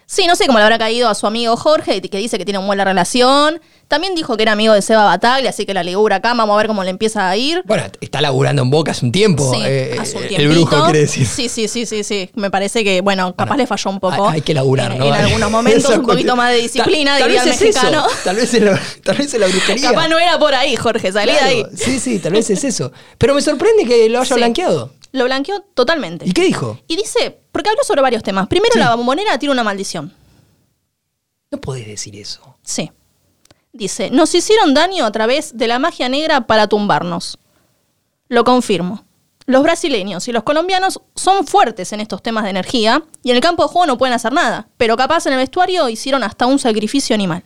Sí, 0.06 0.28
no 0.28 0.36
sé 0.36 0.46
cómo 0.46 0.60
le 0.60 0.64
habrá 0.66 0.78
caído 0.78 1.10
a 1.10 1.16
su 1.16 1.26
amigo 1.28 1.56
Jorge, 1.58 2.02
que 2.02 2.18
dice 2.18 2.38
que 2.38 2.46
tiene 2.46 2.60
una 2.60 2.68
buena 2.68 2.86
relación. 2.86 3.60
También 3.88 4.16
dijo 4.16 4.36
que 4.38 4.44
era 4.44 4.54
amigo 4.54 4.74
de 4.74 4.82
Seba 4.82 5.04
Bataglia, 5.06 5.52
así 5.52 5.66
que 5.66 5.74
la 5.74 5.84
ligura 5.84 6.16
acá, 6.16 6.34
vamos 6.34 6.54
a 6.54 6.58
ver 6.58 6.68
cómo 6.68 6.84
le 6.84 6.90
empieza 6.90 7.30
a 7.30 7.38
ir. 7.38 7.62
Bueno, 7.66 7.84
está 8.02 8.22
laburando 8.22 8.62
en 8.64 8.70
boca 8.72 8.92
hace 8.92 9.06
un 9.06 9.12
tiempo. 9.12 9.54
Sí, 9.54 9.62
eh, 9.64 9.96
hace 10.00 10.18
un 10.18 10.24
el 10.24 10.30
tiempito. 10.30 10.66
brujo 10.68 10.84
quiere 10.86 11.00
decir. 11.02 11.28
Sí, 11.28 11.48
sí, 11.48 11.68
sí, 11.68 11.86
sí, 11.86 12.04
sí. 12.04 12.30
Me 12.36 12.50
parece 12.50 12.84
que, 12.84 13.02
bueno, 13.02 13.36
capaz 13.36 13.56
le 13.58 13.68
falló 13.68 13.92
un 13.92 14.00
poco. 14.00 14.28
Hay, 14.30 14.36
hay 14.36 14.42
que 14.42 14.54
laburar, 14.54 14.96
¿no? 14.98 15.06
En 15.06 15.14
algunos 15.14 15.52
momentos, 15.52 15.96
un 15.98 16.06
poquito 16.06 16.36
más 16.36 16.52
de 16.52 16.58
disciplina, 16.62 17.12
Tal- 17.12 17.20
tal 17.20 17.28
diría 17.30 17.44
el 17.44 17.50
vez 17.50 17.62
es 17.62 17.68
eso. 17.76 17.80
mexicano. 17.86 18.08
Tal 18.24 18.36
vez 18.36 18.54
es 18.54 18.62
la, 18.64 18.82
tal 19.04 19.18
vez 19.18 19.34
es 19.34 19.40
la 19.40 19.48
brujería. 19.48 19.90
Capaz 19.90 20.08
no 20.08 20.18
era 20.20 20.40
por 20.40 20.56
ahí, 20.56 20.76
Jorge, 20.76 21.12
salí 21.12 21.32
de 21.32 21.40
ahí. 21.40 21.66
Sí, 21.76 22.00
sí, 22.00 22.20
tal 22.20 22.34
vez 22.34 22.50
es 22.50 22.64
eso. 22.64 22.92
Pero 23.18 23.36
me 23.36 23.42
sorprende 23.42 23.86
que 23.86 24.10
lo 24.10 24.20
haya 24.22 24.28
Sí. 24.34 24.36
blanqueado. 24.36 24.92
Lo 25.14 25.26
blanqueó 25.26 25.62
totalmente. 25.62 26.26
¿Y 26.28 26.34
qué 26.34 26.44
dijo? 26.44 26.80
Y 26.88 26.96
dice, 26.96 27.40
porque 27.52 27.70
habló 27.70 27.84
sobre 27.84 28.02
varios 28.02 28.24
temas. 28.24 28.48
Primero, 28.48 28.76
la 28.76 28.96
bombonera 28.96 29.38
tiene 29.38 29.54
una 29.54 29.64
maldición. 29.64 30.12
No 31.52 31.62
podés 31.62 31.86
decir 31.86 32.16
eso. 32.16 32.58
Sí. 32.64 32.92
Dice, 33.72 34.10
nos 34.10 34.34
hicieron 34.34 34.74
daño 34.74 35.06
a 35.06 35.12
través 35.12 35.56
de 35.56 35.68
la 35.68 35.78
magia 35.78 36.10
negra 36.10 36.48
para 36.48 36.68
tumbarnos. 36.68 37.38
Lo 38.28 38.44
confirmo. 38.44 39.06
Los 39.46 39.62
brasileños 39.62 40.28
y 40.28 40.32
los 40.32 40.42
colombianos 40.42 41.00
son 41.16 41.46
fuertes 41.46 41.94
en 41.94 42.00
estos 42.00 42.24
temas 42.24 42.46
de 42.46 42.50
energía 42.50 43.04
y 43.22 43.30
en 43.30 43.36
el 43.36 43.42
campo 43.42 43.64
de 43.64 43.70
juego 43.70 43.86
no 43.86 43.98
pueden 44.00 44.16
hacer 44.16 44.34
nada, 44.34 44.68
pero 44.78 44.98
capaz 44.98 45.28
en 45.28 45.34
el 45.34 45.40
vestuario 45.40 45.90
hicieron 45.90 46.24
hasta 46.24 46.48
un 46.48 46.58
sacrificio 46.58 47.14
animal. 47.14 47.44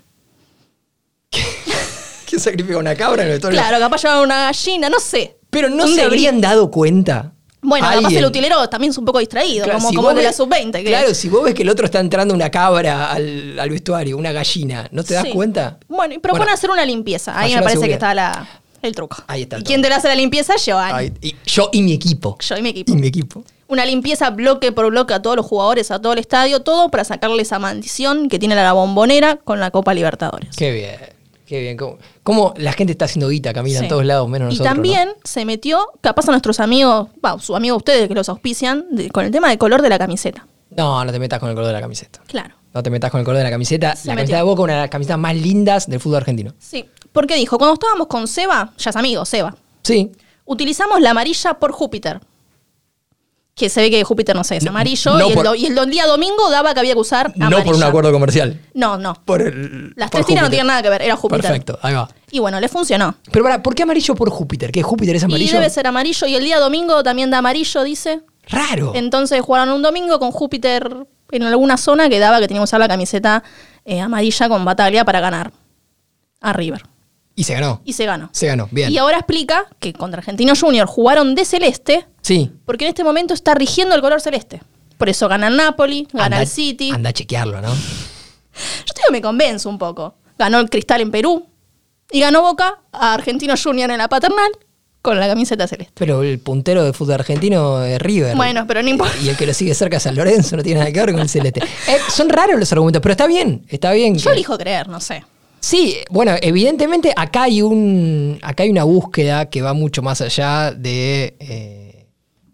¿Qué 1.30 2.40
sacrifica 2.40 2.78
una 2.78 2.96
cabra 2.96 3.24
en 3.24 3.30
el 3.30 3.34
vestuario? 3.34 3.60
Claro, 3.60 3.80
capaz 3.80 4.04
llevaban 4.04 4.24
una 4.24 4.44
gallina, 4.44 4.90
no 4.90 5.00
sé. 5.00 5.38
Pero 5.50 5.70
no 5.70 5.86
se 5.88 6.02
habrían 6.04 6.40
dado 6.40 6.72
cuenta. 6.72 7.34
Bueno, 7.62 7.88
capaz 7.88 7.98
Alguien. 8.06 8.20
el 8.20 8.26
utilero 8.26 8.70
también 8.70 8.92
es 8.92 8.98
un 8.98 9.06
poco 9.06 9.20
distraído, 9.20 9.64
Claro, 9.66 9.80
como, 9.80 9.90
si 9.90 9.96
como 9.96 10.10
de 10.14 10.22
la 10.24 10.30
ves- 10.30 10.36
sub-20. 10.38 10.72
que- 10.84 10.84
Claro, 10.86 11.14
si 11.14 11.28
vos 11.28 11.44
ves 11.44 11.54
que 11.56 11.64
el 11.64 11.70
otro 11.70 11.86
está 11.86 12.00
entrando 12.00 12.34
una 12.34 12.50
cabra 12.52 13.12
al, 13.12 13.60
al 13.60 13.70
vestuario, 13.70 14.16
una 14.18 14.32
gallina, 14.32 14.88
¿no 14.92 15.04
te 15.04 15.16
das 15.16 15.24
Sí. 15.26 15.32
cuenta? 15.32 15.78
Bueno, 15.88 16.14
y 16.14 16.20
propone 16.20 16.42
Bueno, 16.46 16.54
hacer 16.54 16.70
una 16.70 16.86
limpieza. 16.86 17.38
Ahí 17.38 17.56
me 17.56 17.62
parece 17.64 17.88
que 17.88 17.94
está 17.94 18.14
la, 18.14 18.48
el 18.82 18.94
truco. 18.96 19.18
Ahí 19.28 19.42
está 19.42 19.58
¿Y 19.58 19.64
todo. 19.64 19.68
quién 19.68 19.82
te 19.82 19.90
la 19.90 19.96
hace 19.98 20.08
la 20.08 20.16
limpieza? 20.16 20.54
Giovanni. 20.56 21.12
Y 21.22 21.36
yo 21.46 21.70
y 21.74 21.82
mi 21.82 21.94
equipo. 21.94 22.38
Yo 22.40 22.56
y 22.58 22.62
mi 22.62 22.70
equipo. 22.70 22.92
Y 22.92 22.96
mi 22.96 23.08
equipo. 23.08 23.44
Una 23.70 23.86
limpieza 23.86 24.30
bloque 24.30 24.72
por 24.72 24.90
bloque 24.90 25.14
a 25.16 25.22
todos 25.22 25.36
los 25.36 25.46
jugadores, 25.46 25.90
a 25.92 26.00
todo 26.00 26.14
el 26.14 26.20
estadio, 26.20 26.62
todo 26.62 26.90
para 26.90 27.04
sacarle 27.04 27.42
esa 27.42 27.60
maldición 27.60 28.30
que 28.30 28.40
tiene 28.40 28.56
la 28.56 28.72
bombonera 28.72 29.38
con 29.44 29.60
la 29.60 29.72
Copa 29.72 29.94
Libertadores. 29.94 30.56
Qué 30.56 30.72
bien, 30.72 30.96
qué 31.46 31.60
bien. 31.60 31.76
Cómo, 31.76 31.98
cómo 32.28 32.54
la 32.58 32.74
gente 32.74 32.92
está 32.92 33.06
haciendo 33.06 33.30
guita, 33.30 33.54
camina 33.54 33.80
en 33.80 33.88
todos 33.88 34.04
lados, 34.04 34.28
menos 34.28 34.48
y 34.54 34.58
nosotros. 34.58 34.74
también 34.76 35.10
se 35.24 35.46
metió, 35.46 35.80
capaz 36.02 36.28
a 36.28 36.32
nuestros 36.32 36.60
amigos, 36.60 37.08
va, 37.26 37.40
su 37.40 37.56
amigo 37.56 37.78
ustedes 37.78 38.10
que 38.10 38.14
los 38.14 38.28
auspician, 38.28 38.86
de- 38.92 39.10
con 39.12 39.24
el 39.24 39.32
tema 39.32 39.48
del 39.48 39.58
color 39.58 39.82
de 39.82 39.88
la 39.88 39.98
camiseta. 39.98 40.46
¿no? 40.76 41.06
no, 41.06 41.12
te 41.14 41.20
metas 41.20 41.40
con 41.40 41.48
el 41.48 41.56
color 41.56 41.68
de 41.68 41.74
la 41.74 41.80
camiseta. 41.80 42.20
Claro. 42.28 42.54
No 42.74 42.84
te 42.84 42.90
metas 42.90 43.12
con 43.12 43.20
el 43.20 43.26
color 43.26 43.38
de 43.38 43.46
la 43.46 43.50
camiseta. 43.50 43.96
Se 43.96 44.10
la 44.10 44.14
metió. 44.16 44.24
camiseta 44.24 44.38
de 44.40 44.44
Boca, 44.44 44.62
una 44.64 44.74
de 44.74 44.80
las 44.82 44.90
camisetas 44.90 45.18
más 45.18 45.36
lindas 45.38 45.88
del 45.90 46.02
fútbol 46.02 46.18
argentino. 46.18 46.54
Sí. 46.60 46.84
Porque 47.14 47.36
dijo, 47.36 47.58
cuando 47.58 47.76
estábamos 47.76 48.08
con 48.08 48.28
Seba, 48.28 48.74
ya 48.78 48.90
es 48.90 48.96
amigo, 48.98 49.24
Seba, 49.24 49.56
Sí. 49.84 50.12
utilizamos 50.44 51.00
la 51.00 51.12
amarilla 51.12 51.54
por 51.54 51.72
Júpiter. 51.72 52.20
Que 53.56 53.70
se 53.70 53.82
ve 53.82 53.90
que 53.90 54.04
Júpiter, 54.04 54.36
no 54.36 54.44
sé, 54.44 54.58
es 54.58 54.64
No- 54.66 54.70
amarillo. 54.70 55.14
no 55.18 55.26
y, 55.26 55.30
el 55.30 55.34
por- 55.34 55.46
do- 55.46 55.56
y 55.56 55.66
el 55.66 55.74
do- 55.74 55.86
día 55.88 56.06
domingo 56.06 56.48
daba 56.52 56.74
que 56.76 56.80
había 56.82 56.94
que 56.94 57.00
usar 57.00 57.34
amarilla. 57.36 57.50
No 57.60 57.64
por 57.66 57.74
un 57.76 57.84
acuerdo 57.84 58.12
comercial. 58.12 58.60
No, 58.76 58.98
no. 59.00 59.16
Por 59.26 59.42
el, 59.42 59.94
Las 59.96 60.12
por 60.12 60.20
tres 60.20 60.28
tiras 60.28 60.44
no 60.44 60.50
tienen 60.52 60.68
nada 60.68 60.84
que 60.84 60.90
ver, 60.90 61.02
era 61.02 61.16
Júpiter. 61.16 61.42
Perfecto, 61.42 61.80
ahí 61.82 61.96
va. 61.96 62.08
Y 62.30 62.40
bueno, 62.40 62.60
le 62.60 62.68
funcionó. 62.68 63.16
Pero 63.32 63.44
para, 63.46 63.64
¿por 63.64 63.74
qué 63.74 63.84
amarillo 63.84 64.14
por 64.16 64.30
Júpiter? 64.30 64.72
¿Que 64.72 64.84
Júpiter 64.84 65.16
es 65.16 65.24
amarillo? 65.24 65.52
Y 65.52 65.54
debe 65.54 65.70
ser 65.70 65.88
amarillo. 65.88 66.28
Y 66.28 66.36
el 66.36 66.44
día 66.44 66.60
domingo 66.60 67.02
también 67.04 67.32
da 67.32 67.38
amarillo, 67.38 67.84
dice. 67.84 68.22
Raro. 68.50 68.92
Entonces 68.96 69.42
jugaron 69.42 69.70
un 69.74 69.82
domingo 69.82 70.20
con 70.20 70.32
Júpiter 70.32 71.08
en 71.32 71.44
alguna 71.44 71.78
zona 71.78 72.10
que 72.10 72.20
daba 72.20 72.40
que 72.40 72.48
teníamos 72.48 72.68
que 72.70 72.72
usar 72.72 72.80
la 72.80 72.88
camiseta 72.88 73.44
eh, 73.86 74.00
amarilla 74.02 74.50
con 74.50 74.64
Bataglia 74.66 75.06
para 75.06 75.20
ganar 75.22 75.52
a 76.42 76.54
River. 76.54 76.84
Y 77.36 77.44
se 77.44 77.54
ganó. 77.54 77.82
Y 77.86 77.94
se 77.94 78.06
ganó. 78.06 78.30
Se 78.34 78.48
ganó, 78.48 78.68
bien. 78.72 78.92
Y 78.92 78.98
ahora 78.98 79.18
explica 79.20 79.66
que 79.80 79.94
contra 79.94 80.20
Argentino 80.20 80.54
Junior 80.60 80.88
jugaron 80.88 81.36
de 81.36 81.46
celeste 81.46 82.08
Sí. 82.22 82.52
porque 82.66 82.86
en 82.86 82.90
este 82.90 83.04
momento 83.04 83.34
está 83.34 83.54
rigiendo 83.54 83.96
el 83.96 84.02
color 84.02 84.20
celeste. 84.22 84.62
Por 84.98 85.08
eso 85.08 85.28
gana 85.30 85.48
el 85.48 85.56
Napoli, 85.56 86.08
gana 86.12 86.26
Anda- 86.38 86.42
el 86.42 86.48
City. 86.48 86.90
Anda 86.92 87.12
a 87.12 87.14
chequearlo, 87.14 87.62
¿no? 87.62 87.70
Yo 88.88 88.94
te 88.94 89.02
digo, 89.02 89.12
me 89.12 89.22
convenzo 89.22 89.70
un 89.70 89.78
poco. 89.78 90.16
Ganó 90.38 90.60
el 90.60 90.70
Cristal 90.70 91.02
en 91.02 91.12
Perú 91.12 91.46
y 92.12 92.20
ganó 92.22 92.42
Boca 92.42 92.80
a 92.92 93.14
Argentino 93.14 93.54
Junior 93.62 93.90
en 93.92 93.98
la 93.98 94.08
paternal 94.08 94.52
con 95.02 95.20
la 95.20 95.28
camiseta 95.28 95.68
celeste. 95.68 95.94
Pero 95.96 96.22
el 96.24 96.40
puntero 96.40 96.84
de 96.84 96.92
fútbol 96.92 97.16
argentino 97.16 97.82
es 97.84 98.00
River. 98.02 98.36
Bueno, 98.36 98.66
pero 98.68 98.82
no 98.84 98.90
importa. 98.90 99.14
Y 99.24 99.30
el 99.30 99.38
que 99.38 99.46
lo 99.46 99.54
sigue 99.54 99.74
cerca 99.74 99.98
es 99.98 100.04
San 100.04 100.16
Lorenzo, 100.16 100.58
no 100.58 100.64
tiene 100.64 100.80
nada 100.80 100.92
que 100.92 101.00
ver 101.00 101.12
con 101.12 101.22
el 101.22 101.30
celeste. 101.30 101.62
Eh, 101.88 101.98
son 102.10 102.28
raros 102.30 102.60
los 102.60 102.72
argumentos, 102.74 103.02
pero 103.02 103.12
está 103.14 103.26
bien, 103.28 103.66
está 103.70 103.92
bien. 103.94 104.16
Yo 104.16 104.30
que- 104.30 104.36
elijo 104.36 104.58
creer, 104.58 104.88
no 104.90 105.00
sé. 105.00 105.24
Sí, 105.60 105.98
bueno, 106.10 106.34
evidentemente 106.42 107.14
acá 107.16 107.44
hay 107.44 107.62
un. 107.62 108.38
Acá 108.42 108.64
hay 108.64 108.70
una 108.70 108.84
búsqueda 108.84 109.50
que 109.50 109.62
va 109.62 109.74
mucho 109.74 110.02
más 110.02 110.22
allá 110.22 110.72
de 110.72 111.36
eh, 111.40 111.87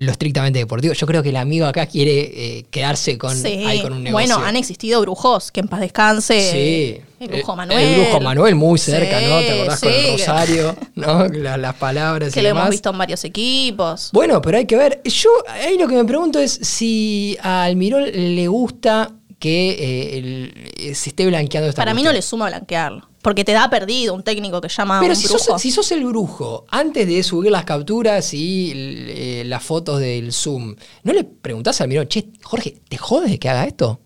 lo 0.06 0.12
estrictamente 0.12 0.60
deportivo. 0.60 0.94
Yo 0.94 1.08
creo 1.08 1.24
que 1.24 1.30
el 1.30 1.38
amigo 1.38 1.66
acá 1.66 1.86
quiere 1.86 2.20
eh, 2.60 2.66
quedarse 2.72 3.18
con, 3.18 3.36
Sí. 3.36 3.64
ahí 3.66 3.82
con 3.82 3.94
un 3.94 4.04
negocio. 4.04 4.28
Bueno, 4.36 4.46
han 4.48 4.56
existido 4.56 5.02
brujos, 5.02 5.52
que 5.52 5.60
en 5.62 5.68
paz 5.68 5.80
descanse. 5.82 6.40
Sí. 6.52 7.02
El 7.20 7.28
brujo 7.30 7.54
Eh, 7.54 7.56
Manuel. 7.56 7.80
El 7.80 8.02
brujo 8.02 8.20
Manuel, 8.22 8.56
muy 8.56 8.78
cerca, 8.78 9.20
Sí, 9.20 9.26
¿no? 9.26 9.40
¿Te 9.40 9.52
acordás 9.54 9.80
con 9.80 9.92
el 9.94 10.12
rosario? 10.20 10.76
¿No? 10.96 11.28
La- 11.28 11.58
las 11.58 11.74
palabras 11.76 12.34
Que 12.34 12.40
y 12.40 12.44
lo 12.44 12.50
demás. 12.50 12.62
hemos 12.64 12.72
visto 12.72 12.90
en 12.90 12.98
varios 12.98 13.24
equipos. 13.24 14.10
Bueno, 14.14 14.42
pero 14.42 14.58
hay 14.58 14.66
que 14.66 14.76
ver. 14.76 15.02
Yo 15.06 15.30
ahí 15.48 15.78
lo 15.78 15.88
que 15.88 15.96
me 15.96 16.06
pregunto 16.06 16.40
es 16.40 16.52
si 16.62 17.38
a 17.42 17.64
Almirón 17.64 18.06
le 18.14 18.48
gusta 18.48 19.12
que 19.40 19.70
eh, 19.72 20.18
el- 20.18 20.96
se 20.96 21.10
esté 21.10 21.26
blanqueando 21.26 21.70
esta 21.70 21.82
Para 21.82 21.94
mí 21.94 22.02
no 22.02 22.08
cuestión. 22.12 22.16
le 22.16 22.22
suma 22.22 22.48
blanquearlo. 22.48 23.08
Porque 23.24 23.44
te 23.44 23.54
da 23.54 23.68
perdido 23.70 24.14
un 24.14 24.22
técnico 24.24 24.62
que 24.62 24.68
llama 24.70 25.00
a 25.00 25.02
un 25.02 25.16
si 25.16 25.28
brujo. 25.28 25.44
sos, 25.44 25.62
si 25.62 25.72
sos 25.72 25.92
el 25.92 26.04
brujo, 26.06 26.66
antes 26.70 27.08
de 27.08 27.24
subir 27.24 27.50
las 27.52 27.64
capturas 27.66 28.32
y 28.36 28.72
eh, 28.76 29.44
las 29.48 29.64
fotos 29.64 30.00
del 30.00 30.32
Zoom, 30.32 30.76
¿no 31.04 31.14
le 31.14 31.24
preguntás 31.24 31.80
al 31.82 31.86
Almirón, 31.86 32.08
che, 32.08 32.28
Jorge, 32.44 32.76
¿te 32.88 32.98
jode 32.98 33.40
que 33.40 33.50
haga 33.50 33.64
esto? 33.66 34.00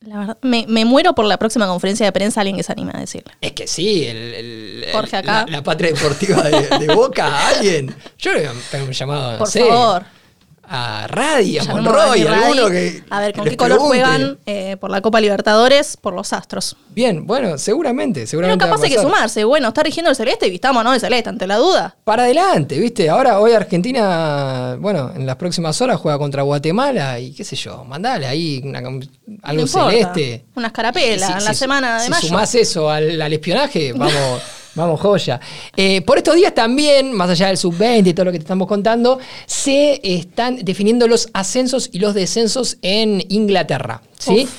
La 0.00 0.18
verdad, 0.20 0.38
me, 0.42 0.64
me 0.68 0.84
muero 0.84 1.12
por 1.14 1.24
la 1.24 1.38
próxima 1.38 1.66
conferencia 1.66 2.06
de 2.06 2.12
prensa 2.12 2.40
alguien 2.40 2.56
que 2.56 2.62
se 2.62 2.70
anime 2.70 2.92
a 2.94 3.00
decirle. 3.00 3.32
Es 3.40 3.50
que 3.52 3.66
sí, 3.66 4.04
el, 4.04 4.16
el- 4.16 4.84
Jorge 4.92 5.16
el- 5.16 5.22
acá. 5.28 5.44
La, 5.48 5.56
la 5.58 5.62
patria 5.64 5.90
deportiva 5.92 6.40
de, 6.42 6.86
de 6.86 6.94
Boca, 6.94 7.48
alguien. 7.48 7.92
Yo 8.18 8.32
le 8.32 8.46
voy 8.46 8.48
a 8.48 8.70
pegar 8.70 8.86
un 8.86 8.92
llamado, 8.92 9.32
no 9.32 9.38
Por 9.38 9.48
sé, 9.48 9.60
favor. 9.64 10.04
A 10.70 11.06
Radi, 11.06 11.58
a 11.58 11.64
Monroy, 11.64 12.22
a 12.26 12.32
alguno 12.46 12.68
que. 12.70 13.02
A 13.10 13.20
ver, 13.20 13.32
¿con 13.34 13.44
qué 13.44 13.56
color 13.56 13.78
pregunte. 13.78 14.02
juegan 14.04 14.38
eh, 14.46 14.76
por 14.78 14.90
la 14.90 15.00
Copa 15.00 15.20
Libertadores? 15.20 15.96
Por 15.96 16.14
los 16.14 16.32
Astros. 16.32 16.76
Bien, 16.90 17.26
bueno, 17.26 17.56
seguramente, 17.58 18.20
Pero 18.20 18.26
seguramente. 18.30 18.64
a 18.64 18.68
capaz 18.68 18.82
hay 18.84 18.90
que 18.90 19.00
sumarse. 19.00 19.44
Bueno, 19.44 19.68
está 19.68 19.82
rigiendo 19.82 20.10
el 20.10 20.16
celeste 20.16 20.46
y 20.46 20.50
vistamos 20.50 20.82
no 20.84 20.92
el 20.92 21.00
celeste, 21.00 21.28
ante 21.30 21.46
la 21.46 21.56
duda. 21.56 21.96
Para 22.04 22.24
adelante, 22.24 22.78
¿viste? 22.78 23.08
Ahora 23.08 23.40
hoy 23.40 23.52
Argentina, 23.52 24.76
bueno, 24.78 25.12
en 25.14 25.26
las 25.26 25.36
próximas 25.36 25.80
horas 25.80 25.98
juega 25.98 26.18
contra 26.18 26.42
Guatemala 26.42 27.18
y 27.20 27.32
qué 27.32 27.44
sé 27.44 27.56
yo, 27.56 27.84
mandale 27.84 28.26
ahí 28.26 28.60
una- 28.64 28.78
algo 28.80 29.62
No 29.62 29.66
celeste. 29.66 30.44
Una 30.54 30.66
escarapela 30.68 31.38
en 31.38 31.44
la 31.44 31.54
semana 31.54 31.98
de 31.98 32.04
si 32.04 32.10
mayo. 32.10 32.28
sumás 32.28 32.54
eso 32.54 32.90
al, 32.90 33.20
al 33.20 33.32
espionaje, 33.32 33.92
vamos, 33.92 34.12
vamos 34.78 35.00
joya. 35.00 35.40
Eh, 35.76 36.00
por 36.02 36.16
estos 36.18 36.34
días 36.34 36.54
también, 36.54 37.12
más 37.12 37.28
allá 37.30 37.48
del 37.48 37.58
sub-20 37.58 38.06
y 38.08 38.14
todo 38.14 38.26
lo 38.26 38.32
que 38.32 38.38
te 38.38 38.44
estamos 38.44 38.66
contando, 38.66 39.18
se 39.46 40.00
están 40.02 40.64
definiendo 40.64 41.06
los 41.06 41.28
ascensos 41.34 41.90
y 41.92 41.98
los 41.98 42.14
descensos 42.14 42.78
en 42.82 43.22
Inglaterra. 43.28 44.00
¿sí? 44.18 44.44
Uf. 44.44 44.50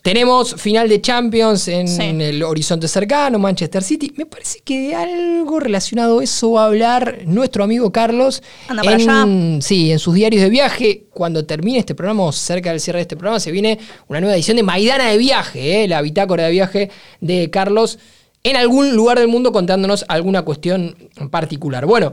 Tenemos 0.00 0.54
final 0.54 0.88
de 0.88 1.02
Champions 1.02 1.66
en 1.68 1.88
Sí. 1.88 2.02
el 2.02 2.42
horizonte 2.44 2.86
cercano, 2.86 3.38
Manchester 3.38 3.82
City. 3.82 4.12
Me 4.16 4.26
parece 4.26 4.60
que 4.64 4.88
de 4.88 4.94
algo 4.94 5.58
relacionado 5.58 6.20
a 6.20 6.24
eso 6.24 6.52
va 6.52 6.62
a 6.62 6.66
hablar 6.66 7.18
nuestro 7.26 7.64
amigo 7.64 7.90
Carlos. 7.90 8.42
Anda 8.68 8.84
para 8.84 8.96
en, 8.96 9.10
allá. 9.10 9.60
Sí, 9.60 9.90
en 9.90 9.98
sus 9.98 10.14
diarios 10.14 10.40
de 10.42 10.50
viaje. 10.50 11.04
Cuando 11.12 11.44
termine 11.44 11.80
este 11.80 11.96
programa, 11.96 12.22
o 12.22 12.32
cerca 12.32 12.70
del 12.70 12.80
cierre 12.80 12.98
de 12.98 13.02
este 13.02 13.16
programa, 13.16 13.40
se 13.40 13.50
viene 13.50 13.78
una 14.06 14.20
nueva 14.20 14.36
edición 14.36 14.56
de 14.56 14.62
Maidana 14.62 15.10
de 15.10 15.18
Viaje, 15.18 15.82
¿eh? 15.82 15.88
la 15.88 16.00
bitácora 16.00 16.44
de 16.44 16.52
viaje 16.52 16.90
de 17.20 17.50
Carlos 17.50 17.98
en 18.42 18.56
algún 18.56 18.94
lugar 18.94 19.18
del 19.18 19.28
mundo 19.28 19.52
contándonos 19.52 20.04
alguna 20.08 20.42
cuestión 20.42 20.96
en 21.16 21.28
particular. 21.30 21.86
Bueno, 21.86 22.12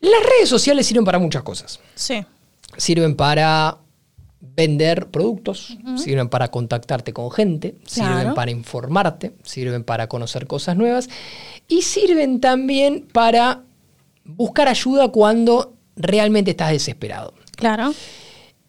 las 0.00 0.22
redes 0.22 0.48
sociales 0.48 0.86
sirven 0.86 1.04
para 1.04 1.18
muchas 1.18 1.42
cosas 1.42 1.80
Sí. 1.94 2.24
sirven 2.76 3.16
para 3.16 3.78
vender 4.40 5.08
productos, 5.08 5.76
sirven 5.96 6.28
para 6.28 6.48
contactarte 6.50 7.12
con 7.12 7.30
gente, 7.30 7.76
sirven 7.84 8.34
para 8.34 8.50
informarte, 8.52 9.32
sirven 9.42 9.82
para 9.82 10.08
conocer 10.08 10.46
cosas 10.46 10.76
nuevas 10.76 11.08
y 11.66 11.82
sirven 11.82 12.40
también 12.40 13.06
para 13.12 13.62
buscar 14.24 14.68
ayuda 14.68 15.08
cuando 15.08 15.74
realmente 15.96 16.52
estás 16.52 16.70
desesperado. 16.70 17.34
Claro. 17.56 17.92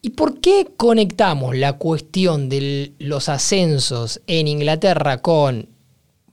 ¿Y 0.02 0.12
por 0.12 0.40
qué 0.40 0.72
conectamos 0.78 1.56
la 1.58 1.74
cuestión 1.74 2.48
de 2.48 2.94
los 3.00 3.28
ascensos 3.28 4.22
en 4.28 4.48
Inglaterra 4.48 5.22
con 5.22 5.68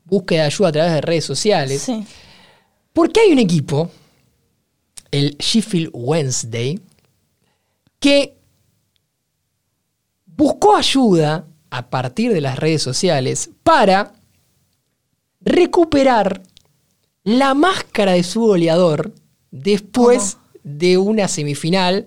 búsqueda 0.05 0.43
de 0.43 0.47
ayuda 0.47 0.69
a 0.69 0.73
través 0.73 0.93
de 0.93 1.01
redes 1.01 1.25
sociales? 1.25 1.83
Sí. 1.83 2.05
Porque 2.93 3.21
hay 3.21 3.33
un 3.33 3.39
equipo, 3.39 3.91
el 5.11 5.37
Sheffield 5.39 5.91
Wednesday, 5.93 6.81
que 7.99 8.37
buscó 10.25 10.77
ayuda 10.77 11.47
a 11.71 11.91
partir 11.91 12.33
de 12.33 12.41
las 12.41 12.59
redes 12.59 12.83
sociales 12.83 13.51
para 13.63 14.13
recuperar 15.41 16.43
la 17.25 17.55
máscara 17.55 18.13
de 18.13 18.23
su 18.23 18.41
goleador 18.41 19.13
después 19.51 20.39
de 20.63 20.99
una 20.99 21.29
semifinal. 21.29 22.07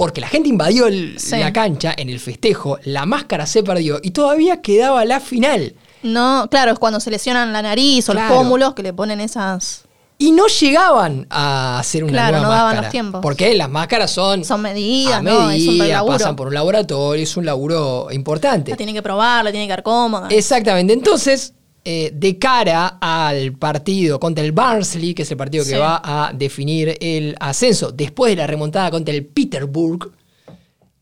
Porque 0.00 0.22
la 0.22 0.28
gente 0.28 0.48
invadió 0.48 0.86
el- 0.86 1.20
Sí. 1.20 1.36
la 1.36 1.52
cancha 1.52 1.92
en 1.94 2.08
el 2.08 2.18
festejo, 2.20 2.78
la 2.84 3.04
máscara 3.04 3.44
se 3.44 3.62
perdió 3.62 4.00
y 4.02 4.12
todavía 4.12 4.62
quedaba 4.62 5.04
la 5.04 5.20
final. 5.20 5.74
No, 6.02 6.48
claro, 6.50 6.72
es 6.72 6.78
cuando 6.78 7.00
se 7.00 7.10
lesionan 7.10 7.52
la 7.52 7.60
nariz 7.60 8.08
o 8.08 8.12
Claro. 8.12 8.34
los 8.34 8.38
pómulos 8.42 8.72
que 8.74 8.82
le 8.82 8.94
ponen 8.94 9.20
esas. 9.20 9.82
Y 10.16 10.32
no 10.32 10.46
llegaban 10.46 11.26
a 11.28 11.78
hacer 11.78 12.02
una 12.04 12.12
Claro, 12.14 12.38
nueva 12.38 12.46
no 12.46 12.50
daban 12.50 12.64
máscara. 12.68 12.82
los 12.86 12.92
tiempos. 12.92 13.20
Porque 13.20 13.54
las 13.54 13.68
máscaras 13.68 14.10
son, 14.10 14.42
Son 14.42 14.62
medidas, 14.62 15.18
a 15.18 15.22
¿no? 15.22 15.50
Es 15.50 15.66
un 15.68 15.76
medida, 15.76 15.94
laburo. 15.96 16.16
pasan 16.16 16.34
por 16.34 16.46
un 16.46 16.54
laboratorio, 16.54 17.22
es 17.22 17.36
un 17.36 17.44
laburo 17.44 18.08
importante. 18.10 18.70
La 18.70 18.78
tiene 18.78 18.94
que 18.94 19.02
probar, 19.02 19.44
la 19.44 19.50
tiene 19.50 19.66
que 19.66 19.70
dar 19.72 19.82
cómoda. 19.82 20.28
Exactamente. 20.30 20.94
Entonces, 20.94 21.52
eh, 21.84 22.10
de 22.14 22.38
cara 22.38 22.98
al 23.00 23.52
partido 23.54 24.20
contra 24.20 24.44
el 24.44 24.52
Barnsley, 24.52 25.14
que 25.14 25.22
es 25.22 25.30
el 25.30 25.36
partido 25.36 25.64
que 25.64 25.78
va 25.78 26.00
a 26.04 26.32
definir 26.32 26.96
el 27.00 27.34
ascenso, 27.40 27.90
después 27.90 28.32
de 28.32 28.36
la 28.36 28.46
remontada 28.46 28.90
contra 28.90 29.14
el 29.14 29.24
Peterborough, 29.26 30.12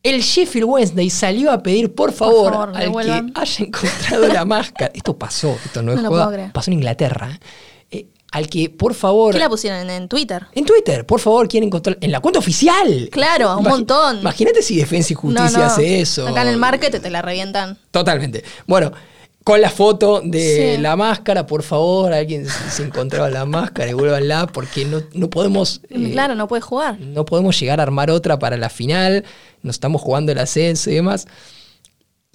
el 0.03 0.20
Sheffield 0.22 0.66
Wednesday 0.68 1.11
salió 1.11 1.51
a 1.51 1.62
pedir, 1.62 1.93
por 1.95 2.12
favor, 2.12 2.53
favor, 2.53 2.72
al 2.76 2.83
devuelvan. 2.85 3.33
que 3.33 3.41
haya 3.41 3.64
encontrado 3.64 4.29
la 4.29 4.45
máscara. 4.45 4.93
Esto 4.95 5.18
pasó, 5.18 5.59
esto 5.64 5.83
no 5.83 5.93
es 5.93 6.01
No 6.01 6.09
joda. 6.09 6.53
Pasó 6.55 6.70
en 6.70 6.74
Inglaterra. 6.74 7.39
eh, 7.91 8.07
al 8.31 8.49
que, 8.49 8.70
por 8.70 8.95
favor. 8.95 9.33
¿Qué 9.33 9.41
la 9.41 9.49
pusieron 9.49 9.91
en, 9.91 10.09
Twitter? 10.09 10.47
En 10.53 10.64
Twitter, 10.64 11.05
por 11.05 11.18
favor, 11.18 11.49
quieren 11.49 11.66
encontrar. 11.66 11.99
En 12.01 12.12
la 12.12 12.20
cuenta 12.20 12.39
oficial. 12.39 13.09
Claro, 13.11 13.59
un 13.59 13.64
montón. 13.64 14.20
Imagínate 14.20 14.62
si 14.62 14.76
Defensa 14.76 15.12
y 15.12 15.16
Justicia 15.16 15.51
No, 15.51 15.59
no. 15.59 15.64
hace 15.64 16.01
eso. 16.01 16.29
Acá 16.29 16.43
en 16.43 16.49
el 16.49 16.59
market 16.59 17.03
te 17.03 17.11
la 17.11 17.20
revientan. 17.20 17.79
Totalmente. 17.91 18.45
Bueno, 18.66 18.93
con 19.49 19.62
la 19.62 19.70
foto 19.70 20.20
de 20.22 20.74
Sí. 20.76 20.82
la 20.82 20.94
máscara, 20.94 21.46
por 21.46 21.62
favor, 21.62 22.12
alguien 22.12 22.44
se 22.70 22.82
encontraba 22.82 23.30
la 23.30 23.46
máscara, 23.46 23.86
devuélvanla, 23.86 24.46
porque 24.49 24.84
no, 24.84 25.01
no 25.14 25.30
podemos. 25.30 25.80
eh, 25.88 26.11
claro, 26.12 26.34
no 26.34 26.46
puede 26.49 26.61
jugar. 26.61 27.01
No 27.01 27.24
podemos 27.24 27.59
llegar 27.59 27.80
a 27.80 27.82
armar 27.84 28.11
otra 28.11 28.38
para 28.38 28.59
la 28.59 28.68
final. 28.68 29.24
Nos 29.62 29.76
estamos 29.76 30.03
jugando 30.03 30.32
el 30.32 30.38
ascenso 30.38 30.90
y 30.90 30.96
demás. 30.96 31.26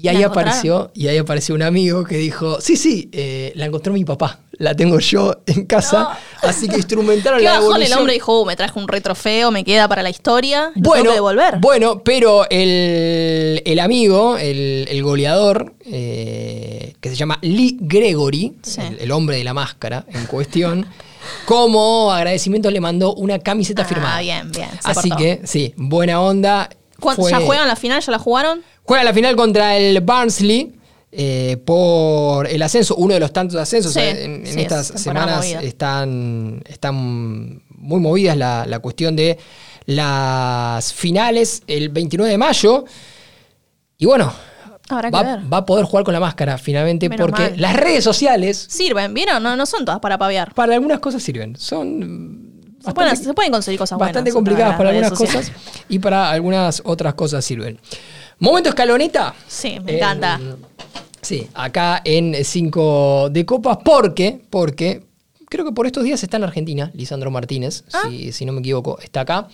Y 0.04 0.08
¿La 0.08 0.12
ahí 0.12 0.24
apareció, 0.24 0.92
y 0.94 1.08
ahí 1.08 1.18
apareció 1.18 1.56
un 1.56 1.62
amigo 1.62 2.04
que 2.04 2.18
dijo, 2.18 2.60
sí, 2.60 2.76
sí, 2.76 3.10
eh, 3.14 3.54
la 3.56 3.68
encontró 3.68 3.94
mi 3.94 4.04
papá, 4.04 4.42
la 4.58 4.76
tengo 4.76 5.00
yo 5.00 5.38
en 5.46 5.66
casa, 5.66 6.20
así 6.42 6.68
que 6.68 6.76
instrumentaron 6.76 7.40
Qué 7.40 7.46
la 7.46 7.52
bajón 7.52 7.64
el 7.64 7.70
devolución. 7.74 8.00
hombre 8.00 8.14
dijo, 8.16 8.42
"Uh, 8.42 8.46
me 8.46 8.58
traje 8.58 8.78
un 8.78 8.88
retrofeo, 8.90 9.50
me 9.52 9.64
queda 9.64 9.88
para 9.88 10.04
la 10.04 10.10
historia. 10.10 10.72
Bueno, 10.76 10.96
tengo 11.04 11.08
que 11.12 11.16
devolver. 11.16 11.58
bueno, 11.60 12.02
pero 12.04 12.46
el, 12.50 13.62
el 13.66 13.80
amigo, 13.80 14.38
el, 14.38 14.88
el 14.90 15.04
goleador, 15.04 15.74
eh, 15.86 16.96
que 17.00 17.10
se 17.10 17.16
llama 17.16 17.40
Lee 17.42 17.78
Gregory, 17.80 18.58
Sí. 18.62 18.82
el, 18.82 19.00
el 19.00 19.12
hombre 19.12 19.38
de 19.38 19.46
la 19.46 19.54
máscara 19.54 20.06
en 20.14 20.26
cuestión, 20.26 20.86
como 21.46 22.12
agradecimiento 22.12 22.70
le 22.72 22.82
mandó 22.82 23.14
una 23.16 23.40
camiseta 23.40 23.84
Ah, 23.84 23.86
firmada. 23.86 24.20
bien, 24.20 24.52
bien, 24.52 24.70
Así 24.84 25.08
portó. 25.08 25.24
que, 25.24 25.42
sí, 25.46 25.74
buena 25.78 26.20
onda. 26.20 26.70
¿Cuán- 27.04 27.16
Fue- 27.18 27.32
¿Ya 27.32 27.40
juegan 27.42 27.68
la 27.68 27.76
final? 27.76 28.02
¿Ya 28.02 28.12
la 28.12 28.20
jugaron? 28.20 28.62
Juega 28.84 29.04
la 29.04 29.14
final 29.14 29.36
contra 29.36 29.78
el 29.78 30.02
Barnsley. 30.02 30.74
eh, 31.16 31.58
por 31.64 32.48
el 32.48 32.60
ascenso, 32.64 32.96
uno 32.96 33.14
de 33.14 33.20
los 33.20 33.32
tantos 33.32 33.60
ascensos. 33.60 33.94
Sí, 33.94 34.00
o 34.00 34.02
sea, 34.02 34.10
en, 34.10 34.48
estas 34.48 34.90
es 34.90 35.02
semanas 35.02 35.46
movida. 35.46 35.62
están, 35.62 36.64
están 36.66 37.62
muy 37.70 38.00
movidas 38.00 38.36
la, 38.36 38.66
la 38.68 38.80
cuestión 38.80 39.16
de 39.16 39.38
las 39.86 40.92
finales 40.94 41.62
el 41.68 41.90
29 41.90 42.32
de 42.32 42.38
mayo. 42.40 42.86
Y 43.98 44.06
bueno, 44.08 44.34
Habrá 44.90 45.10
que 45.12 45.16
va, 45.16 45.24
ver. 45.24 45.54
va 45.54 45.58
a 45.58 45.66
poder 45.68 45.86
jugar 45.86 46.04
con 46.04 46.14
la 46.16 46.20
máscara 46.20 46.58
finalmente 46.58 47.08
Menos 47.10 47.28
porque 47.28 47.44
mal. 47.52 47.62
las 47.62 47.76
redes 47.76 48.04
sociales 48.04 48.66
Sirven, 48.70 49.14
¿vieron? 49.14 49.42
No, 49.44 49.56
no 49.56 49.66
son 49.68 49.86
todas 49.86 50.00
para 50.00 50.18
paviar. 50.18 50.54
para 50.56 50.74
algunas 50.74 51.00
cosas 51.00 51.22
sirven. 51.24 51.56
Son 51.58 52.53
Se 52.84 52.94
pueden, 52.94 53.18
se 53.18 53.34
pueden 53.34 53.52
conseguir 53.52 53.80
cosas 53.80 53.98
bastante 53.98 54.32
buenas. 54.32 54.36
complicadas 54.36 54.78
para 54.78 54.90
algunas 54.90 55.12
cosas 55.14 55.52
y 55.90 56.00
para 56.00 56.30
algunas 56.32 56.82
otras 56.86 57.14
cosas 57.14 57.44
sirven. 57.46 57.80
Momento 58.40 58.70
escaloneta. 58.70 59.34
Sí, 59.48 59.80
me 59.84 59.92
En- 59.94 59.98
encanta. 59.98 60.40
Sí, 61.22 61.48
acá 61.54 62.02
en 62.04 62.44
5 62.44 63.30
de 63.32 63.46
copas, 63.46 63.78
porque, 63.86 64.42
porque 64.50 65.04
creo 65.48 65.64
que 65.64 65.72
por 65.72 65.86
estos 65.86 66.04
días 66.04 66.22
está 66.22 66.36
en 66.38 66.44
Argentina, 66.44 66.92
Lisandro 66.94 67.32
Martínez, 67.32 67.86
Ah. 67.94 68.02
si, 68.10 68.34
si 68.34 68.44
no 68.46 68.52
me 68.52 68.60
equivoco, 68.60 69.00
está 69.00 69.22
acá. 69.22 69.48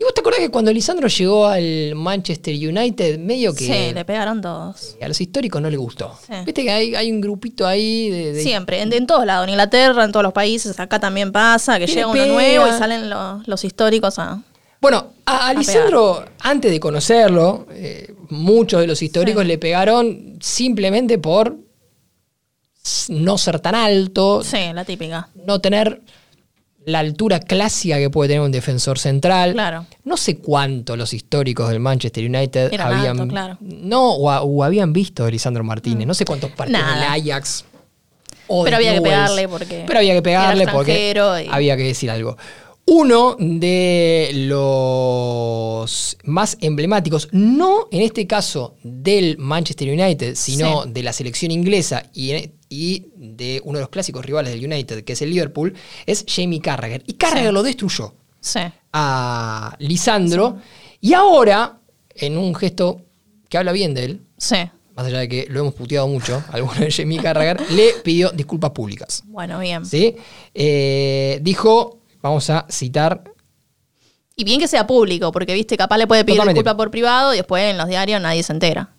¿Y 0.00 0.04
vos 0.04 0.14
te 0.14 0.20
acordás 0.22 0.40
que 0.40 0.48
cuando 0.50 0.72
Lisandro 0.72 1.08
llegó 1.08 1.46
al 1.46 1.94
Manchester 1.94 2.54
United, 2.54 3.18
medio 3.18 3.54
que 3.54 3.66
Sí, 3.66 3.92
le 3.94 4.02
pegaron 4.06 4.40
todos. 4.40 4.96
a 4.98 5.06
los 5.08 5.20
históricos 5.20 5.60
no 5.60 5.68
le 5.68 5.76
gustó? 5.76 6.18
Sí. 6.26 6.32
Viste 6.46 6.62
que 6.64 6.70
hay, 6.70 6.94
hay 6.94 7.12
un 7.12 7.20
grupito 7.20 7.66
ahí 7.66 8.08
de... 8.08 8.32
de- 8.32 8.42
Siempre, 8.42 8.80
en, 8.80 8.92
en 8.94 9.06
todos 9.06 9.26
lados, 9.26 9.44
en 9.44 9.50
Inglaterra, 9.50 10.02
en 10.04 10.10
todos 10.12 10.24
los 10.24 10.32
países, 10.32 10.80
acá 10.80 10.98
también 10.98 11.32
pasa, 11.32 11.78
que 11.78 11.86
llega 11.86 12.12
le 12.14 12.22
uno 12.24 12.32
nuevo 12.32 12.66
y 12.66 12.70
salen 12.70 13.10
los, 13.10 13.46
los 13.46 13.62
históricos 13.64 14.18
a... 14.18 14.42
Bueno, 14.80 15.08
a, 15.26 15.48
a 15.48 15.52
Lisandro, 15.54 16.24
antes 16.38 16.70
de 16.70 16.80
conocerlo, 16.80 17.66
eh, 17.70 18.14
muchos 18.30 18.80
de 18.80 18.86
los 18.86 19.02
históricos 19.02 19.42
Sí. 19.42 19.48
le 19.48 19.58
pegaron 19.58 20.38
simplemente 20.40 21.18
por 21.18 21.58
no 23.10 23.36
ser 23.36 23.60
tan 23.60 23.74
alto, 23.74 24.42
Sí, 24.42 24.56
la 24.72 24.86
típica. 24.86 25.28
no 25.44 25.60
tener 25.60 26.00
la 26.90 26.98
altura 26.98 27.40
clásica 27.40 27.98
que 27.98 28.10
puede 28.10 28.28
tener 28.28 28.42
un 28.42 28.52
defensor 28.52 28.98
central. 28.98 29.52
Claro. 29.52 29.86
No 30.04 30.16
sé 30.16 30.38
cuánto 30.38 30.96
los 30.96 31.12
históricos 31.14 31.68
del 31.70 31.80
Manchester 31.80 32.24
United 32.24 32.78
habían. 32.80 33.28
claro. 33.28 33.56
No, 33.60 34.10
o, 34.14 34.62
habían 34.64 34.92
visto 34.92 35.24
a 35.24 35.30
Lisandro 35.30 35.64
Martínez. 35.64 36.06
No 36.06 36.14
sé 36.14 36.24
cuántos 36.24 36.50
partidos 36.50 36.82
del 36.86 37.02
Ajax. 37.32 37.64
o 38.48 38.64
Pero 38.64 38.78
de 38.78 38.88
había 38.88 38.94
que 38.98 39.02
pegarle 39.02 39.48
porque 39.48 39.84
Pero 39.86 39.98
había 40.00 40.14
que 40.14 40.22
pegarle 40.22 40.66
porque 40.68 41.14
y- 41.44 41.48
había 41.50 41.76
que 41.76 41.84
decir 41.84 42.10
algo. 42.10 42.36
Uno 42.86 43.36
de 43.38 44.30
los 44.90 46.16
más 46.24 46.56
emblemáticos, 46.60 47.28
no 47.32 47.86
en 47.92 48.00
este 48.02 48.26
caso 48.26 48.74
del 48.82 49.38
Manchester 49.38 49.88
United, 49.88 50.34
sino 50.34 50.84
Sí. 50.84 50.90
de 50.90 51.02
la 51.02 51.12
selección 51.12 51.52
inglesa 51.52 52.04
y, 52.12 52.50
y 52.72 53.08
de 53.16 53.60
uno 53.64 53.78
de 53.78 53.82
los 53.82 53.88
clásicos 53.90 54.24
rivales 54.24 54.54
del 54.54 54.64
United, 54.64 55.04
que 55.04 55.12
es 55.12 55.20
el 55.22 55.28
Liverpool, 55.30 55.74
es 56.06 56.24
Jamie 56.26 56.60
Carragher. 56.62 57.02
Y 57.06 57.14
Carragher 57.14 57.48
Sí. 57.48 57.52
lo 57.52 57.62
destruyó 57.62 58.14
Sí. 58.40 58.60
a 58.92 59.76
Lisandro. 59.80 60.56
Y 61.00 61.12
ahora, 61.12 61.80
en 62.14 62.38
un 62.38 62.54
gesto 62.54 63.02
que 63.48 63.58
habla 63.58 63.72
bien 63.72 63.92
de 63.92 64.04
él, 64.04 64.22
más 64.94 65.06
allá 65.06 65.18
de 65.18 65.28
que 65.28 65.46
lo 65.50 65.60
hemos 65.60 65.74
puteado 65.74 66.06
mucho, 66.08 66.42
alguno 66.52 66.74
de 66.80 66.90
Jamie 66.90 67.18
Carragher, 67.20 67.60
le 67.72 67.94
pidió 68.04 68.30
disculpas 68.30 68.70
públicas. 68.70 69.22
Bueno, 69.26 69.58
bien. 69.58 69.84
¿sí? 69.84 70.14
Eh, 70.54 71.38
dijo, 71.42 71.98
vamos 72.22 72.48
a 72.50 72.66
citar, 72.70 73.24
Y 74.36 74.44
bien 74.44 74.58
que 74.60 74.68
sea 74.68 74.86
público, 74.86 75.32
porque 75.32 75.52
viste, 75.52 75.76
capaz 75.76 75.98
le 75.98 76.06
puede 76.06 76.24
pedir 76.24 76.36
Totalmente. 76.38 76.60
disculpa 76.60 76.76
por 76.76 76.90
privado 76.90 77.34
y 77.34 77.38
después 77.38 77.62
en 77.64 77.76
los 77.76 77.88
diarios 77.88 78.22
nadie 78.22 78.42
se 78.42 78.52
entera. 78.54 78.94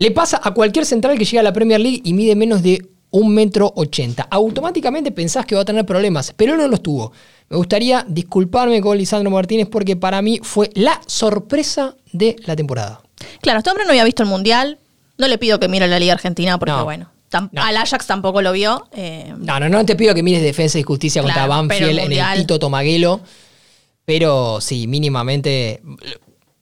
Le 0.00 0.10
pasa 0.10 0.40
a 0.42 0.52
cualquier 0.52 0.84
central 0.84 1.16
que 1.16 1.24
llega 1.24 1.40
a 1.40 1.44
la 1.44 1.52
Premier 1.52 1.78
League 1.80 2.00
y 2.04 2.12
mide 2.14 2.34
menos 2.34 2.62
de 2.62 2.84
un 3.10 3.32
metro 3.34 3.72
ochenta. 3.76 4.26
Automáticamente 4.30 5.12
pensás 5.12 5.44
que 5.46 5.54
va 5.54 5.60
a 5.60 5.64
tener 5.64 5.84
problemas, 5.86 6.32
pero 6.36 6.56
no 6.56 6.66
los 6.68 6.82
tuvo. 6.82 7.12
Me 7.48 7.56
gustaría 7.56 8.04
disculparme 8.08 8.80
con 8.80 8.96
Lisandro 8.96 9.30
Martínez 9.30 9.68
porque 9.70 9.96
para 9.96 10.22
mí 10.22 10.40
fue 10.42 10.70
la 10.74 11.00
sorpresa 11.06 11.96
de 12.12 12.36
la 12.46 12.56
temporada. 12.56 13.02
Claro, 13.40 13.58
este 13.58 13.70
hombre 13.70 13.84
no 13.84 13.90
había 13.90 14.04
visto 14.04 14.22
el 14.22 14.28
Mundial. 14.28 14.78
No 15.18 15.28
le 15.28 15.36
pido 15.38 15.60
que 15.60 15.68
mire 15.68 15.86
la 15.86 15.98
Liga 15.98 16.14
Argentina 16.14 16.58
porque, 16.58 16.72
No. 16.72 16.84
bueno, 16.84 17.10
No. 17.52 17.62
al 17.62 17.76
Ajax 17.76 18.06
tampoco 18.06 18.40
lo 18.42 18.52
vio. 18.52 18.86
eh, 18.92 19.34
No, 19.36 19.60
no, 19.60 19.68
no 19.68 19.84
te 19.84 19.96
pido 19.96 20.14
que 20.14 20.22
mires 20.22 20.40
Defensa 20.42 20.78
y 20.78 20.82
Justicia 20.82 21.20
contra 21.20 21.42
el 21.42 21.48
Banfield 21.50 21.98
en 21.98 22.12
el 22.12 22.36
Tito 22.36 22.58
Tomaguelo, 22.58 23.20
pero 24.04 24.60
sí, 24.60 24.86
mínimamente 24.86 25.82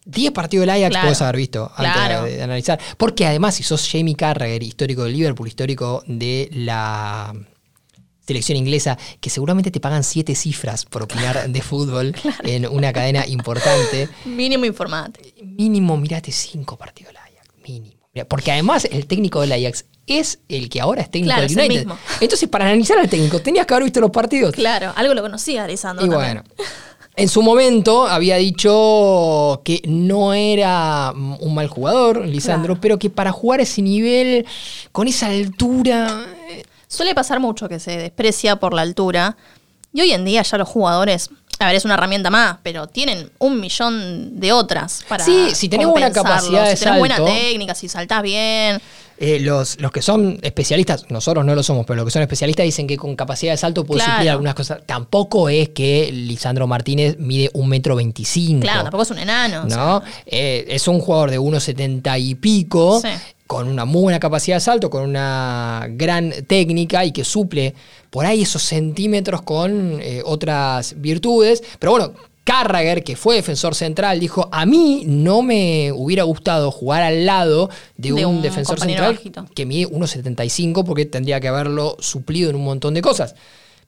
10 0.08 0.32
partidos 0.32 0.62
del 0.62 0.70
Ajax 0.70 0.88
Claro, 0.90 1.04
puedes 1.06 1.22
haber 1.22 1.36
visto 1.36 1.70
claro. 1.76 2.18
antes 2.20 2.30
de, 2.32 2.36
de 2.38 2.42
analizar. 2.42 2.80
Porque 2.96 3.26
además, 3.26 3.54
si 3.54 3.62
sos 3.62 3.88
Jamie 3.90 4.14
Carragher, 4.16 4.62
histórico 4.62 5.04
de 5.04 5.10
Liverpool, 5.10 5.46
histórico 5.46 6.02
de 6.06 6.48
la 6.52 7.34
selección 8.26 8.56
inglesa, 8.58 8.98
que 9.20 9.30
seguramente 9.30 9.70
te 9.70 9.80
pagan 9.80 10.04
siete 10.04 10.34
cifras 10.34 10.84
por 10.84 11.02
opinar 11.02 11.48
de 11.48 11.62
fútbol 11.62 12.14
en 12.42 12.66
una 12.68 12.92
cadena 12.92 13.26
importante, 13.26 14.08
mínimo 14.26 14.64
informate. 14.64 15.34
mínimo 15.42 15.96
mirate 15.96 16.30
cinco 16.32 16.76
partidos 16.76 17.12
del 17.12 17.16
Ajax, 17.22 17.48
mínimo. 17.66 17.94
Porque 18.28 18.50
además 18.50 18.86
el 18.90 19.06
técnico 19.06 19.40
del 19.42 19.52
Ajax 19.52 19.84
es 20.06 20.40
el 20.48 20.68
que 20.70 20.80
ahora 20.80 21.02
es 21.02 21.10
técnico 21.10 21.34
Claro, 21.34 21.42
del 21.42 21.50
es 21.52 21.56
el 21.56 21.64
United. 21.64 21.80
mismo. 21.86 21.98
Entonces, 22.20 22.48
para 22.48 22.64
analizar 22.64 22.98
al 22.98 23.08
técnico, 23.08 23.40
tenías 23.40 23.64
que 23.66 23.74
haber 23.74 23.84
visto 23.84 24.00
los 24.00 24.10
partidos. 24.10 24.54
Claro, 24.54 24.92
algo 24.96 25.14
lo 25.14 25.22
conocía, 25.22 25.66
Lisandro. 25.66 26.04
Y 26.04 26.08
también. 26.10 26.42
bueno, 26.42 26.44
en 27.18 27.28
su 27.28 27.42
momento 27.42 28.06
había 28.06 28.36
dicho 28.36 29.60
que 29.64 29.82
no 29.86 30.32
era 30.34 31.12
un 31.12 31.54
mal 31.54 31.68
jugador, 31.68 32.24
Lisandro, 32.26 32.74
Claro. 32.74 32.80
pero 32.80 32.98
que 32.98 33.10
para 33.10 33.32
jugar 33.32 33.60
a 33.60 33.64
ese 33.64 33.82
nivel, 33.82 34.46
con 34.92 35.08
esa 35.08 35.26
altura, 35.26 36.26
eh, 36.50 36.62
Suele 36.90 37.14
pasar 37.14 37.38
mucho 37.38 37.68
que 37.68 37.78
se 37.80 37.98
desprecia 37.98 38.56
por 38.56 38.72
la 38.72 38.80
altura. 38.80 39.36
Y 39.92 40.00
hoy 40.00 40.12
en 40.12 40.24
día 40.24 40.40
ya 40.42 40.56
los 40.56 40.68
jugadores, 40.68 41.28
a 41.60 41.66
ver, 41.66 41.74
es 41.76 41.84
una 41.84 41.94
herramienta 41.94 42.30
más, 42.30 42.58
pero 42.62 42.86
tienen 42.86 43.30
un 43.38 43.60
millón 43.60 44.38
de 44.40 44.52
otras 44.52 45.04
para. 45.08 45.24
Sí, 45.24 45.48
si 45.54 45.68
tenés 45.68 45.86
buena 45.88 46.06
compensarlo. 46.12 46.52
capacidad 46.58 46.68
de 46.70 46.76
Si 46.76 46.84
tenés 46.84 46.98
buena 46.98 47.16
salto. 47.16 47.32
técnica, 47.32 47.74
si 47.74 47.88
saltás 47.88 48.22
bien. 48.22 48.80
eh, 49.20 49.40
los, 49.40 49.80
los 49.80 49.90
que 49.90 50.00
son 50.00 50.38
especialistas, 50.42 51.06
nosotros 51.10 51.44
no 51.44 51.52
lo 51.56 51.62
somos, 51.64 51.84
pero 51.84 51.96
los 51.96 52.04
que 52.04 52.12
son 52.12 52.22
especialistas 52.22 52.62
dicen 52.64 52.86
que 52.86 52.96
con 52.96 53.16
capacidad 53.16 53.52
de 53.52 53.56
salto 53.56 53.84
puede 53.84 53.98
Claro. 54.00 54.12
suplir 54.14 54.30
algunas 54.30 54.54
cosas. 54.54 54.78
Tampoco 54.86 55.48
es 55.48 55.70
que 55.70 56.10
Lisandro 56.12 56.68
Martínez 56.68 57.16
mide 57.18 57.50
un 57.54 57.68
metro 57.68 57.96
veinticinco. 57.96 58.62
Claro, 58.62 58.82
tampoco 58.82 59.02
es 59.02 59.10
un 59.10 59.18
enano. 59.18 59.64
o 59.66 59.68
sea, 59.68 59.76
¿no? 59.76 60.02
Eh, 60.26 60.66
es 60.68 60.86
un 60.86 61.00
jugador 61.00 61.32
de 61.32 61.40
1,70 61.40 62.16
y 62.20 62.34
pico, 62.36 63.00
Sí. 63.00 63.08
Con 63.48 63.66
una 63.66 63.86
muy 63.86 64.02
buena 64.02 64.20
capacidad 64.20 64.58
de 64.58 64.60
salto, 64.60 64.90
con 64.90 65.02
una 65.02 65.86
gran 65.92 66.32
técnica 66.46 67.06
y 67.06 67.12
que 67.12 67.24
suple 67.24 67.74
por 68.10 68.26
ahí 68.26 68.42
esos 68.42 68.62
centímetros 68.62 69.40
con 69.40 69.98
eh, 70.02 70.22
otras 70.24 70.94
virtudes. 71.00 71.64
Pero 71.78 71.92
bueno, 71.92 72.12
Carragher, 72.44 73.02
que 73.02 73.16
fue 73.16 73.36
defensor 73.36 73.74
central, 73.74 74.20
dijo, 74.20 74.50
a 74.52 74.66
mí 74.66 75.02
no 75.06 75.40
me 75.40 75.92
hubiera 75.92 76.24
gustado 76.24 76.70
jugar 76.70 77.02
al 77.02 77.24
lado 77.24 77.70
de, 77.96 78.12
De 78.12 78.26
un, 78.26 78.36
un 78.36 78.42
defensor 78.42 78.78
central 78.78 79.14
bajito. 79.14 79.46
que 79.54 79.64
mide 79.64 79.88
1,75 79.88 80.84
porque 80.84 81.06
tendría 81.06 81.40
que 81.40 81.48
haberlo 81.48 81.96
suplido 82.00 82.50
en 82.50 82.56
un 82.56 82.64
montón 82.64 82.92
de 82.92 83.00
cosas. 83.00 83.34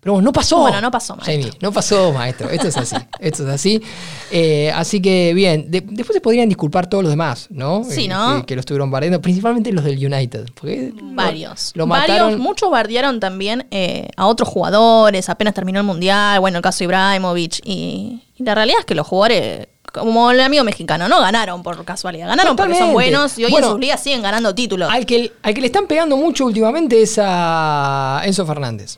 Pero 0.02 0.14
bueno, 0.14 0.24
no 0.26 0.32
pasó. 0.32 0.60
Bueno, 0.60 0.80
no 0.80 0.90
pasó, 0.90 1.14
maestro. 1.14 1.34
Jamie, 1.34 1.58
no 1.60 1.72
pasó, 1.72 2.12
maestro. 2.12 2.48
Esto 2.48 2.68
es 2.68 2.76
así. 2.78 2.96
Esto 3.20 3.42
es 3.46 3.48
así. 3.50 3.82
Eh, 4.30 4.72
así 4.74 5.02
que, 5.02 5.34
bien. 5.34 5.70
De- 5.70 5.82
después 5.82 6.14
se 6.14 6.22
podrían 6.22 6.48
disculpar 6.48 6.88
todos 6.88 7.04
los 7.04 7.12
demás, 7.12 7.48
¿no? 7.50 7.84
Sí, 7.84 8.06
Eh, 8.06 8.08
¿no? 8.08 8.40
Que, 8.40 8.46
que 8.46 8.54
lo 8.54 8.60
estuvieron 8.60 8.90
bardeando. 8.90 9.20
Principalmente 9.20 9.70
los 9.72 9.84
del 9.84 9.98
United. 10.02 10.46
Porque 10.54 10.92
lo- 10.96 11.14
Varios. 11.14 11.72
Lo, 11.74 11.86
Varios, 11.86 12.08
mataron. 12.18 12.40
muchos 12.40 12.70
bardearon 12.70 13.20
también 13.20 13.66
eh, 13.70 14.08
a 14.16 14.26
otros 14.26 14.48
jugadores, 14.48 15.28
apenas 15.28 15.52
terminó 15.52 15.80
el 15.80 15.86
mundial, 15.86 16.40
bueno, 16.40 16.56
el 16.58 16.62
caso 16.62 16.78
de 16.78 16.84
Ibrahimovic. 16.84 17.60
Y, 17.64 18.22
y 18.36 18.42
la 18.42 18.54
realidad 18.54 18.78
es 18.80 18.86
que 18.86 18.94
los 18.94 19.06
jugadores, 19.06 19.68
como 19.92 20.30
el 20.30 20.40
amigo 20.40 20.64
mexicano, 20.64 21.08
no 21.08 21.20
ganaron 21.20 21.62
por 21.62 21.84
casualidad, 21.84 22.26
ganaron 22.28 22.56
porque 22.56 22.74
son 22.74 22.94
buenos 22.94 23.38
y 23.38 23.44
hoy 23.44 23.50
Bueno, 23.50 23.66
en 23.66 23.72
sus 23.74 23.80
ligas 23.80 24.02
siguen 24.02 24.22
ganando 24.22 24.54
títulos. 24.54 24.88
Al 24.90 25.04
que, 25.04 25.30
al 25.42 25.52
que 25.52 25.60
le 25.60 25.66
están 25.66 25.86
pegando 25.86 26.16
mucho 26.16 26.46
últimamente 26.46 27.02
es 27.02 27.18
a 27.20 28.22
Enzo 28.24 28.46
Fernández. 28.46 28.96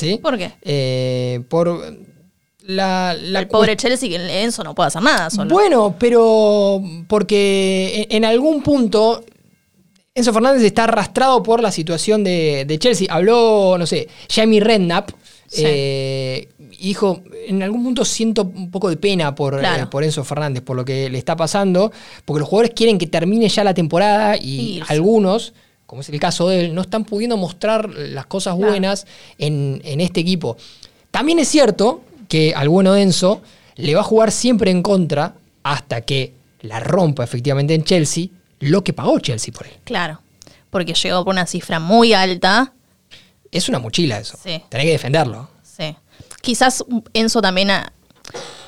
¿Sí? 0.00 0.16
¿Por 0.20 0.36
qué? 0.38 0.52
Eh, 0.62 1.40
por 1.48 1.96
la, 2.62 3.14
la 3.20 3.40
el 3.40 3.48
pobre 3.48 3.76
Chelsea, 3.76 4.08
que 4.08 4.42
Enzo 4.42 4.62
no 4.64 4.74
puede 4.74 4.88
hacer 4.88 5.02
nada 5.02 5.30
solo. 5.30 5.50
Bueno, 5.54 5.94
pero 5.98 6.82
porque 7.08 8.06
en, 8.10 8.24
algún 8.24 8.62
punto 8.62 9.24
Enzo 10.14 10.32
Fernández 10.32 10.62
está 10.62 10.84
arrastrado 10.84 11.42
por 11.42 11.62
la 11.62 11.70
situación 11.72 12.22
de, 12.24 12.64
de 12.66 12.78
Chelsea. 12.78 13.06
Habló, 13.10 13.76
no 13.78 13.86
sé, 13.86 14.08
Jamie 14.28 14.60
Redknapp. 14.60 15.10
Sí. 15.46 15.62
eh, 15.66 16.48
y 16.78 16.88
dijo, 16.88 17.22
en 17.48 17.62
algún 17.64 17.82
punto 17.82 18.04
siento 18.04 18.42
un 18.42 18.70
poco 18.70 18.88
de 18.88 18.96
pena 18.96 19.34
por, 19.34 19.58
Claro. 19.58 19.82
eh, 19.82 19.86
por 19.86 20.04
Enzo 20.04 20.22
Fernández, 20.22 20.62
por 20.62 20.76
lo 20.76 20.84
que 20.84 21.10
le 21.10 21.18
está 21.18 21.34
pasando, 21.34 21.90
porque 22.24 22.40
los 22.40 22.48
jugadores 22.48 22.72
quieren 22.74 22.98
que 22.98 23.06
termine 23.08 23.48
ya 23.48 23.64
la 23.64 23.74
temporada 23.74 24.36
y 24.36 24.78
Y- 24.78 24.82
algunos, 24.88 25.52
como 25.90 26.02
es 26.02 26.08
el 26.08 26.20
caso 26.20 26.48
de 26.48 26.66
él, 26.66 26.74
no 26.76 26.82
están 26.82 27.04
pudiendo 27.04 27.36
mostrar 27.36 27.90
las 27.90 28.26
cosas 28.26 28.54
buenas 28.54 29.08
en, 29.38 29.82
en 29.84 30.00
este 30.00 30.20
equipo. 30.20 30.56
También 31.10 31.40
es 31.40 31.48
cierto 31.48 32.02
que 32.28 32.54
al 32.54 32.68
bueno 32.68 32.94
Enzo 32.94 33.42
le 33.74 33.96
va 33.96 34.02
a 34.02 34.04
jugar 34.04 34.30
siempre 34.30 34.70
en 34.70 34.84
contra 34.84 35.34
hasta 35.64 36.02
que 36.02 36.32
la 36.60 36.78
rompa 36.78 37.24
efectivamente 37.24 37.74
en 37.74 37.82
Chelsea 37.82 38.28
lo 38.60 38.84
que 38.84 38.92
pagó 38.92 39.18
Chelsea 39.18 39.52
por 39.52 39.66
él. 39.66 39.72
Claro, 39.82 40.20
porque 40.70 40.94
llegó 40.94 41.24
por 41.24 41.34
una 41.34 41.46
cifra 41.46 41.80
muy 41.80 42.12
alta. 42.12 42.72
Es 43.50 43.68
una 43.68 43.80
mochila 43.80 44.20
eso. 44.20 44.38
Sí. 44.40 44.62
Tenés 44.68 44.86
que 44.86 44.92
defenderlo. 44.92 45.50
Sí. 45.64 45.96
Quizás 46.40 46.84
Enzo 47.14 47.42
también, 47.42 47.72
a, 47.72 47.92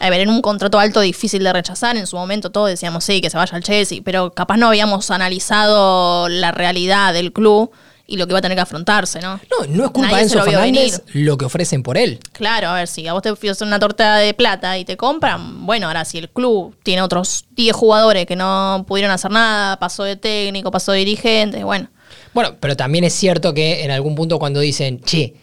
a 0.01 0.11
ver, 0.11 0.21
en 0.21 0.29
un 0.29 0.43
contrato 0.43 0.79
alto 0.79 1.01
difícil 1.01 1.43
de 1.45 1.53
rechazar, 1.53 1.97
en 1.97 2.07
su 2.07 2.17
momento 2.17 2.51
todos 2.51 2.69
decíamos 2.69 3.05
sí, 3.05 3.21
que 3.21 3.31
se 3.31 3.37
vaya 3.37 3.57
al 3.57 3.63
Chelsea, 3.63 4.01
pero 4.05 4.33
capaz 4.33 4.57
no 4.57 4.69
habíamos 4.69 5.11
analizado 5.11 6.29
la 6.29 6.53
realidad 6.53 7.13
del 7.13 7.33
club 7.33 7.71
y 8.07 8.17
lo 8.17 8.27
que 8.27 8.33
va 8.33 8.41
a 8.41 8.43
tener 8.43 8.57
que 8.57 8.63
afrontarse, 8.63 9.21
¿no? 9.21 9.41
No, 9.51 9.67
no 9.69 9.85
es 9.85 9.91
culpa 9.91 10.11
Nadie 10.11 10.17
de 10.17 10.23
Enzo 10.25 10.39
lo 10.39 10.45
Fernández 10.45 11.03
lo 11.15 11.39
que 11.39 11.45
ofrecen 11.45 11.83
por 11.83 11.97
él. 11.97 12.19
Claro, 12.33 12.69
a 12.69 12.75
ver, 12.75 12.89
si 12.89 13.07
a 13.07 13.13
vos 13.13 13.23
te 13.23 13.31
ofrecen 13.31 13.69
una 13.69 13.79
torta 13.79 14.17
de 14.17 14.35
plata 14.35 14.77
y 14.77 14.85
te 14.85 14.97
compran, 14.97 15.65
bueno, 15.65 15.87
ahora 15.87 16.05
si 16.05 16.19
el 16.19 16.29
club 16.29 16.77
tiene 16.83 17.01
otros 17.01 17.47
10 17.53 17.75
jugadores 17.75 18.27
que 18.27 18.37
no 18.37 18.85
pudieron 18.87 19.13
hacer 19.13 19.31
nada, 19.31 19.79
pasó 19.79 20.05
de 20.05 20.17
técnico, 20.17 20.71
pasó 20.71 20.93
de 20.93 20.99
dirigente, 20.99 21.65
bueno, 21.65 21.89
Bueno, 22.35 22.57
pero 22.61 22.77
también 22.77 23.05
es 23.05 23.15
cierto 23.15 23.55
que 23.55 23.85
en 23.85 23.91
algún 23.91 24.15
punto 24.15 24.39
cuando 24.39 24.61
dicen, 24.61 25.01
che, 25.01 25.35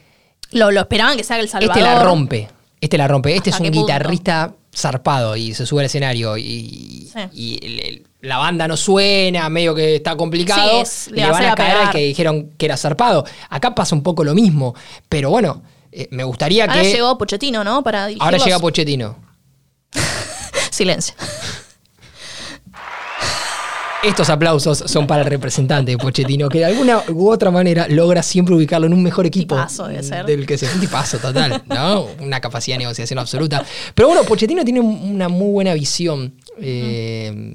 lo, 0.51 0.71
lo 0.71 0.81
esperaban 0.81 1.17
que 1.17 1.23
se 1.23 1.33
haga 1.33 1.41
el 1.41 1.49
Salvador. 1.49 1.77
este 1.77 1.89
la 1.89 2.03
rompe, 2.03 2.49
este 2.81 2.97
la 2.97 3.07
rompe, 3.07 3.35
este 3.35 3.49
es 3.49 3.55
¿Hasta 3.55 3.67
un 3.67 3.71
guitarrista 3.73 4.53
zarpado 4.75 5.35
y 5.35 5.53
se 5.53 5.65
sube 5.65 5.81
al 5.81 5.85
escenario 5.87 6.37
y, 6.37 7.09
Sí. 7.31 8.03
la 8.21 8.37
banda 8.37 8.67
no 8.67 8.77
suena, 8.77 9.49
medio 9.49 9.73
que 9.75 9.95
está 9.95 10.15
complicado, 10.15 10.85
Sí, 10.85 11.07
es- 11.07 11.11
le 11.11 11.29
van 11.29 11.43
a 11.43 11.51
a 11.53 11.55
caer 11.55 11.77
al 11.77 11.91
que 11.91 11.99
dijeron 11.99 12.51
que 12.57 12.65
era 12.65 12.77
zarpado. 12.77 13.25
Acá 13.49 13.73
pasa 13.75 13.95
un 13.95 14.03
poco 14.03 14.23
lo 14.23 14.33
mismo, 14.35 14.75
pero 15.09 15.29
bueno, 15.29 15.61
eh, 15.91 16.07
me 16.11 16.23
gustaría 16.23 16.65
Ahora 16.65 16.81
que... 16.81 16.91
llegó 16.91 17.17
Pochettino, 17.17 17.63
¿no? 17.63 17.83
Para 17.83 18.07
dirigirlos. 18.07 18.25
ahora 18.33 18.37
llega 18.45 18.59
Pochettino. 18.59 19.15
Silencio. 20.71 21.15
Estos 24.01 24.29
aplausos 24.29 24.77
son 24.85 25.05
para 25.07 25.23
el 25.23 25.27
representante 25.29 25.91
de 25.91 25.97
Pochettino, 25.97 26.47
que 26.47 26.59
de 26.59 26.65
alguna 26.65 27.03
u 27.09 27.29
otra 27.29 27.51
manera 27.51 27.85
logra 27.89 28.23
siempre 28.23 28.55
ubicarlo 28.55 28.87
en 28.87 28.93
un 28.93 29.03
mejor 29.03 29.25
equipo 29.25 29.55
Tipazo 29.55 29.87
debe 29.87 30.03
ser. 30.03 30.25
del 30.25 30.45
que 30.45 30.57
se 30.57 30.73
un 30.73 30.79
tipazo 30.79 31.17
total, 31.17 31.63
¿no? 31.67 32.07
Una 32.21 32.39
capacidad 32.39 32.75
de 32.75 32.79
negociación 32.85 33.19
absoluta. 33.19 33.63
Pero 33.93 34.07
bueno, 34.07 34.23
Pochettino 34.23 34.63
tiene 34.63 34.79
una 34.79 35.27
muy 35.27 35.51
buena 35.51 35.73
visión. 35.73 36.33
eh, 36.61 37.53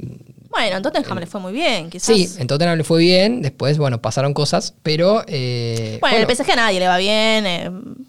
Bueno, 0.50 0.76
en 0.76 0.82
Tottenham 0.82 1.18
le 1.18 1.26
fue 1.26 1.40
muy 1.40 1.52
bien, 1.54 1.88
quizás. 1.88 2.14
sí, 2.14 2.28
en 2.38 2.46
Tottenham 2.46 2.76
le 2.76 2.84
fue 2.84 3.00
bien, 3.00 3.40
después, 3.40 3.78
bueno, 3.78 4.02
pasaron 4.02 4.34
cosas, 4.34 4.74
pero... 4.82 5.24
eh, 5.26 5.96
bueno, 6.02 6.16
bueno, 6.18 6.30
el 6.30 6.36
PSG 6.36 6.50
a 6.52 6.56
nadie 6.56 6.78
le 6.78 6.86
va 6.88 6.98
bien. 6.98 8.03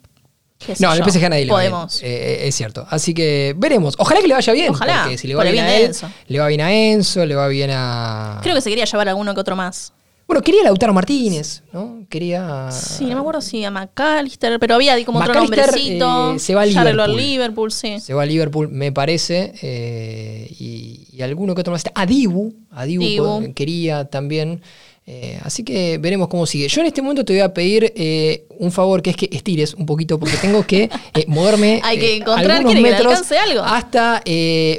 Eh, 0.67 0.75
No, 0.79 0.93
en 0.93 1.03
el 1.03 1.11
PSG 1.11 1.29
nadie 1.29 1.45
le 1.45 1.51
va 1.53 1.59
bien, 1.61 1.71
Podemos. 1.71 2.01
eh, 2.03 2.47
es 2.47 2.55
cierto. 2.55 2.85
Así 2.89 3.13
que 3.13 3.53
veremos. 3.57 3.95
Ojalá 3.97 4.21
que 4.21 4.27
le 4.27 4.33
vaya 4.33 4.53
bien. 4.53 4.69
Ojalá, 4.71 5.03
Porque 5.03 5.17
si 5.17 5.27
le 5.27 5.35
va 5.35 5.43
bien, 5.43 5.53
bien 5.53 5.65
a 5.65 5.75
él, 5.75 5.85
Enzo. 5.85 6.09
le 6.27 6.39
va 6.39 6.47
bien 6.47 6.61
a 6.61 6.73
Enzo, 6.73 7.25
le 7.25 7.35
va 7.35 7.47
bien 7.47 7.69
a... 7.73 8.39
Creo 8.43 8.55
que 8.55 8.61
se 8.61 8.69
quería 8.69 8.85
llevar 8.85 9.07
a 9.07 9.11
alguno 9.11 9.33
que 9.33 9.39
otro 9.41 9.55
más. 9.55 9.91
Bueno, 10.27 10.41
quería 10.41 10.61
a 10.61 10.63
Lautaro 10.63 10.91
Martínez, 10.91 11.61
¿no? 11.71 11.99
Quería... 12.09 12.71
Sí, 12.71 13.05
no 13.05 13.13
me 13.13 13.19
acuerdo 13.19 13.41
si 13.41 13.63
a 13.63 13.69
McAllister, 13.69 14.59
pero 14.59 14.73
había 14.73 15.03
como 15.05 15.19
otro 15.19 15.35
nombrecito. 15.35 16.33
eh, 16.33 16.39
se 16.39 16.55
va 16.55 16.61
a 16.61 16.63
arregló 16.63 17.03
al 17.03 17.11
Liverpool. 17.15 17.17
Liverpool, 17.17 17.71
sí. 17.71 17.99
Se 17.99 18.13
va 18.15 18.23
a 18.23 18.25
Liverpool, 18.25 18.69
me 18.69 18.91
parece. 18.91 19.53
eh, 19.61 20.47
y, 20.59 21.07
y 21.11 21.21
alguno 21.21 21.53
que 21.53 21.61
otro 21.61 21.73
más. 21.73 21.83
A 21.93 22.05
Dibu. 22.07 22.55
A 22.71 22.85
Dibu, 22.85 23.53
quería 23.53 24.05
también. 24.05 24.61
Eh, 25.07 25.39
así 25.43 25.63
que 25.63 25.99
veremos 25.99 26.27
cómo 26.27 26.47
sigue. 26.47 26.67
Yo 26.67 26.81
en 26.81 26.87
este 26.87 27.03
momento 27.03 27.23
te 27.23 27.33
voy 27.33 27.41
a 27.41 27.53
pedir 27.53 27.93
eh, 27.95 28.45
un 28.57 28.71
favor, 28.71 29.03
que 29.03 29.11
es 29.11 29.15
que 29.15 29.29
estires 29.31 29.75
un 29.75 29.85
poquito, 29.85 30.19
porque 30.19 30.35
tengo 30.37 30.65
que 30.65 30.89
eh, 31.13 31.25
moverme 31.27 31.79
Hay 31.83 31.99
que 31.99 32.13
eh, 32.13 32.15
encontrar, 32.17 32.51
algunos 32.51 32.73
¿quiere 32.73 32.89
que 32.89 32.91
metros 32.91 33.13
alcance 33.13 33.37
algo? 33.37 33.61
hasta 33.61 34.23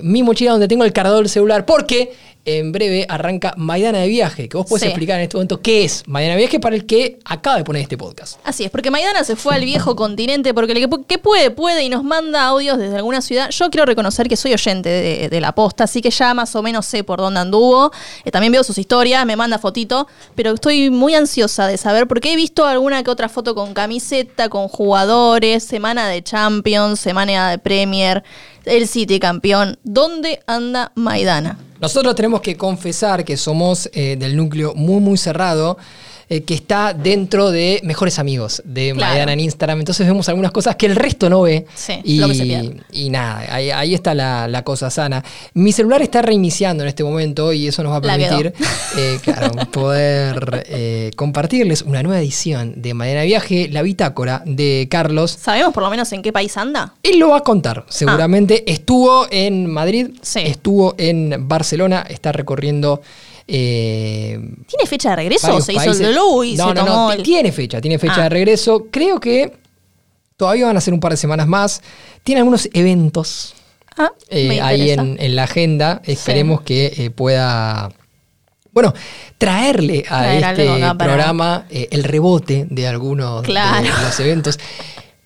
mi 0.03 0.23
mochila 0.25 0.53
donde 0.53 0.67
tengo 0.67 0.85
el 0.85 0.93
cargador 0.93 1.21
del 1.21 1.29
celular, 1.29 1.65
porque 1.65 2.13
en 2.47 2.73
breve 2.73 3.05
arranca 3.09 3.53
Maidana 3.57 3.99
de 3.99 4.09
Viaje, 4.09 4.49
que 4.49 4.57
vos 4.57 4.67
Sí. 4.81 4.87
explicar 4.87 5.17
en 5.19 5.25
este 5.25 5.37
momento 5.37 5.61
qué 5.61 5.85
es 5.85 6.05
Maidana 6.07 6.35
de 6.37 6.41
Viaje 6.43 6.61
para 6.61 6.77
el 6.77 6.87
que 6.87 7.19
acaba 7.25 7.57
de 7.59 7.65
poner 7.65 7.83
este 7.83 7.99
podcast. 7.99 8.39
Así 8.45 8.65
es, 8.65 8.71
porque 8.71 8.91
Maidana 8.91 9.25
se 9.25 9.37
fue 9.37 9.55
al 9.57 9.65
viejo 9.65 9.97
continente 9.97 10.55
porque 10.55 10.73
el 10.73 10.79
que, 10.79 10.89
pu- 10.89 11.05
que 11.07 11.19
puede, 11.19 11.51
puede 11.51 11.83
y 11.83 11.89
nos 11.89 12.05
manda 12.05 12.45
audios 12.47 12.79
desde 12.79 12.97
alguna 12.97 13.21
ciudad. 13.21 13.51
Yo 13.51 13.69
quiero 13.71 13.85
reconocer 13.85 14.29
que 14.29 14.37
soy 14.37 14.53
oyente 14.55 14.89
de, 14.89 15.29
de 15.29 15.41
la 15.41 15.55
posta, 15.55 15.85
así 15.85 16.01
que 16.01 16.11
ya 16.11 16.33
más 16.35 16.55
o 16.55 16.63
menos 16.63 16.87
sé 16.87 17.03
por 17.05 17.19
dónde 17.19 17.41
anduvo. 17.41 17.91
Eh, 18.25 18.31
también 18.31 18.53
veo 18.53 18.63
sus 18.65 18.79
historias, 18.79 19.27
me 19.27 19.35
manda 19.37 19.59
fotito, 19.59 20.07
pero 20.37 20.53
estoy 20.53 20.89
muy 20.91 21.15
ansiosa 21.15 21.67
de 21.67 21.77
saber 21.77 22.07
porque 22.07 22.33
he 22.33 22.37
visto 22.37 22.65
alguna 22.65 23.03
que 23.03 23.11
otra 23.11 23.29
foto 23.29 23.55
con 23.57 23.75
camiseta, 23.75 24.49
con 24.49 24.69
jugadores, 24.69 25.65
semana 25.65 26.09
de 26.09 26.23
Champions, 26.23 27.01
semana 27.01 27.51
de 27.51 27.59
Premier, 27.59 28.23
el 28.67 28.89
City 28.89 29.19
campeón. 29.19 29.79
¿Dónde 29.85 30.41
anda 30.47 30.93
Maidana? 30.95 31.59
Nosotros 31.81 32.15
tenemos 32.15 32.41
que 32.41 32.57
confesar 32.57 33.25
que 33.25 33.37
somos 33.37 33.89
eh, 33.93 34.17
del 34.19 34.37
núcleo 34.37 34.75
muy, 34.75 35.01
muy 35.01 35.19
cerrado, 35.19 35.77
eh, 36.29 36.43
que 36.43 36.55
está 36.55 36.93
dentro 36.93 37.51
de 37.51 37.81
mejores 37.85 38.19
amigos 38.19 38.63
de 38.65 38.93
Claro. 38.93 39.13
Maidana 39.13 39.33
en 39.33 39.41
Instagram. 39.41 39.79
Entonces 39.79 40.07
vemos 40.07 40.29
algunas 40.29 40.51
cosas 40.53 40.77
que 40.77 40.87
el 40.87 40.97
resto 40.97 41.31
no 41.31 41.43
ve. 41.43 41.67
Sí, 41.75 41.95
y, 42.05 42.19
lo 42.19 42.29
que 42.29 42.35
se 42.35 42.43
pierde. 42.45 42.77
y 42.93 43.11
nada, 43.11 43.45
ahí, 43.55 43.71
ahí 43.71 43.95
está 43.95 44.15
la, 44.15 44.49
la 44.49 44.63
cosa 44.65 44.91
sana. 44.91 45.25
Mi 45.55 45.73
celular 45.73 46.03
está 46.03 46.23
reiniciando 46.23 46.83
en 46.83 46.89
este 46.89 47.05
momento 47.05 47.53
y 47.53 47.69
eso 47.69 47.83
nos 47.83 47.93
va 47.93 47.97
a 47.97 48.01
permitir, 48.01 48.53
eh, 48.99 49.19
claro, 49.23 49.53
poder 49.71 50.65
eh, 50.69 51.11
compartirles 51.17 51.83
una 51.83 52.03
nueva 52.03 52.21
edición 52.21 52.75
de 52.83 52.95
Maidana 52.95 53.23
Viaje, 53.23 53.69
la 53.71 53.83
bitácora 53.83 54.43
de 54.45 54.89
Carlos. 54.91 55.31
¿Sabemos 55.41 55.73
por 55.73 55.83
lo 55.83 55.91
menos 55.91 56.13
en 56.13 56.23
qué 56.23 56.33
país 56.33 56.57
anda? 56.57 56.95
Él 57.03 57.19
lo 57.19 57.31
va 57.31 57.39
a 57.39 57.43
contar, 57.43 57.85
seguramente. 57.89 58.71
Estuvo 58.71 59.27
en 59.31 59.67
Madrid, 59.67 60.09
Sí. 60.23 60.41
estuvo 60.45 60.95
en 60.99 61.47
Barcelona, 61.49 62.05
está 62.09 62.33
recorriendo. 62.33 63.01
Eh, 63.49 64.39
¿Tiene 64.67 64.87
fecha 64.87 65.11
de 65.11 65.17
regreso? 65.17 65.61
¿Se 65.61 65.73
hizo 65.73 65.93
el 65.93 66.17
y 66.45 66.57
no, 66.57 66.69
se 66.69 66.75
no, 66.75 66.75
tomó 66.75 66.87
no, 67.09 67.13
el- 67.13 67.23
tiene 67.23 67.53
fecha, 67.53 67.81
tiene 67.81 67.99
fecha 67.99 68.17
Ah. 68.19 68.23
de 68.25 68.29
regreso. 68.31 68.87
Creo 68.91 69.21
que 69.21 69.53
todavía 70.37 70.67
van 70.67 70.77
a 70.77 70.81
ser 70.81 70.93
un 70.95 71.01
par 71.01 71.13
de 71.13 71.17
semanas 71.17 71.47
más. 71.47 71.81
Tiene 72.25 72.41
algunos 72.41 72.69
eventos 72.73 73.55
Ah, 73.99 74.11
eh, 74.29 74.61
ahí 74.61 74.91
en, 74.91 75.17
en 75.19 75.37
la 75.37 75.45
agenda. 75.45 76.03
Esperemos 76.05 76.61
que 76.61 76.93
eh, 76.97 77.11
pueda. 77.11 77.91
Bueno, 78.73 78.93
traerle 79.39 80.05
a 80.09 80.19
Traer 80.19 80.45
este 80.45 80.69
algo 80.69 80.99
programa 80.99 81.67
el 81.71 82.05
rebote 82.05 82.67
de 82.69 82.87
algunos 82.87 83.43
Claro. 83.45 83.85
de 83.85 83.89
los 84.05 84.21
eventos. 84.21 84.59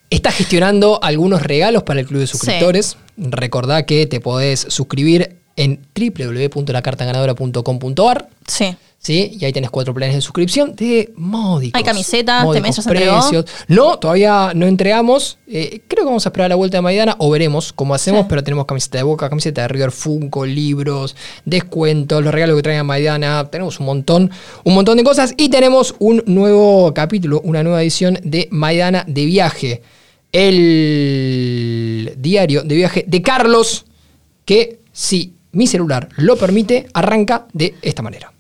Está 0.09 0.31
gestionando 0.31 1.01
algunos 1.03 1.43
regalos 1.43 1.83
para 1.83 1.99
el 2.01 2.07
Club 2.07 2.21
de 2.21 2.27
Sí. 2.29 2.33
Suscriptores. 2.33 2.97
Recordá 3.17 3.87
que 3.87 4.07
te 4.07 4.21
podés 4.21 4.67
suscribir 4.69 5.40
en 5.61 5.81
www.lacartaganadora.com.ar. 5.95 8.29
Sí. 8.47 8.77
¿Sí? 9.03 9.39
Y 9.41 9.47
ahí 9.47 9.53
tenés 9.55 9.71
cuatro 9.71 9.95
planes 9.95 10.15
de 10.15 10.21
suscripción 10.21 10.77
de 10.77 11.11
módicos. 11.17 11.79
¿Hay 11.79 11.83
camiseta? 11.85 12.41
¿Te 12.41 12.45
módicos 12.45 12.87
entregó? 12.87 13.19
precios. 13.21 13.47
No, 13.67 13.99
todavía 13.99 14.53
no 14.55 14.67
entregamos. 14.67 15.39
Eh, 15.47 15.81
creo 15.89 16.05
que 16.05 16.09
vamos 16.09 16.27
a 16.27 16.29
esperar 16.29 16.51
la 16.51 16.57
vuelta 16.57 16.77
de 16.77 16.83
Maidana 16.83 17.17
o 17.19 17.31
veremos 17.31 17.73
cómo 17.73 17.95
hacemos, 17.95 18.21
Sí. 18.23 18.27
pero 18.29 18.45
tenemos 18.45 18.67
camiseta 18.67 18.99
de 18.99 19.05
Boca, 19.05 19.31
camiseta 19.31 19.63
de 19.63 19.69
River 19.69 19.91
Funko, 19.91 20.45
libros, 20.45 21.17
descuentos, 21.47 22.23
los 22.23 22.35
regalos 22.35 22.57
que 22.57 22.63
traigan 22.63 22.85
Maidana. 22.85 23.49
Tenemos 23.51 23.81
un 23.81 23.87
montón, 23.87 24.31
un 24.65 24.75
montón 24.75 24.99
de 24.99 25.05
cosas 25.05 25.33
y 25.39 25.49
tenemos 25.49 25.95
un 25.99 26.23
nuevo 26.27 26.93
capítulo, 26.93 27.41
una 27.43 27.63
nueva 27.63 27.81
edición 27.83 28.19
de 28.23 28.49
Maidana 28.51 29.05
de 29.09 29.25
viaje. 29.25 29.83
El 30.33 32.13
diario 32.19 32.65
de 32.65 32.75
viaje 32.75 33.05
de 33.09 33.23
Carlos, 33.23 33.87
que 34.45 34.81
si 34.93 35.37
mi 35.53 35.67
celular 35.67 36.09
lo 36.17 36.37
permite, 36.37 36.87
arranca 36.95 37.47
de 37.53 37.75
esta 37.83 38.03
manera. 38.03 38.33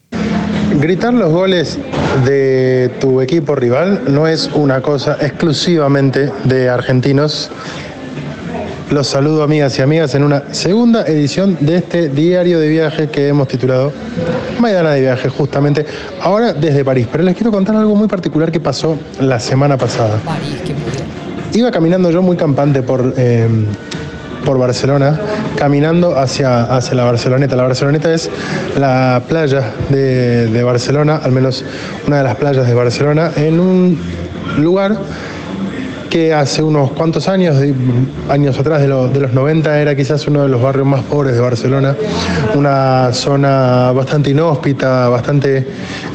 Gritar 0.78 1.12
los 1.12 1.30
goles 1.32 1.78
de 2.24 2.90
tu 3.00 3.20
equipo 3.20 3.54
rival 3.54 4.02
no 4.08 4.26
es 4.26 4.48
una 4.54 4.80
cosa 4.80 5.16
exclusivamente 5.20 6.30
de 6.44 6.68
argentinos. 6.68 7.50
Los 8.90 9.06
saludo 9.06 9.42
amigas 9.42 9.78
y 9.78 9.82
amigas 9.82 10.14
en 10.14 10.24
una 10.24 10.52
segunda 10.52 11.06
edición 11.06 11.56
de 11.60 11.76
este 11.76 12.08
diario 12.08 12.58
de 12.58 12.68
viaje 12.68 13.08
que 13.08 13.28
hemos 13.28 13.46
titulado 13.46 13.92
Maidana 14.58 14.92
de 14.92 15.02
viaje 15.02 15.28
justamente 15.28 15.86
ahora 16.20 16.52
desde 16.52 16.84
París. 16.84 17.06
Pero 17.10 17.24
les 17.24 17.34
quiero 17.36 17.52
contar 17.52 17.76
algo 17.76 17.94
muy 17.94 18.08
particular 18.08 18.50
que 18.50 18.58
pasó 18.58 18.98
la 19.20 19.38
semana 19.38 19.76
pasada. 19.76 20.18
París, 20.24 20.56
qué. 20.64 20.74
Iba 21.58 21.70
caminando 21.70 22.10
yo 22.10 22.22
muy 22.22 22.36
campante 22.36 22.82
por, 22.82 23.14
eh, 23.16 23.48
por 24.44 24.58
Barcelona, 24.58 25.20
caminando 25.56 26.18
hacia, 26.18 26.64
hacia 26.64 26.94
la 26.94 27.04
Barceloneta. 27.04 27.56
La 27.56 27.64
Barceloneta 27.64 28.12
es 28.12 28.30
la 28.78 29.22
playa 29.28 29.72
de, 29.88 30.46
de 30.46 30.62
Barcelona, 30.62 31.20
al 31.22 31.32
menos 31.32 31.64
una 32.06 32.18
de 32.18 32.24
las 32.24 32.36
playas 32.36 32.66
de 32.66 32.74
Barcelona, 32.74 33.30
en 33.36 33.60
un 33.60 33.98
lugar 34.58 34.96
que 36.10 36.34
hace 36.34 36.62
unos 36.62 36.90
cuantos 36.90 37.28
años, 37.28 37.56
años 38.28 38.58
atrás 38.58 38.80
de, 38.80 38.88
de 38.88 39.20
los 39.20 39.32
90, 39.32 39.80
era 39.80 39.94
quizás 39.94 40.26
uno 40.26 40.42
de 40.42 40.48
los 40.48 40.60
barrios 40.60 40.86
más 40.86 41.04
pobres 41.04 41.34
de 41.34 41.40
Barcelona, 41.40 41.96
una 42.56 43.12
zona 43.12 43.92
bastante 43.92 44.30
inhóspita, 44.30 45.08
bastante 45.08 45.64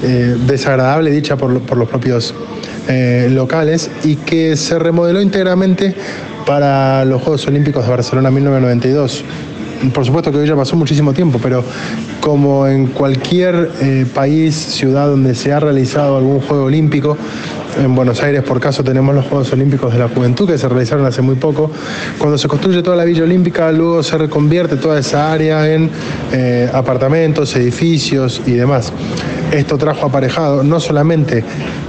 eh, 0.04 0.36
desagradable, 0.46 1.12
dicha 1.12 1.38
por, 1.38 1.62
por 1.62 1.78
los 1.78 1.88
propios 1.88 2.36
eh, 2.90 3.30
locales, 3.32 3.90
y 4.04 4.18
que 4.18 4.58
se 4.58 4.78
remodeló 4.78 5.22
íntegramente 5.22 5.96
para 6.46 7.06
los 7.06 7.22
Juegos 7.22 7.48
Olímpicos 7.48 7.84
de 7.84 7.90
Barcelona 7.92 8.32
1992. 8.32 9.24
Por 9.94 10.06
supuesto 10.06 10.32
que 10.32 10.38
hoy 10.38 10.48
ya 10.48 10.56
pasó 10.56 10.76
muchísimo 10.76 11.14
tiempo, 11.14 11.40
pero 11.42 11.64
como 12.22 12.68
en 12.68 12.88
cualquier 12.88 13.72
eh, 13.82 14.06
país, 14.14 14.56
ciudad 14.56 15.08
donde 15.08 15.36
se 15.36 15.52
ha 15.52 15.60
realizado 15.60 16.18
algún 16.18 16.40
Juego 16.42 16.66
Olímpico, 16.66 17.18
en 17.78 17.96
Buenos 17.96 18.22
Aires, 18.24 18.44
por 18.44 18.60
caso, 18.60 18.84
tenemos 18.84 19.14
los 19.14 19.26
Juegos 19.26 19.52
Olímpicos 19.54 19.94
de 19.94 20.00
la 20.00 20.08
Juventud 20.08 20.48
que 20.48 20.58
se 20.58 20.68
realizaron 20.68 21.06
hace 21.06 21.22
muy 21.22 21.36
poco. 21.36 21.72
Cuando 22.18 22.38
se 22.38 22.48
construye 22.48 22.82
toda 22.82 22.96
la 22.96 23.06
Villa 23.06 23.24
Olímpica, 23.24 23.72
luego 23.72 24.04
se 24.04 24.18
reconvierte 24.18 24.78
toda 24.78 25.00
esa 25.00 25.32
área 25.32 25.72
en 25.72 25.90
eh, 26.32 26.70
apartamentos, 26.74 27.56
edificios 27.56 28.42
y 28.46 28.52
demás. 28.52 28.92
Esto 29.52 29.78
trajo 29.78 30.08
aparejado 30.08 30.64
no 30.64 30.80
solamente 30.80 31.44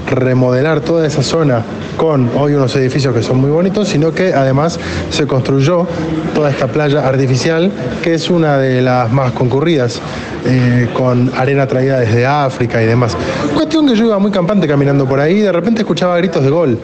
remodelar 0.06 0.80
toda 0.80 1.06
esa 1.06 1.22
zona 1.22 1.62
con 1.96 2.30
hoy 2.36 2.54
unos 2.54 2.76
edificios 2.76 3.14
que 3.14 3.22
son 3.22 3.40
muy 3.40 3.50
bonitos, 3.50 3.88
sino 3.88 4.12
que 4.12 4.34
además 4.34 4.78
se 5.10 5.26
construyó 5.26 5.86
toda 6.34 6.50
esta 6.50 6.66
playa 6.68 7.06
artificial, 7.06 7.70
que 8.02 8.14
es 8.14 8.30
una 8.30 8.58
de 8.58 8.82
las 8.82 9.10
más 9.10 9.32
concurridas, 9.32 10.00
eh, 10.44 10.88
con 10.92 11.32
arena 11.36 11.66
traída 11.66 11.98
desde 11.98 12.24
África 12.24 12.82
y 12.82 12.86
demás. 12.86 13.16
Cuestión 13.54 13.86
que 13.88 13.96
yo 13.96 14.04
iba 14.04 14.18
muy 14.18 14.30
campante 14.30 14.68
caminando 14.68 15.06
por 15.06 15.18
ahí 15.18 15.40
de 15.40 15.50
repente 15.50 15.75
escuchaba 15.82 16.16
gritos 16.18 16.42
de 16.42 16.50
gol. 16.50 16.78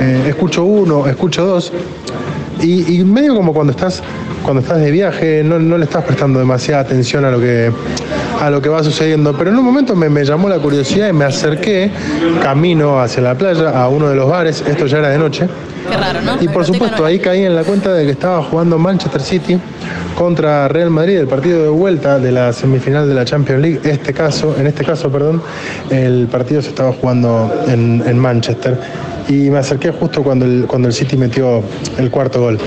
Eh, 0.00 0.24
escucho 0.28 0.64
uno, 0.64 1.06
escucho 1.06 1.44
dos, 1.44 1.72
y, 2.60 3.00
y 3.00 3.04
medio 3.04 3.34
como 3.34 3.52
cuando 3.52 3.72
estás, 3.72 4.02
cuando 4.42 4.60
estás 4.62 4.80
de 4.80 4.90
viaje, 4.90 5.42
no, 5.44 5.58
no 5.58 5.78
le 5.78 5.84
estás 5.84 6.04
prestando 6.04 6.38
demasiada 6.38 6.82
atención 6.82 7.24
a 7.24 7.30
lo 7.30 7.40
que, 7.40 7.70
a 8.42 8.50
lo 8.50 8.60
que 8.60 8.68
va 8.68 8.82
sucediendo. 8.82 9.36
Pero 9.38 9.50
en 9.50 9.58
un 9.58 9.64
momento 9.64 9.94
me, 9.94 10.08
me 10.08 10.24
llamó 10.24 10.48
la 10.48 10.58
curiosidad 10.58 11.08
y 11.08 11.12
me 11.12 11.24
acerqué, 11.24 11.92
camino 12.42 13.00
hacia 13.00 13.22
la 13.22 13.36
playa, 13.36 13.70
a 13.70 13.88
uno 13.88 14.08
de 14.08 14.16
los 14.16 14.28
bares, 14.28 14.64
esto 14.66 14.86
ya 14.86 14.98
era 14.98 15.10
de 15.10 15.18
noche. 15.18 15.48
Qué 15.88 15.96
raro, 15.96 16.20
¿no? 16.22 16.42
Y 16.42 16.48
por 16.48 16.64
supuesto 16.64 17.04
ahí 17.04 17.20
caí 17.20 17.44
en 17.44 17.54
la 17.54 17.62
cuenta 17.62 17.92
de 17.94 18.04
que 18.04 18.10
estaba 18.10 18.42
jugando 18.42 18.78
Manchester 18.78 19.20
City 19.20 19.58
contra 20.16 20.66
Real 20.66 20.90
Madrid, 20.90 21.18
el 21.18 21.28
partido 21.28 21.62
de 21.62 21.68
vuelta 21.68 22.18
de 22.18 22.32
la 22.32 22.52
semifinal 22.52 23.08
de 23.08 23.14
la 23.14 23.24
Champions 23.24 23.62
League. 23.62 23.80
Este 23.84 24.12
caso, 24.12 24.56
en 24.58 24.66
este 24.66 24.84
caso, 24.84 25.10
perdón, 25.10 25.40
el 25.90 26.26
partido 26.26 26.62
se 26.62 26.70
estaba 26.70 26.92
jugando 26.92 27.52
en, 27.68 28.02
en 28.04 28.18
Manchester. 28.18 28.76
Y 29.28 29.50
me 29.50 29.58
acerqué 29.58 29.92
justo 29.92 30.24
cuando 30.24 30.46
el, 30.46 30.64
cuando 30.66 30.88
el 30.88 30.94
City 30.94 31.16
metió 31.16 31.62
el 31.96 32.10
cuarto 32.10 32.40
gol. 32.40 32.58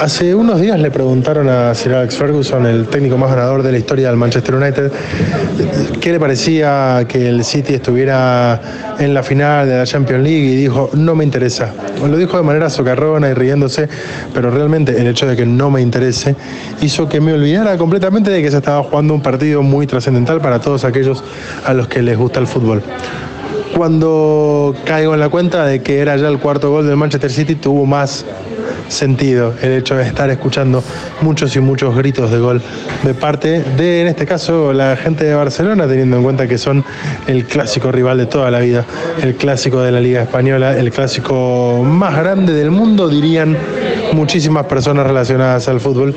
Hace 0.00 0.34
unos 0.34 0.58
días 0.58 0.80
le 0.80 0.90
preguntaron 0.90 1.46
a 1.50 1.74
Sir 1.74 1.92
Alex 1.92 2.16
Ferguson, 2.16 2.64
el 2.64 2.86
técnico 2.86 3.18
más 3.18 3.28
ganador 3.28 3.62
de 3.62 3.70
la 3.70 3.76
historia 3.76 4.08
del 4.08 4.16
Manchester 4.16 4.54
United, 4.54 4.90
qué 6.00 6.12
le 6.12 6.18
parecía 6.18 7.04
que 7.06 7.28
el 7.28 7.44
City 7.44 7.74
estuviera 7.74 8.58
en 8.98 9.12
la 9.12 9.22
final 9.22 9.68
de 9.68 9.76
la 9.76 9.84
Champions 9.84 10.24
League 10.24 10.46
y 10.46 10.56
dijo, 10.56 10.88
no 10.94 11.14
me 11.14 11.22
interesa. 11.22 11.74
Lo 12.02 12.16
dijo 12.16 12.38
de 12.38 12.42
manera 12.42 12.70
socarrona 12.70 13.28
y 13.28 13.34
riéndose, 13.34 13.90
pero 14.32 14.50
realmente 14.50 14.98
el 14.98 15.06
hecho 15.06 15.26
de 15.26 15.36
que 15.36 15.44
no 15.44 15.70
me 15.70 15.82
interese 15.82 16.34
hizo 16.80 17.06
que 17.06 17.20
me 17.20 17.34
olvidara 17.34 17.76
completamente 17.76 18.30
de 18.30 18.40
que 18.40 18.50
se 18.50 18.56
estaba 18.56 18.82
jugando 18.82 19.12
un 19.12 19.20
partido 19.20 19.60
muy 19.62 19.86
trascendental 19.86 20.40
para 20.40 20.62
todos 20.62 20.84
aquellos 20.84 21.22
a 21.66 21.74
los 21.74 21.88
que 21.88 22.00
les 22.00 22.16
gusta 22.16 22.40
el 22.40 22.46
fútbol. 22.46 22.82
Cuando 23.76 24.74
caigo 24.86 25.12
en 25.12 25.20
la 25.20 25.28
cuenta 25.28 25.66
de 25.66 25.82
que 25.82 25.98
era 25.98 26.16
ya 26.16 26.28
el 26.28 26.38
cuarto 26.38 26.70
gol 26.70 26.86
del 26.86 26.96
Manchester 26.96 27.30
City, 27.30 27.54
tuvo 27.54 27.84
más 27.84 28.24
sentido 28.90 29.54
el 29.62 29.72
hecho 29.72 29.96
de 29.96 30.04
estar 30.04 30.28
escuchando 30.30 30.82
muchos 31.20 31.54
y 31.56 31.60
muchos 31.60 31.94
gritos 31.96 32.30
de 32.30 32.38
gol 32.38 32.62
de 33.02 33.14
parte 33.14 33.62
de, 33.62 34.02
en 34.02 34.08
este 34.08 34.26
caso, 34.26 34.72
la 34.72 34.96
gente 34.96 35.24
de 35.24 35.34
Barcelona, 35.34 35.86
teniendo 35.86 36.16
en 36.16 36.22
cuenta 36.22 36.46
que 36.46 36.58
son 36.58 36.84
el 37.26 37.46
clásico 37.46 37.90
rival 37.92 38.18
de 38.18 38.26
toda 38.26 38.50
la 38.50 38.60
vida, 38.60 38.84
el 39.22 39.36
clásico 39.36 39.80
de 39.80 39.92
la 39.92 40.00
Liga 40.00 40.22
Española, 40.22 40.76
el 40.76 40.90
clásico 40.90 41.82
más 41.84 42.16
grande 42.16 42.52
del 42.52 42.70
mundo, 42.70 43.08
dirían 43.08 43.56
muchísimas 44.12 44.66
personas 44.66 45.06
relacionadas 45.06 45.68
al 45.68 45.80
fútbol. 45.80 46.14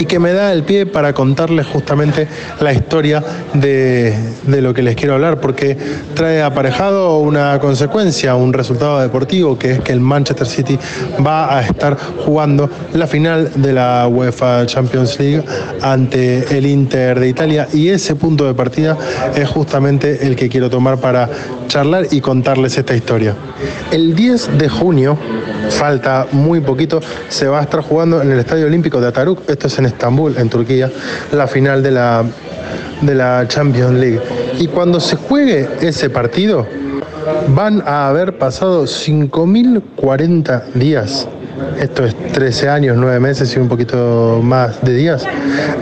Y 0.00 0.06
que 0.06 0.18
me 0.18 0.32
da 0.32 0.50
el 0.52 0.62
pie 0.62 0.86
para 0.86 1.12
contarles 1.12 1.66
justamente 1.66 2.26
la 2.58 2.72
historia 2.72 3.22
de, 3.52 4.16
de 4.44 4.62
lo 4.62 4.72
que 4.72 4.80
les 4.80 4.96
quiero 4.96 5.14
hablar, 5.14 5.40
porque 5.40 5.76
trae 6.14 6.42
aparejado 6.42 7.18
una 7.18 7.58
consecuencia, 7.58 8.34
un 8.34 8.54
resultado 8.54 8.98
deportivo, 8.98 9.58
que 9.58 9.72
es 9.72 9.80
que 9.80 9.92
el 9.92 10.00
Manchester 10.00 10.46
City 10.46 10.78
va 11.24 11.54
a 11.54 11.60
estar 11.60 11.98
jugando 12.24 12.70
la 12.94 13.06
final 13.06 13.50
de 13.56 13.74
la 13.74 14.08
UEFA 14.08 14.64
Champions 14.64 15.18
League 15.20 15.44
ante 15.82 16.56
el 16.56 16.64
Inter 16.64 17.20
de 17.20 17.28
Italia 17.28 17.68
y 17.72 17.88
ese 17.88 18.14
punto 18.14 18.46
de 18.46 18.54
partida 18.54 18.96
es 19.34 19.48
justamente 19.50 20.26
el 20.26 20.34
que 20.34 20.48
quiero 20.48 20.70
tomar 20.70 20.98
para 20.98 21.28
charlar 21.68 22.06
y 22.10 22.20
contarles 22.20 22.76
esta 22.78 22.96
historia. 22.96 23.34
El 23.92 24.14
10 24.16 24.58
de 24.58 24.68
junio, 24.68 25.16
falta 25.68 26.26
muy 26.32 26.60
poquito, 26.60 27.00
se 27.28 27.46
va 27.46 27.60
a 27.60 27.62
estar 27.62 27.82
jugando 27.82 28.20
en 28.22 28.32
el 28.32 28.40
Estadio 28.40 28.66
Olímpico 28.66 29.00
de 29.00 29.08
Ataruk, 29.08 29.48
esto 29.48 29.68
es 29.68 29.78
en 29.78 29.89
Estambul, 29.90 30.36
en 30.38 30.48
Turquía, 30.48 30.90
la 31.32 31.46
final 31.46 31.82
de 31.82 31.90
la, 31.90 32.24
de 33.02 33.14
la 33.14 33.46
Champions 33.46 33.94
League. 33.94 34.20
Y 34.58 34.66
cuando 34.66 35.00
se 35.00 35.16
juegue 35.16 35.68
ese 35.80 36.10
partido, 36.10 36.66
van 37.48 37.82
a 37.86 38.08
haber 38.08 38.38
pasado 38.38 38.84
5.040 38.84 40.72
días 40.74 41.28
esto 41.78 42.04
es 42.04 42.14
13 42.32 42.68
años, 42.68 42.96
9 42.96 43.20
meses 43.20 43.54
y 43.54 43.58
un 43.58 43.68
poquito 43.68 44.40
más 44.42 44.82
de 44.82 44.94
días, 44.94 45.26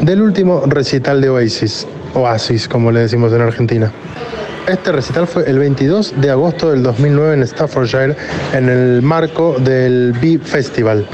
del 0.00 0.22
último 0.22 0.62
recital 0.66 1.20
de 1.20 1.28
Oasis, 1.28 1.86
Oasis 2.14 2.68
como 2.68 2.90
le 2.90 3.00
decimos 3.00 3.32
en 3.32 3.42
Argentina. 3.42 3.92
Este 4.66 4.92
recital 4.92 5.26
fue 5.26 5.48
el 5.48 5.58
22 5.58 6.20
de 6.20 6.30
agosto 6.30 6.70
del 6.70 6.82
2009 6.82 7.34
en 7.34 7.46
Staffordshire 7.46 8.16
en 8.52 8.68
el 8.68 9.02
marco 9.02 9.56
del 9.58 10.12
Bee 10.20 10.38
Festival 10.38 11.06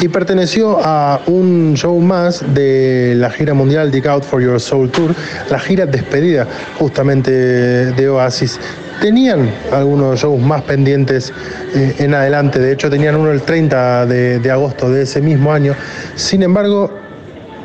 y 0.00 0.08
perteneció 0.08 0.78
a 0.82 1.20
un 1.26 1.74
show 1.74 1.98
más 2.00 2.44
de 2.54 3.14
la 3.16 3.30
gira 3.30 3.54
mundial 3.54 3.90
Dig 3.90 4.06
Out 4.06 4.22
for 4.22 4.40
Your 4.40 4.60
Soul 4.60 4.90
Tour, 4.90 5.14
la 5.50 5.58
gira 5.58 5.86
despedida 5.86 6.46
justamente 6.78 7.30
de 7.30 8.08
Oasis. 8.08 8.60
Tenían 9.00 9.50
algunos 9.72 10.20
shows 10.20 10.40
más 10.40 10.62
pendientes 10.62 11.32
eh, 11.74 11.96
en 11.98 12.14
adelante, 12.14 12.58
de 12.58 12.72
hecho 12.72 12.90
tenían 12.90 13.16
uno 13.16 13.30
el 13.30 13.42
30 13.42 14.06
de, 14.06 14.38
de 14.38 14.50
agosto 14.50 14.90
de 14.90 15.02
ese 15.02 15.20
mismo 15.20 15.52
año, 15.52 15.74
sin 16.14 16.42
embargo 16.42 16.90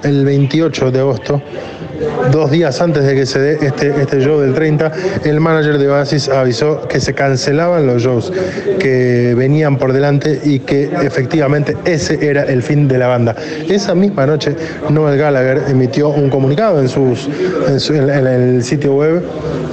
el 0.04 0.26
28 0.26 0.92
de 0.92 1.00
agosto 1.00 1.42
dos 2.32 2.52
días 2.52 2.82
antes 2.82 3.04
de 3.04 3.16
que 3.16 3.26
se 3.26 3.40
dé 3.40 3.66
este, 3.66 4.02
este 4.02 4.20
show 4.20 4.40
del 4.40 4.54
30, 4.54 4.92
el 5.24 5.40
manager 5.40 5.78
de 5.78 5.90
Oasis 5.90 6.30
avisó 6.30 6.88
que 6.88 7.00
se 7.00 7.14
cancelaban 7.14 7.86
los 7.88 8.02
shows 8.02 8.32
que 8.80 9.34
venían 9.38 9.78
por 9.78 9.94
delante 9.94 10.42
y 10.44 10.60
que 10.60 10.90
efectivamente 11.02 11.76
ese 11.86 12.26
era 12.26 12.44
el 12.44 12.64
fin 12.64 12.88
de 12.88 12.98
la 12.98 13.08
banda. 13.08 13.36
Esa 13.68 13.96
misma 13.96 14.26
noche, 14.26 14.56
Noel 14.90 15.18
Gallagher 15.18 15.64
emitió 15.70 16.10
un 16.10 16.30
comunicado 16.30 16.80
en, 16.80 16.90
sus, 16.90 17.30
en, 17.90 18.10
el 18.10 18.64
sitio 18.64 18.96
web 18.96 19.24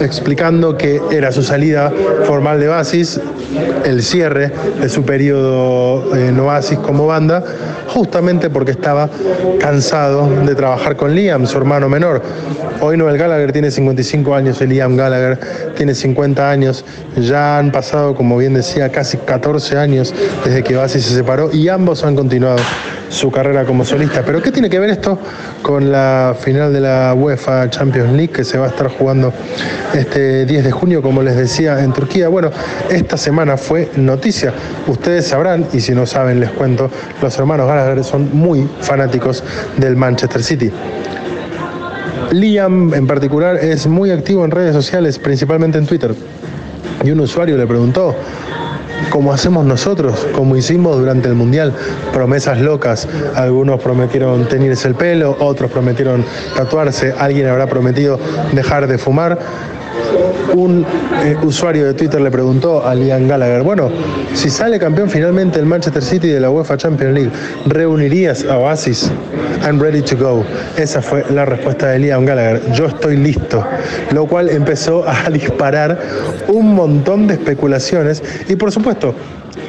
explicando 0.00 0.76
que 0.76 1.00
era 1.10 1.32
su 1.32 1.42
salida 1.42 1.92
formal 2.24 2.60
de 2.60 2.68
Oasis, 2.68 3.20
el 3.84 4.02
cierre 4.02 4.50
de 4.80 4.88
su 4.88 5.04
periodo 5.04 6.16
en 6.16 6.38
Oasis 6.38 6.78
como 6.78 7.06
banda, 7.06 7.42
justamente 7.88 8.50
porque 8.50 8.72
estaba 8.72 9.08
cansado 9.58 10.28
de 10.46 10.54
trabajar 10.54 10.96
con 10.96 11.14
Liam, 11.14 11.46
su 11.46 11.58
hermano 11.58 11.88
menor 11.88 12.19
Hoy 12.80 12.96
Noel 12.96 13.18
Gallagher 13.18 13.52
tiene 13.52 13.70
55 13.70 14.34
años, 14.34 14.60
Liam 14.60 14.96
Gallagher 14.96 15.38
tiene 15.76 15.94
50 15.94 16.50
años. 16.50 16.84
Ya 17.16 17.58
han 17.58 17.70
pasado, 17.72 18.14
como 18.14 18.36
bien 18.38 18.54
decía, 18.54 18.90
casi 18.90 19.18
14 19.18 19.76
años 19.78 20.14
desde 20.44 20.62
que 20.62 20.76
Oasis 20.76 21.04
se 21.04 21.14
separó 21.14 21.50
y 21.52 21.68
ambos 21.68 22.04
han 22.04 22.16
continuado 22.16 22.58
su 23.10 23.30
carrera 23.30 23.64
como 23.64 23.84
solista. 23.84 24.22
Pero 24.24 24.40
¿qué 24.40 24.52
tiene 24.52 24.70
que 24.70 24.78
ver 24.78 24.90
esto 24.90 25.18
con 25.62 25.92
la 25.92 26.34
final 26.38 26.72
de 26.72 26.80
la 26.80 27.12
UEFA 27.14 27.68
Champions 27.68 28.12
League 28.12 28.30
que 28.30 28.44
se 28.44 28.56
va 28.56 28.66
a 28.66 28.68
estar 28.68 28.88
jugando 28.88 29.32
este 29.92 30.46
10 30.46 30.64
de 30.64 30.70
junio, 30.70 31.02
como 31.02 31.22
les 31.22 31.36
decía, 31.36 31.80
en 31.80 31.92
Turquía? 31.92 32.28
Bueno, 32.28 32.50
esta 32.88 33.16
semana 33.16 33.56
fue 33.56 33.90
noticia. 33.96 34.54
Ustedes 34.86 35.26
sabrán, 35.26 35.66
y 35.72 35.80
si 35.80 35.92
no 35.92 36.06
saben 36.06 36.40
les 36.40 36.50
cuento, 36.50 36.88
los 37.20 37.36
hermanos 37.36 37.66
Gallagher 37.66 38.04
son 38.04 38.30
muy 38.32 38.68
fanáticos 38.80 39.42
del 39.76 39.96
Manchester 39.96 40.42
City. 40.42 40.72
Liam 42.32 42.94
en 42.94 43.06
particular 43.06 43.56
es 43.56 43.86
muy 43.86 44.10
activo 44.10 44.44
en 44.44 44.50
redes 44.50 44.74
sociales, 44.74 45.18
principalmente 45.18 45.78
en 45.78 45.86
Twitter. 45.86 46.14
Y 47.04 47.10
un 47.10 47.20
usuario 47.20 47.56
le 47.56 47.66
preguntó, 47.66 48.14
¿cómo 49.10 49.32
hacemos 49.32 49.64
nosotros, 49.64 50.26
como 50.34 50.56
hicimos 50.56 50.98
durante 50.98 51.28
el 51.28 51.34
Mundial, 51.34 51.74
promesas 52.12 52.60
locas. 52.60 53.08
Algunos 53.34 53.80
prometieron 53.80 54.46
teñirse 54.46 54.88
el 54.88 54.94
pelo, 54.94 55.36
otros 55.40 55.70
prometieron 55.70 56.24
tatuarse, 56.56 57.14
alguien 57.18 57.46
habrá 57.46 57.66
prometido 57.66 58.18
dejar 58.52 58.86
de 58.86 58.98
fumar 58.98 59.38
un 60.54 60.84
eh, 61.24 61.36
usuario 61.42 61.86
de 61.86 61.94
Twitter 61.94 62.20
le 62.20 62.30
preguntó 62.30 62.86
a 62.86 62.94
Liam 62.94 63.28
Gallagher, 63.28 63.62
bueno, 63.62 63.90
si 64.34 64.50
sale 64.50 64.78
campeón 64.78 65.08
finalmente 65.08 65.58
el 65.58 65.66
Manchester 65.66 66.02
City 66.02 66.28
de 66.28 66.40
la 66.40 66.50
UEFA 66.50 66.76
Champions 66.76 67.14
League, 67.14 67.30
¿reunirías 67.66 68.44
a 68.44 68.58
Oasis? 68.58 69.10
I'm 69.62 69.78
ready 69.78 70.00
to 70.02 70.16
go. 70.16 70.44
Esa 70.76 71.02
fue 71.02 71.24
la 71.30 71.44
respuesta 71.44 71.88
de 71.88 71.98
Liam 71.98 72.24
Gallagher. 72.24 72.72
Yo 72.72 72.86
estoy 72.86 73.16
listo. 73.16 73.64
Lo 74.12 74.26
cual 74.26 74.48
empezó 74.48 75.04
a 75.06 75.28
disparar 75.32 75.98
un 76.48 76.74
montón 76.74 77.26
de 77.26 77.34
especulaciones 77.34 78.22
y 78.48 78.56
por 78.56 78.72
supuesto 78.72 79.14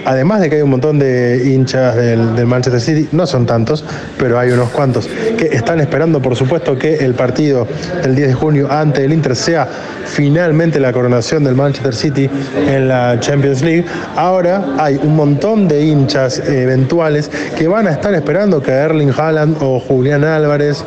además 0.06 0.42
de 0.42 0.50
que 0.50 0.58
hay 0.58 0.62
un 0.62 0.72
montón 0.72 1.00
de 1.00 1.42
hinchas 1.46 1.96
del, 1.96 2.46
Manchester 2.46 2.82
City, 2.82 3.10
no 3.12 3.26
son 3.26 3.46
tantos, 3.46 3.84
pero 4.18 4.38
hay 4.38 4.52
unos 4.52 4.70
cuantos 4.70 5.08
que 5.38 5.48
están 5.48 5.80
esperando, 5.80 6.22
por 6.22 6.36
supuesto, 6.36 6.78
que 6.78 6.96
el 6.96 7.14
partido 7.14 7.68
del 8.02 8.16
10 8.16 8.28
de 8.28 8.34
junio 8.34 8.72
ante 8.72 9.06
el 9.06 9.14
Inter 9.14 9.36
sea 9.36 9.68
finalmente 10.06 10.80
la 10.80 10.92
coronación 10.92 11.44
del 11.44 11.56
Manchester 11.56 11.96
City 11.96 12.30
en 12.68 12.88
la 12.88 13.20
Champions 13.20 13.62
League. 13.62 13.86
Ahora 14.16 14.76
hay 14.78 15.00
un 15.02 15.16
montón 15.16 15.68
de 15.68 15.86
hinchas 15.86 16.40
eventuales 16.40 17.30
que 17.58 17.68
van 17.68 17.88
a 17.88 17.92
estar 17.92 18.14
esperando 18.14 18.62
que 18.62 18.72
Erling 18.72 19.14
Haaland 19.18 19.58
o 19.62 19.80
Julián 19.80 20.24
Álvarez 20.24 20.84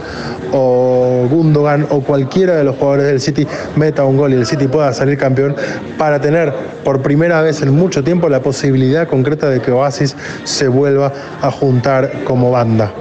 o 0.53 1.27
Gundogan 1.31 1.87
o 1.91 2.01
cualquiera 2.01 2.57
de 2.57 2.65
los 2.65 2.77
jugadores 2.77 3.07
del 3.07 3.21
City 3.21 3.47
meta 3.77 4.05
un 4.05 4.17
gol 4.17 4.33
y 4.33 4.37
el 4.37 4.47
City 4.47 4.69
pueda 4.69 4.93
salir 4.93 5.19
campeón 5.19 5.57
para 5.99 6.21
tener 6.21 6.53
por 6.85 7.03
primera 7.03 7.41
vez 7.41 7.63
en 7.63 7.75
mucho 7.75 8.05
tiempo 8.05 8.29
la 8.29 8.41
posibilidad 8.41 9.04
concreta 9.07 9.49
de 9.49 9.61
que 9.61 9.71
Oasis 9.71 10.17
se 10.45 10.69
vuelva 10.69 11.13
a 11.41 11.51
juntar 11.51 12.25
como 12.25 12.51
banda. 12.51 12.93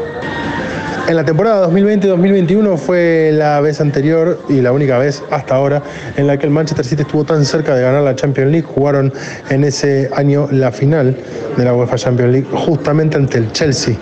En 1.05 1.17
la 1.17 1.25
temporada 1.25 1.67
2020-2021 1.67 2.77
fue 2.77 3.31
la 3.33 3.59
vez 3.59 3.81
anterior 3.81 4.39
y 4.47 4.61
la 4.61 4.71
única 4.71 4.97
vez 4.97 5.21
hasta 5.31 5.55
ahora 5.55 5.83
en 6.15 6.27
la 6.27 6.37
que 6.37 6.45
el 6.45 6.51
Manchester 6.51 6.85
City 6.85 7.01
estuvo 7.01 7.25
tan 7.25 7.43
cerca 7.43 7.75
de 7.75 7.81
ganar 7.81 8.03
la 8.03 8.15
Champions 8.15 8.51
League. 8.51 8.65
Jugaron 8.73 9.13
en 9.49 9.65
ese 9.65 10.09
año 10.15 10.47
la 10.49 10.71
final 10.71 11.17
de 11.57 11.65
la 11.65 11.75
UEFA 11.75 11.97
Champions 11.97 12.31
League 12.31 12.47
justamente 12.53 13.17
ante 13.17 13.39
el 13.39 13.51
Chelsea 13.51 13.97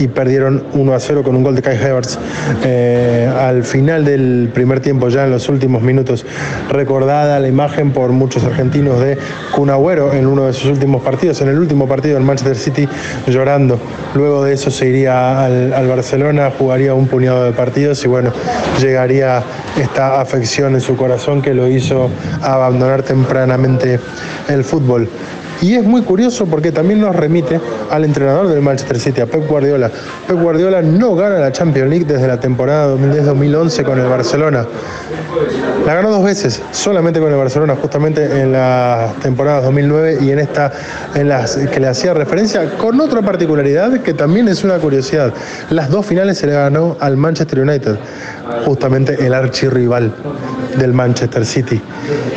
y 0.00 0.08
perdieron 0.08 0.64
1 0.72 0.94
a 0.94 1.00
0 1.00 1.22
con 1.22 1.36
un 1.36 1.42
gol 1.42 1.54
de 1.54 1.62
Kai 1.62 1.76
Havertz 1.76 2.18
eh, 2.64 3.30
al 3.38 3.64
final 3.64 4.04
del 4.04 4.50
primer 4.52 4.80
tiempo, 4.80 5.08
ya 5.08 5.24
en 5.24 5.30
los 5.30 5.48
últimos 5.48 5.82
minutos. 5.82 6.24
Recordada 6.70 7.38
la 7.38 7.48
imagen 7.48 7.92
por 7.92 8.10
muchos 8.12 8.44
argentinos 8.44 9.00
de 9.00 9.18
Kun 9.54 9.70
en 9.70 10.26
uno 10.26 10.46
de 10.46 10.52
sus 10.52 10.70
últimos 10.70 11.02
partidos, 11.02 11.40
en 11.42 11.48
el 11.48 11.58
último 11.58 11.86
partido 11.86 12.14
del 12.14 12.24
Manchester 12.24 12.56
City, 12.56 12.88
llorando. 13.26 13.78
Luego 14.14 14.44
de 14.44 14.54
eso 14.54 14.70
se 14.70 14.88
iría 14.88 15.44
al, 15.44 15.72
al 15.72 15.86
Barcelona, 15.86 16.50
jugaría 16.58 16.94
un 16.94 17.06
puñado 17.06 17.44
de 17.44 17.52
partidos 17.52 18.04
y 18.04 18.08
bueno, 18.08 18.32
llegaría 18.80 19.42
esta 19.80 20.20
afección 20.20 20.74
en 20.74 20.80
su 20.80 20.96
corazón 20.96 21.42
que 21.42 21.54
lo 21.54 21.68
hizo 21.68 22.10
abandonar 22.42 23.02
tempranamente 23.02 24.00
el 24.48 24.64
fútbol. 24.64 25.08
Y 25.62 25.74
es 25.74 25.84
muy 25.84 26.02
curioso 26.02 26.46
porque 26.46 26.72
también 26.72 27.00
nos 27.00 27.14
remite 27.14 27.60
al 27.90 28.04
entrenador 28.04 28.48
del 28.48 28.62
Manchester 28.62 28.98
City, 28.98 29.20
a 29.20 29.26
Pep 29.26 29.46
Guardiola. 29.46 29.90
Pep 30.26 30.40
Guardiola 30.40 30.80
no 30.80 31.14
gana 31.14 31.38
la 31.38 31.52
Champions 31.52 31.90
League 31.90 32.04
desde 32.06 32.26
la 32.26 32.40
temporada 32.40 32.94
2010-2011 32.96 33.84
con 33.84 33.98
el 33.98 34.06
Barcelona. 34.06 34.66
La 35.86 35.94
ganó 35.94 36.10
dos 36.10 36.24
veces, 36.24 36.62
solamente 36.72 37.20
con 37.20 37.30
el 37.30 37.38
Barcelona, 37.38 37.76
justamente 37.76 38.40
en 38.40 38.52
la 38.52 39.12
temporada 39.22 39.60
2009 39.62 40.18
y 40.20 40.30
en 40.30 40.38
esta 40.38 40.72
en 41.14 41.28
las 41.28 41.56
que 41.56 41.80
le 41.80 41.88
hacía 41.88 42.14
referencia, 42.14 42.76
con 42.76 43.00
otra 43.00 43.22
particularidad 43.22 44.00
que 44.00 44.14
también 44.14 44.48
es 44.48 44.64
una 44.64 44.78
curiosidad. 44.78 45.32
Las 45.70 45.90
dos 45.90 46.06
finales 46.06 46.38
se 46.38 46.46
le 46.46 46.54
ganó 46.54 46.96
al 47.00 47.16
Manchester 47.16 47.60
United, 47.60 47.96
justamente 48.64 49.24
el 49.24 49.34
archirrival 49.34 50.12
del 50.78 50.92
Manchester 50.92 51.44
City. 51.44 51.80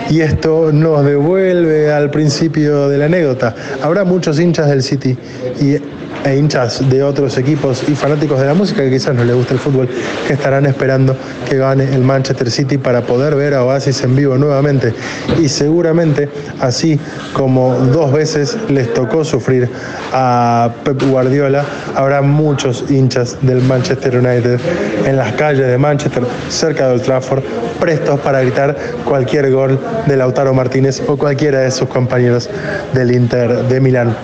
Y 0.09 0.21
esto 0.21 0.71
nos 0.71 1.05
devuelve 1.05 1.91
al 1.91 2.09
principio 2.09 2.89
de 2.89 2.97
la 2.97 3.09
anécdota. 3.13 3.55
Habrá 3.81 4.03
muchos 4.03 4.39
hinchas 4.39 4.69
del 4.69 4.83
City 4.83 5.17
y 5.61 5.77
e 6.25 6.37
hinchas 6.37 6.89
de 6.89 7.03
otros 7.03 7.37
equipos 7.37 7.83
y 7.87 7.95
fanáticos 7.95 8.39
de 8.39 8.45
la 8.45 8.53
música 8.53 8.83
que 8.83 8.91
quizás 8.91 9.15
no 9.15 9.23
les 9.23 9.35
gusta 9.35 9.53
el 9.53 9.59
fútbol, 9.59 9.89
que 10.27 10.33
estarán 10.33 10.65
esperando 10.65 11.15
que 11.49 11.57
gane 11.57 11.83
el 11.93 12.01
Manchester 12.01 12.49
City 12.49 12.77
para 12.77 13.01
poder 13.01 13.35
ver 13.35 13.53
a 13.53 13.63
Oasis 13.63 14.03
en 14.03 14.15
vivo 14.15 14.37
nuevamente. 14.37 14.93
Y 15.41 15.49
seguramente, 15.49 16.29
así 16.59 16.99
como 17.33 17.73
dos 17.75 18.11
veces 18.11 18.57
les 18.69 18.93
tocó 18.93 19.23
sufrir 19.23 19.69
a 20.13 20.71
Pep 20.83 21.01
Guardiola, 21.03 21.65
habrá 21.95 22.21
muchos 22.21 22.85
hinchas 22.89 23.37
del 23.41 23.61
Manchester 23.61 24.17
United 24.17 24.59
en 25.05 25.17
las 25.17 25.33
calles 25.33 25.67
de 25.67 25.77
Manchester, 25.77 26.23
cerca 26.49 26.87
de 26.87 26.93
Old 26.93 27.03
Trafford, 27.03 27.43
prestos 27.79 28.19
para 28.21 28.41
gritar 28.41 28.75
cualquier 29.05 29.51
gol 29.51 29.79
de 30.05 30.17
Lautaro 30.17 30.53
Martínez 30.53 31.01
o 31.07 31.17
cualquiera 31.17 31.59
de 31.59 31.71
sus 31.71 31.89
compañeros 31.89 32.49
del 32.93 33.11
Inter 33.11 33.63
de 33.67 33.79
Milán. 33.79 34.15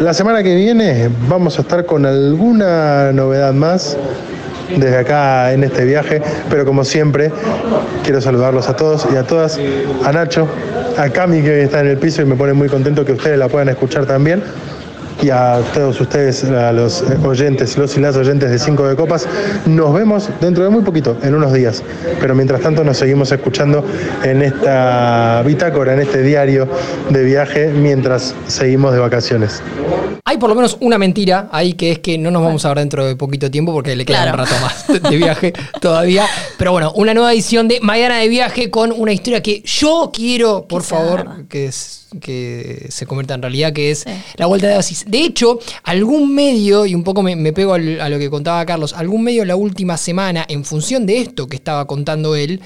La 0.00 0.14
semana 0.14 0.42
que 0.42 0.54
viene 0.54 1.08
vamos 1.28 1.58
a 1.58 1.62
estar 1.62 1.86
con 1.86 2.06
alguna 2.06 3.12
novedad 3.12 3.52
más 3.52 3.96
desde 4.68 4.98
acá 4.98 5.52
en 5.52 5.64
este 5.64 5.84
viaje, 5.84 6.22
pero 6.50 6.64
como 6.64 6.84
siempre 6.84 7.30
quiero 8.02 8.20
saludarlos 8.20 8.68
a 8.68 8.76
todos 8.76 9.06
y 9.12 9.16
a 9.16 9.22
todas, 9.22 9.58
a 10.04 10.12
Nacho, 10.12 10.48
a 10.98 11.08
Cami 11.08 11.42
que 11.42 11.62
está 11.62 11.80
en 11.80 11.88
el 11.88 11.98
piso 11.98 12.22
y 12.22 12.24
me 12.24 12.34
pone 12.34 12.52
muy 12.52 12.68
contento 12.68 13.04
que 13.04 13.12
ustedes 13.12 13.38
la 13.38 13.48
puedan 13.48 13.68
escuchar 13.68 14.06
también 14.06 14.42
y 15.22 15.30
a 15.30 15.60
todos 15.74 16.00
ustedes, 16.00 16.44
a 16.44 16.72
los 16.72 17.02
oyentes, 17.24 17.76
los 17.76 17.96
y 17.96 18.00
las 18.00 18.16
oyentes 18.16 18.50
de 18.50 18.58
Cinco 18.58 18.86
de 18.86 18.96
Copas. 18.96 19.26
Nos 19.66 19.94
vemos 19.94 20.28
dentro 20.40 20.64
de 20.64 20.70
muy 20.70 20.82
poquito, 20.82 21.16
en 21.22 21.34
unos 21.34 21.52
días. 21.52 21.82
Pero 22.20 22.34
mientras 22.34 22.60
tanto 22.60 22.84
nos 22.84 22.96
seguimos 22.96 23.32
escuchando 23.32 23.84
en 24.22 24.42
esta 24.42 25.42
bitácora, 25.44 25.94
en 25.94 26.00
este 26.00 26.22
diario 26.22 26.68
de 27.10 27.24
viaje, 27.24 27.68
mientras 27.68 28.34
seguimos 28.46 28.92
de 28.92 28.98
vacaciones. 28.98 29.62
Hay 30.28 30.38
por 30.38 30.48
lo 30.48 30.56
menos 30.56 30.76
una 30.80 30.98
mentira 30.98 31.48
ahí 31.52 31.74
que 31.74 31.92
es 31.92 31.98
que 32.00 32.18
no 32.18 32.32
nos 32.32 32.42
vamos 32.42 32.64
a 32.64 32.68
ver 32.70 32.78
dentro 32.78 33.06
de 33.06 33.14
poquito 33.14 33.48
tiempo 33.48 33.72
porque 33.72 33.94
le 33.94 34.04
queda 34.04 34.24
un 34.32 34.38
rato 34.38 34.54
más 34.60 34.84
de 34.88 35.16
viaje 35.16 35.52
todavía. 35.80 36.24
Pero 36.58 36.72
bueno, 36.72 36.92
una 36.96 37.12
nueva 37.12 37.32
edición 37.32 37.68
de 37.68 37.80
Mañana 37.80 38.16
de 38.18 38.28
Viaje 38.28 38.70
con 38.70 38.90
una 38.92 39.12
historia 39.12 39.42
que 39.42 39.62
yo 39.62 40.10
quiero, 40.12 40.66
por 40.66 40.82
favor, 40.82 41.46
que 41.48 41.66
es 41.66 42.06
que 42.20 42.86
se 42.88 43.06
convierta 43.06 43.34
en 43.34 43.42
realidad, 43.42 43.72
que 43.72 43.90
es 43.90 44.04
la 44.36 44.46
vuelta 44.46 44.68
de 44.68 44.76
Oasis. 44.76 45.04
De 45.06 45.18
hecho, 45.18 45.58
algún 45.82 46.34
medio, 46.34 46.86
y 46.86 46.94
un 46.94 47.04
poco 47.04 47.22
me, 47.22 47.52
pego 47.52 47.74
a 47.74 47.78
lo 47.78 48.18
que 48.18 48.30
contaba 48.30 48.64
Carlos, 48.64 48.94
algún 48.94 49.22
medio 49.22 49.44
la 49.44 49.56
última 49.56 49.96
semana, 49.98 50.46
en 50.48 50.64
función 50.64 51.04
de 51.04 51.18
esto 51.18 51.46
que 51.46 51.56
estaba 51.56 51.86
contando 51.86 52.34
él, 52.34 52.60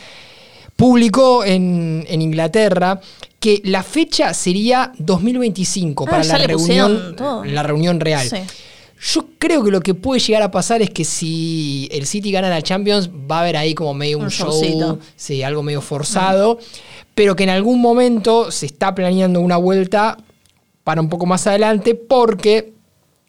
publicó 0.77 1.45
en, 1.45 2.07
Inglaterra 2.09 3.01
que 3.41 3.61
la 3.65 3.83
fecha 3.83 4.35
sería 4.35 4.93
2025 4.99 6.05
ah, 6.07 6.11
para 6.11 6.25
la 6.25 6.39
reunión, 6.39 7.17
la 7.45 7.63
reunión 7.63 7.99
real. 7.99 8.29
Yo 9.01 9.29
creo 9.39 9.65
que 9.65 9.71
lo 9.71 9.81
que 9.81 9.95
puede 9.95 10.21
llegar 10.21 10.43
a 10.43 10.51
pasar 10.51 10.83
es 10.83 10.91
que 10.91 11.05
si 11.05 11.89
el 11.91 12.07
City 12.07 12.31
gana 12.31 12.51
la 12.51 12.61
Champions, 12.61 13.09
va 13.09 13.39
a 13.39 13.41
haber 13.41 13.57
ahí 13.57 13.75
como 13.75 13.95
medio 13.95 14.19
un, 14.19 14.31
show, 14.31 14.99
sí, 15.17 15.43
algo 15.43 15.63
medio 15.63 15.81
forzado 15.81 16.59
pero 17.21 17.37
que 17.37 17.45
en 17.45 17.51
algún 17.51 17.83
momento 17.83 18.51
se 18.51 18.65
está 18.65 18.95
planeando 18.95 19.41
una 19.41 19.59
vuelta 19.59 20.17
para 20.85 21.03
un 21.03 21.11
poco 21.11 21.27
más 21.27 21.47
adelante 21.47 21.95
porque 21.95 22.73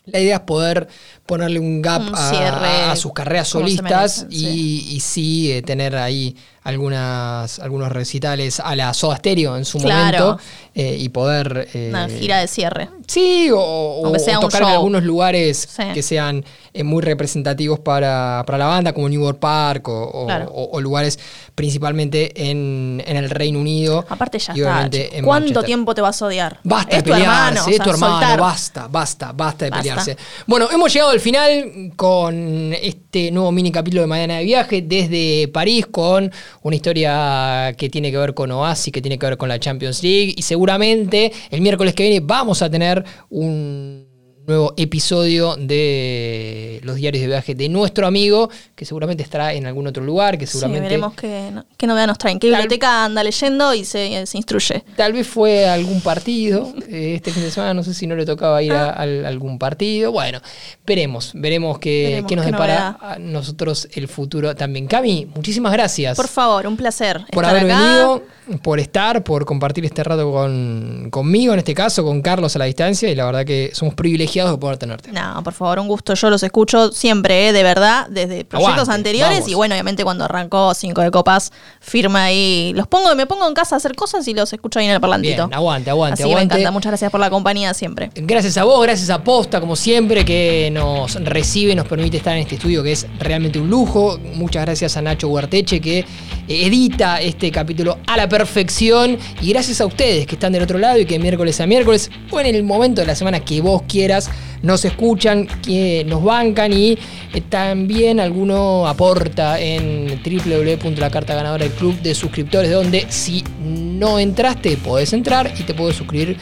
la 0.05 0.21
idea 0.21 0.37
es 0.37 0.41
poder 0.43 0.87
ponerle 1.25 1.59
un 1.59 1.81
gap 1.81 2.01
a, 2.13 2.95
sus 2.95 3.13
carreras 3.13 3.49
solistas 3.49 4.27
y, 4.29 4.97
sí, 5.01 5.51
eh, 5.51 5.61
tener 5.61 5.97
ahí 5.97 6.37
algunas, 6.63 7.59
algunos 7.59 7.91
recitales 7.91 8.59
a 8.59 8.75
la 8.75 8.93
Soda 8.93 9.17
Stereo 9.17 9.57
en 9.57 9.65
su 9.65 9.79
momento 9.79 10.39
eh, 10.75 10.95
y 10.99 11.09
poder... 11.09 11.67
Eh, 11.73 11.89
Una 11.89 12.07
gira 12.07 12.39
de 12.39 12.47
cierre. 12.47 12.89
Sí, 13.07 13.49
o, 13.53 14.13
tocar 14.39 14.61
en 14.61 14.67
algunos 14.69 15.03
lugares 15.03 15.67
que 15.93 16.01
sean 16.01 16.45
muy 16.83 17.01
representativos 17.01 17.79
para, 17.79 18.45
la 18.47 18.65
banda, 18.65 18.93
como 18.93 19.09
New 19.09 19.21
York 19.21 19.39
Park 19.39 19.89
o, 19.89 20.79
lugares 20.79 21.19
principalmente 21.55 22.49
en, 22.49 23.03
el 23.05 23.29
Reino 23.29 23.59
Unido. 23.59 24.05
Aparte 24.07 24.39
ya 24.39 24.53
está. 24.53 24.89
¿Cuánto 25.23 25.63
tiempo 25.63 25.93
te 25.93 26.01
vas 26.01 26.21
a 26.21 26.25
odiar? 26.27 26.59
Basta 26.63 26.97
de 26.97 27.03
pelearse, 27.03 27.71
es 27.71 27.79
tu 27.79 27.89
hermano, 27.89 28.41
basta, 28.41 28.87
basta, 28.87 29.31
basta 29.33 29.65
de 29.65 29.71
pelearse. 29.71 30.17
Bueno, 30.47 30.69
hemos 30.71 30.93
llegado 30.93 31.11
al 31.11 31.19
final 31.19 31.91
con 31.95 32.73
este 32.73 33.31
nuevo 33.31 33.51
mini 33.51 33.71
capítulo 33.71 34.01
de 34.01 34.07
Mañana 34.07 34.37
de 34.37 34.45
Viaje 34.45 34.81
desde 34.81 35.49
París 35.49 35.87
con 35.87 36.31
una 36.61 36.75
historia 36.75 37.73
que 37.77 37.89
tiene 37.89 38.11
que 38.11 38.17
ver 38.17 38.33
con 38.33 38.51
Oasis, 38.51 38.93
que 38.93 39.01
tiene 39.01 39.17
que 39.17 39.25
ver 39.25 39.37
con 39.37 39.49
la 39.49 39.59
Champions 39.59 40.03
League 40.03 40.33
y 40.35 40.41
seguramente 40.41 41.31
el 41.49 41.61
miércoles 41.61 41.93
que 41.93 42.03
viene 42.03 42.19
vamos 42.25 42.61
a 42.61 42.69
tener 42.69 43.03
un 43.29 44.10
nuevo 44.47 44.73
episodio 44.75 45.55
de 45.55 46.79
los 46.83 46.95
diarios 46.95 47.21
de 47.21 47.27
viaje 47.27 47.55
de 47.55 47.69
nuestro 47.69 48.07
amigo, 48.07 48.49
que 48.75 48.85
seguramente 48.85 49.23
estará 49.23 49.53
en 49.53 49.65
algún 49.65 49.87
otro 49.87 50.03
lugar, 50.03 50.37
que 50.37 50.47
seguramente... 50.47 50.87
Sí, 50.87 50.89
veremos 50.89 51.13
qué, 51.13 51.87
novedad 51.87 52.07
nos 52.07 52.17
traen, 52.17 52.39
qué 52.39 52.47
biblioteca 52.47 53.05
anda 53.05 53.23
leyendo 53.23 53.73
y 53.73 53.85
se, 53.85 54.25
instruye. 54.33 54.83
Tal 54.95 55.13
vez 55.13 55.27
fue 55.27 55.67
algún 55.67 56.01
partido, 56.01 56.73
eh, 56.87 57.13
este 57.15 57.31
fin 57.31 57.43
de 57.43 57.51
semana 57.51 57.73
no 57.73 57.83
sé 57.83 57.93
si 57.93 58.07
no 58.07 58.15
le 58.15 58.25
tocaba 58.25 58.61
ir 58.63 58.73
a, 58.73 58.91
ah. 58.91 59.01
algún 59.01 59.59
partido, 59.59 60.11
bueno, 60.11 60.39
veremos, 60.85 61.31
veremos 61.35 61.79
qué, 61.79 62.23
nos 62.35 62.45
depara 62.45 62.97
a 62.99 63.19
nosotros 63.19 63.87
el 63.93 64.07
futuro 64.07 64.55
también. 64.55 64.87
Cami, 64.87 65.27
muchísimas 65.35 65.71
gracias. 65.71 66.17
Por 66.17 66.27
favor, 66.27 66.65
un 66.65 66.77
placer. 66.77 67.21
Por 67.31 67.45
haber 67.45 67.65
venido, 67.65 68.23
por 68.63 68.79
estar, 68.79 69.23
por 69.23 69.45
compartir 69.45 69.85
este 69.85 70.03
rato 70.03 70.31
con, 70.31 71.09
conmigo, 71.11 71.53
en 71.53 71.59
este 71.59 71.73
caso, 71.73 72.03
con 72.03 72.21
Carlos 72.21 72.55
a 72.55 72.59
la 72.59 72.65
distancia, 72.65 73.09
y 73.09 73.15
la 73.15 73.25
verdad 73.25 73.45
que 73.45 73.71
somos 73.73 73.93
privilegiados 73.93 74.30
de 74.39 74.57
poder 74.57 74.77
tenerte. 74.77 75.11
No, 75.11 75.43
por 75.43 75.53
favor, 75.53 75.79
un 75.79 75.87
gusto. 75.87 76.13
Yo 76.13 76.29
los 76.29 76.41
escucho 76.43 76.91
siempre, 76.91 77.49
eh, 77.49 77.53
de 77.53 77.63
verdad, 77.63 78.07
desde 78.09 78.45
proyectos 78.45 78.89
anteriores 78.89 79.47
y 79.47 79.53
bueno, 79.53 79.75
obviamente 79.75 80.03
cuando 80.03 80.25
arrancó 80.25 80.73
Cinco 80.73 81.01
de 81.01 81.11
Copas, 81.11 81.51
firma 81.79 82.23
ahí. 82.23 82.71
Los 82.75 82.87
pongo, 82.87 83.13
me 83.15 83.25
pongo 83.25 83.47
en 83.47 83.53
casa 83.53 83.75
a 83.75 83.77
hacer 83.77 83.95
cosas 83.95 84.27
y 84.27 84.33
los 84.33 84.51
escucho 84.53 84.79
ahí 84.79 84.85
en 84.85 84.91
el 84.91 85.01
parlantito. 85.01 85.47
Bien, 85.47 85.53
aguante, 85.53 85.89
aguante, 85.89 86.23
Así 86.23 86.33
me 86.33 86.41
encanta. 86.41 86.71
Muchas 86.71 86.91
gracias 86.91 87.11
por 87.11 87.19
la 87.19 87.29
compañía 87.29 87.73
siempre. 87.73 88.11
Gracias 88.15 88.57
a 88.57 88.63
vos, 88.63 88.81
gracias 88.83 89.09
a 89.09 89.23
Posta, 89.23 89.59
como 89.59 89.75
siempre, 89.75 90.23
que 90.25 90.69
nos 90.71 91.15
recibe, 91.23 91.75
nos 91.75 91.87
permite 91.87 92.17
estar 92.17 92.33
en 92.35 92.43
este 92.43 92.55
estudio 92.55 92.81
que 92.83 92.93
es 92.93 93.05
realmente 93.19 93.59
un 93.59 93.69
lujo. 93.69 94.17
Muchas 94.35 94.63
gracias 94.63 94.97
a 94.97 95.01
Nacho 95.01 95.27
Huarteche 95.27 95.81
que 95.81 96.05
edita 96.47 97.21
este 97.21 97.51
capítulo 97.51 97.97
a 98.07 98.17
la 98.17 98.27
perfección. 98.27 99.17
Y 99.41 99.49
gracias 99.49 99.81
a 99.81 99.85
ustedes 99.85 100.25
que 100.25 100.35
están 100.35 100.53
del 100.53 100.63
otro 100.63 100.77
lado 100.77 100.99
y 100.99 101.05
que 101.05 101.19
miércoles 101.19 101.59
a 101.61 101.67
miércoles 101.67 102.09
o 102.29 102.39
en 102.39 102.47
el 102.47 102.63
momento 102.63 103.01
de 103.01 103.07
la 103.07 103.15
semana 103.15 103.39
que 103.39 103.61
vos 103.61 103.83
quieras 103.87 104.29
nos 104.61 104.85
escuchan, 104.85 105.47
que 105.61 106.03
nos 106.05 106.23
bancan 106.23 106.71
y 106.71 106.91
eh, 106.91 107.41
también 107.49 108.19
alguno 108.19 108.87
aporta 108.87 109.59
en 109.59 110.21
www.la 110.23 111.09
carta 111.09 111.33
ganadora 111.33 111.63
del 111.63 111.73
club 111.73 111.99
de 112.01 112.13
suscriptores, 112.13 112.71
donde 112.71 113.05
si 113.09 113.43
no 113.63 114.19
entraste 114.19 114.77
podés 114.77 115.13
entrar 115.13 115.51
y 115.57 115.63
te 115.63 115.73
puedes 115.73 115.95
suscribir 115.95 116.37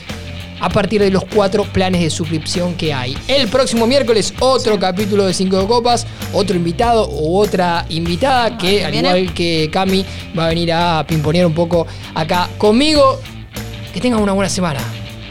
a 0.59 0.69
partir 0.69 1.01
de 1.01 1.11
los 1.11 1.25
cuatro 1.25 1.63
planes 1.63 2.01
de 2.01 2.09
suscripción 2.09 2.75
que 2.75 2.93
hay. 2.93 3.17
El 3.27 3.47
próximo 3.47 3.87
miércoles 3.87 4.33
otro 4.39 4.79
capítulo 4.79 5.25
de 5.25 5.33
Cinco 5.33 5.65
Copas, 5.67 6.05
otro 6.33 6.55
invitado 6.55 7.09
u 7.09 7.37
otra 7.37 7.85
invitada 7.89 8.45
ah, 8.45 8.57
que 8.57 8.85
al 8.85 8.95
igual 8.95 9.33
que 9.33 9.69
Cami 9.71 10.05
va 10.37 10.45
a 10.45 10.49
venir 10.49 10.71
a 10.73 11.05
pimponear 11.07 11.45
un 11.45 11.53
poco 11.53 11.87
acá 12.15 12.49
conmigo. 12.57 13.19
Que 13.93 13.99
tengan 13.99 14.21
una 14.21 14.33
buena 14.33 14.49
semana, 14.49 14.79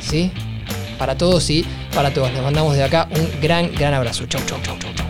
¿sí? 0.01 0.33
Para 0.99 1.17
todos 1.17 1.49
y 1.49 1.65
para 1.95 2.13
todos. 2.13 2.33
Les 2.33 2.43
mandamos 2.43 2.75
de 2.75 2.83
acá 2.83 3.09
un 3.11 3.41
gran, 3.41 3.73
gran 3.75 3.95
abrazo. 3.95 4.27
Chau, 4.27 4.41
chau, 4.47 4.59
chau, 4.63 4.77
chau, 4.79 4.93
chau. 4.95 5.08